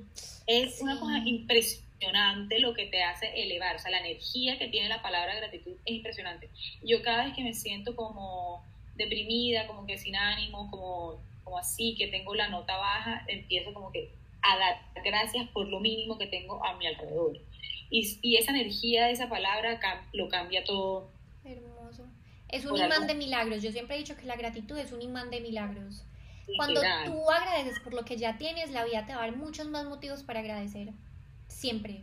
es 0.48 0.82
una 0.82 0.98
cosa 0.98 1.18
impresionante 1.26 1.83
impresionante 2.04 2.60
lo 2.60 2.74
que 2.74 2.88
te 2.88 3.04
hace 3.04 3.28
elevar, 3.42 3.76
o 3.76 3.80
sea, 3.80 3.92
la 3.92 4.00
energía 4.00 4.58
que 4.58 4.68
tiene 4.68 4.90
la 4.90 5.02
palabra 5.02 5.36
gratitud 5.36 5.74
es 5.86 5.96
impresionante. 5.96 6.50
Yo 6.84 7.02
cada 7.02 7.26
vez 7.26 7.36
que 7.36 7.44
me 7.44 7.54
siento 7.54 7.96
como 7.96 8.64
deprimida, 8.96 9.68
como 9.68 9.86
que 9.86 9.98
sin 9.98 10.16
ánimo, 10.16 10.70
como, 10.70 11.22
como 11.44 11.58
así, 11.58 11.96
que 11.98 12.08
tengo 12.08 12.36
la 12.36 12.50
nota 12.50 12.78
baja, 12.78 13.24
empiezo 13.28 13.74
como 13.74 13.92
que 13.92 14.12
a 14.42 14.58
dar 14.58 14.82
gracias 15.04 15.48
por 15.50 15.68
lo 15.68 15.80
mínimo 15.80 16.18
que 16.18 16.28
tengo 16.28 16.64
a 16.64 16.76
mi 16.76 16.88
alrededor. 16.88 17.40
Y, 17.90 18.20
y 18.22 18.38
esa 18.38 18.52
energía 18.52 19.06
de 19.06 19.12
esa 19.12 19.30
palabra 19.30 19.80
lo 20.14 20.28
cambia 20.30 20.64
todo. 20.64 21.10
Hermoso. 21.46 22.06
Es 22.50 22.66
un 22.66 22.78
imán 22.78 23.08
de 23.08 23.16
milagros. 23.16 23.64
Yo 23.64 23.72
siempre 23.72 23.96
he 23.96 24.00
dicho 24.00 24.16
que 24.16 24.26
la 24.26 24.36
gratitud 24.36 24.78
es 24.78 24.92
un 24.92 25.02
imán 25.02 25.30
de 25.30 25.42
milagros. 25.42 26.04
Cuando 26.58 26.82
tú 27.06 27.32
agradeces 27.32 27.80
por 27.80 27.94
lo 27.94 28.04
que 28.04 28.18
ya 28.18 28.38
tienes, 28.38 28.72
la 28.72 28.84
vida 28.84 29.06
te 29.06 29.16
va 29.16 29.24
a 29.24 29.28
dar 29.28 29.36
muchos 29.38 29.70
más 29.70 29.86
motivos 29.86 30.24
para 30.24 30.42
agradecer 30.42 30.90
siempre. 31.54 32.02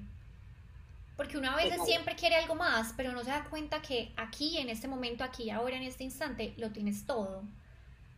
Porque 1.16 1.36
uno 1.36 1.50
a 1.50 1.56
veces 1.56 1.80
siempre 1.84 2.14
quiere 2.14 2.36
algo 2.36 2.54
más, 2.54 2.94
pero 2.96 3.12
no 3.12 3.22
se 3.22 3.30
da 3.30 3.44
cuenta 3.50 3.82
que 3.82 4.12
aquí, 4.16 4.56
en 4.56 4.70
este 4.70 4.88
momento, 4.88 5.22
aquí, 5.22 5.50
ahora, 5.50 5.76
en 5.76 5.82
este 5.82 6.04
instante, 6.04 6.54
lo 6.56 6.70
tienes 6.70 7.04
todo. 7.04 7.42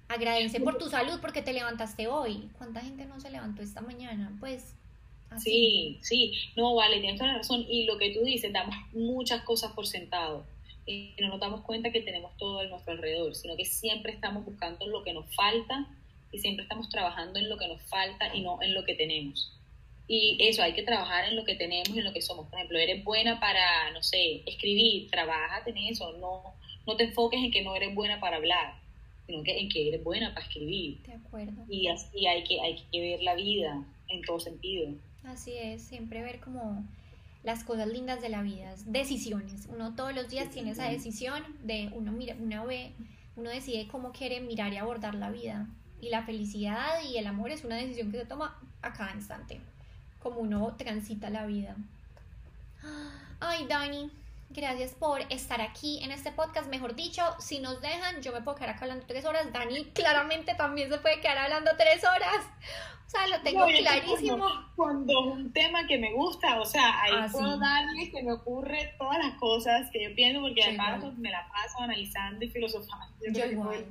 Agradece 0.08 0.60
por 0.60 0.78
tu 0.78 0.88
salud 0.88 1.18
porque 1.20 1.42
te 1.42 1.52
levantaste 1.52 2.06
hoy. 2.06 2.48
¿Cuánta 2.58 2.80
gente 2.80 3.06
no 3.06 3.18
se 3.18 3.30
levantó 3.30 3.62
esta 3.62 3.80
mañana? 3.80 4.36
Pues 4.38 4.74
Sí, 5.38 5.98
sí, 6.02 6.32
no, 6.56 6.74
vale, 6.74 7.00
tienes 7.00 7.18
toda 7.18 7.32
la 7.32 7.38
razón. 7.38 7.64
Y 7.68 7.84
lo 7.84 7.98
que 7.98 8.10
tú 8.10 8.20
dices, 8.22 8.52
damos 8.52 8.74
muchas 8.92 9.42
cosas 9.42 9.72
por 9.72 9.86
sentado. 9.86 10.44
Y 10.84 11.14
no 11.20 11.28
nos 11.28 11.40
damos 11.40 11.62
cuenta 11.62 11.92
que 11.92 12.00
tenemos 12.00 12.36
todo 12.36 12.60
a 12.60 12.66
nuestro 12.66 12.92
alrededor, 12.92 13.34
sino 13.34 13.56
que 13.56 13.64
siempre 13.64 14.12
estamos 14.12 14.44
buscando 14.44 14.86
lo 14.86 15.02
que 15.02 15.12
nos 15.12 15.32
falta 15.34 15.86
y 16.32 16.38
siempre 16.38 16.64
estamos 16.64 16.88
trabajando 16.88 17.38
en 17.38 17.48
lo 17.48 17.56
que 17.56 17.68
nos 17.68 17.80
falta 17.82 18.34
y 18.34 18.40
no 18.40 18.60
en 18.62 18.74
lo 18.74 18.84
que 18.84 18.94
tenemos. 18.94 19.52
Y 20.08 20.36
eso, 20.40 20.62
hay 20.62 20.74
que 20.74 20.82
trabajar 20.82 21.28
en 21.28 21.36
lo 21.36 21.44
que 21.44 21.54
tenemos 21.54 21.88
y 21.90 21.98
en 21.98 22.04
lo 22.04 22.12
que 22.12 22.22
somos. 22.22 22.46
Por 22.48 22.58
ejemplo, 22.58 22.78
eres 22.78 23.04
buena 23.04 23.40
para, 23.40 23.90
no 23.92 24.02
sé, 24.02 24.42
escribir, 24.46 25.10
trabaja 25.10 25.62
en 25.66 25.76
eso, 25.78 26.12
no, 26.18 26.42
no 26.86 26.96
te 26.96 27.04
enfoques 27.04 27.40
en 27.42 27.50
que 27.50 27.62
no 27.62 27.74
eres 27.74 27.94
buena 27.94 28.20
para 28.20 28.36
hablar, 28.36 28.74
sino 29.26 29.42
que 29.42 29.58
en 29.58 29.68
que 29.68 29.88
eres 29.88 30.02
buena 30.02 30.34
para 30.34 30.46
escribir. 30.46 31.00
De 31.02 31.14
acuerdo. 31.14 31.64
Y 31.68 31.88
así 31.88 32.26
hay 32.26 32.44
que, 32.44 32.60
hay 32.60 32.82
que 32.90 33.00
ver 33.00 33.22
la 33.22 33.34
vida 33.34 33.84
en 34.08 34.22
todo 34.22 34.40
sentido. 34.40 34.92
Así 35.24 35.52
es, 35.52 35.82
siempre 35.82 36.22
ver 36.22 36.40
como 36.40 36.84
las 37.44 37.64
cosas 37.64 37.88
lindas 37.88 38.20
de 38.20 38.28
la 38.28 38.42
vida, 38.42 38.74
decisiones. 38.86 39.68
Uno 39.72 39.94
todos 39.94 40.14
los 40.14 40.28
días 40.28 40.50
tiene 40.50 40.72
esa 40.72 40.88
decisión 40.88 41.42
de 41.62 41.88
uno 41.92 42.12
mira, 42.12 42.36
una 42.38 42.64
ve, 42.64 42.92
uno 43.36 43.50
decide 43.50 43.88
cómo 43.88 44.12
quiere 44.12 44.40
mirar 44.40 44.72
y 44.72 44.76
abordar 44.76 45.14
la 45.14 45.30
vida. 45.30 45.68
Y 46.00 46.08
la 46.08 46.24
felicidad 46.24 47.02
y 47.08 47.16
el 47.16 47.26
amor 47.28 47.50
es 47.50 47.64
una 47.64 47.76
decisión 47.76 48.10
que 48.10 48.18
se 48.18 48.26
toma 48.26 48.60
a 48.82 48.92
cada 48.92 49.14
instante 49.14 49.60
como 50.22 50.40
uno 50.40 50.74
transita 50.76 51.30
la 51.30 51.46
vida. 51.46 51.76
Ay, 53.40 53.66
Dani, 53.66 54.10
gracias 54.50 54.92
por 54.92 55.20
estar 55.30 55.60
aquí 55.60 56.02
en 56.02 56.12
este 56.12 56.32
podcast. 56.32 56.68
Mejor 56.68 56.94
dicho, 56.94 57.22
si 57.38 57.58
nos 57.58 57.80
dejan, 57.80 58.22
yo 58.22 58.32
me 58.32 58.40
puedo 58.42 58.56
quedar 58.56 58.70
acá 58.70 58.82
hablando 58.82 59.06
tres 59.06 59.24
horas. 59.24 59.52
Dani 59.52 59.84
claramente 59.86 60.54
también 60.54 60.90
se 60.90 60.98
puede 60.98 61.20
quedar 61.20 61.38
hablando 61.38 61.70
tres 61.76 62.02
horas. 62.04 62.46
O 63.06 63.10
sea, 63.10 63.26
lo 63.26 63.42
tengo 63.42 63.66
clarísimo. 63.66 64.48
Cuando, 64.74 65.20
un 65.32 65.52
tema 65.52 65.86
que 65.86 65.98
me 65.98 66.12
gusta, 66.14 66.60
o 66.60 66.64
sea, 66.64 67.02
ahí 67.02 67.12
ah, 67.14 67.28
puedo 67.30 67.58
darle 67.58 68.10
que 68.10 68.22
me 68.22 68.32
ocurre 68.32 68.94
todas 68.98 69.18
las 69.18 69.34
cosas 69.34 69.90
que 69.90 70.02
yo 70.02 70.14
pienso, 70.14 70.40
porque 70.40 70.62
además 70.62 71.04
me 71.18 71.30
la 71.30 71.46
paso 71.48 71.80
analizando 71.80 72.44
y 72.44 72.48
filosofando. 72.48 73.14
Yo 73.32 73.44
igual. 73.50 73.84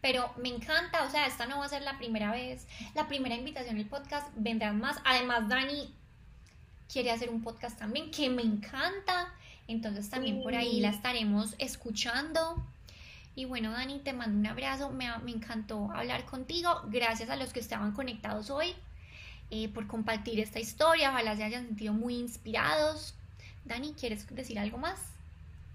Pero 0.00 0.32
me 0.42 0.48
encanta, 0.48 1.04
o 1.04 1.10
sea, 1.10 1.26
esta 1.26 1.46
no 1.46 1.58
va 1.58 1.66
a 1.66 1.68
ser 1.68 1.82
la 1.82 1.98
primera 1.98 2.32
vez, 2.32 2.66
la 2.94 3.06
primera 3.06 3.34
invitación 3.34 3.76
al 3.76 3.84
podcast, 3.86 4.26
vendrán 4.34 4.80
más. 4.80 4.98
Además, 5.04 5.48
Dani 5.48 5.94
quiere 6.90 7.10
hacer 7.10 7.30
un 7.30 7.42
podcast 7.42 7.78
también, 7.78 8.10
que 8.10 8.30
me 8.30 8.42
encanta. 8.42 9.32
Entonces 9.68 10.10
también 10.10 10.42
por 10.42 10.54
ahí 10.54 10.80
la 10.80 10.88
estaremos 10.88 11.54
escuchando. 11.58 12.64
Y 13.36 13.44
bueno, 13.44 13.70
Dani, 13.70 14.00
te 14.00 14.12
mando 14.12 14.36
un 14.38 14.46
abrazo. 14.46 14.90
Me, 14.90 15.06
me 15.18 15.30
encantó 15.30 15.90
hablar 15.92 16.24
contigo. 16.24 16.82
Gracias 16.88 17.30
a 17.30 17.36
los 17.36 17.52
que 17.52 17.60
estaban 17.60 17.92
conectados 17.92 18.50
hoy 18.50 18.74
eh, 19.50 19.68
por 19.68 19.86
compartir 19.86 20.40
esta 20.40 20.58
historia. 20.58 21.10
Ojalá 21.10 21.36
se 21.36 21.44
hayan 21.44 21.66
sentido 21.66 21.92
muy 21.92 22.16
inspirados. 22.16 23.14
Dani, 23.64 23.92
¿quieres 23.92 24.26
decir 24.34 24.58
algo 24.58 24.78
más? 24.78 25.00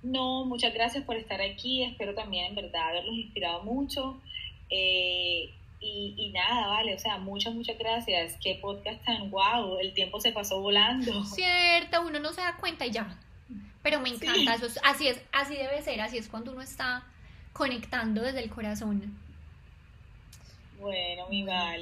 No, 0.05 0.45
muchas 0.45 0.71
gracias 0.73 1.03
por 1.03 1.15
estar 1.15 1.41
aquí. 1.41 1.83
Espero 1.83 2.13
también, 2.13 2.45
en 2.45 2.55
verdad, 2.55 2.89
haberlos 2.89 3.15
inspirado 3.15 3.63
mucho. 3.63 4.21
Eh, 4.69 5.49
y, 5.81 6.31
nada, 6.33 6.67
vale, 6.67 6.95
o 6.95 6.99
sea, 6.99 7.17
muchas, 7.17 7.53
muchas 7.53 7.77
gracias. 7.77 8.37
Qué 8.41 8.59
podcast 8.61 9.03
tan 9.03 9.31
guau, 9.31 9.77
el 9.79 9.93
tiempo 9.93 10.19
se 10.19 10.31
pasó 10.31 10.59
volando. 10.61 11.23
Cierto, 11.25 12.01
uno 12.01 12.19
no 12.19 12.33
se 12.33 12.41
da 12.41 12.55
cuenta 12.57 12.85
y 12.85 12.91
ya. 12.91 13.17
Pero 13.81 13.99
me 13.99 14.09
encanta, 14.09 14.55
eso 14.55 14.67
así 14.83 15.07
es, 15.07 15.21
así 15.31 15.55
debe 15.55 15.81
ser, 15.81 16.01
así 16.01 16.17
es 16.17 16.27
cuando 16.27 16.51
uno 16.51 16.61
está 16.61 17.03
conectando 17.53 18.21
desde 18.21 18.43
el 18.43 18.49
corazón. 18.49 19.15
Bueno, 20.79 21.27
mi 21.29 21.43
vale. 21.43 21.73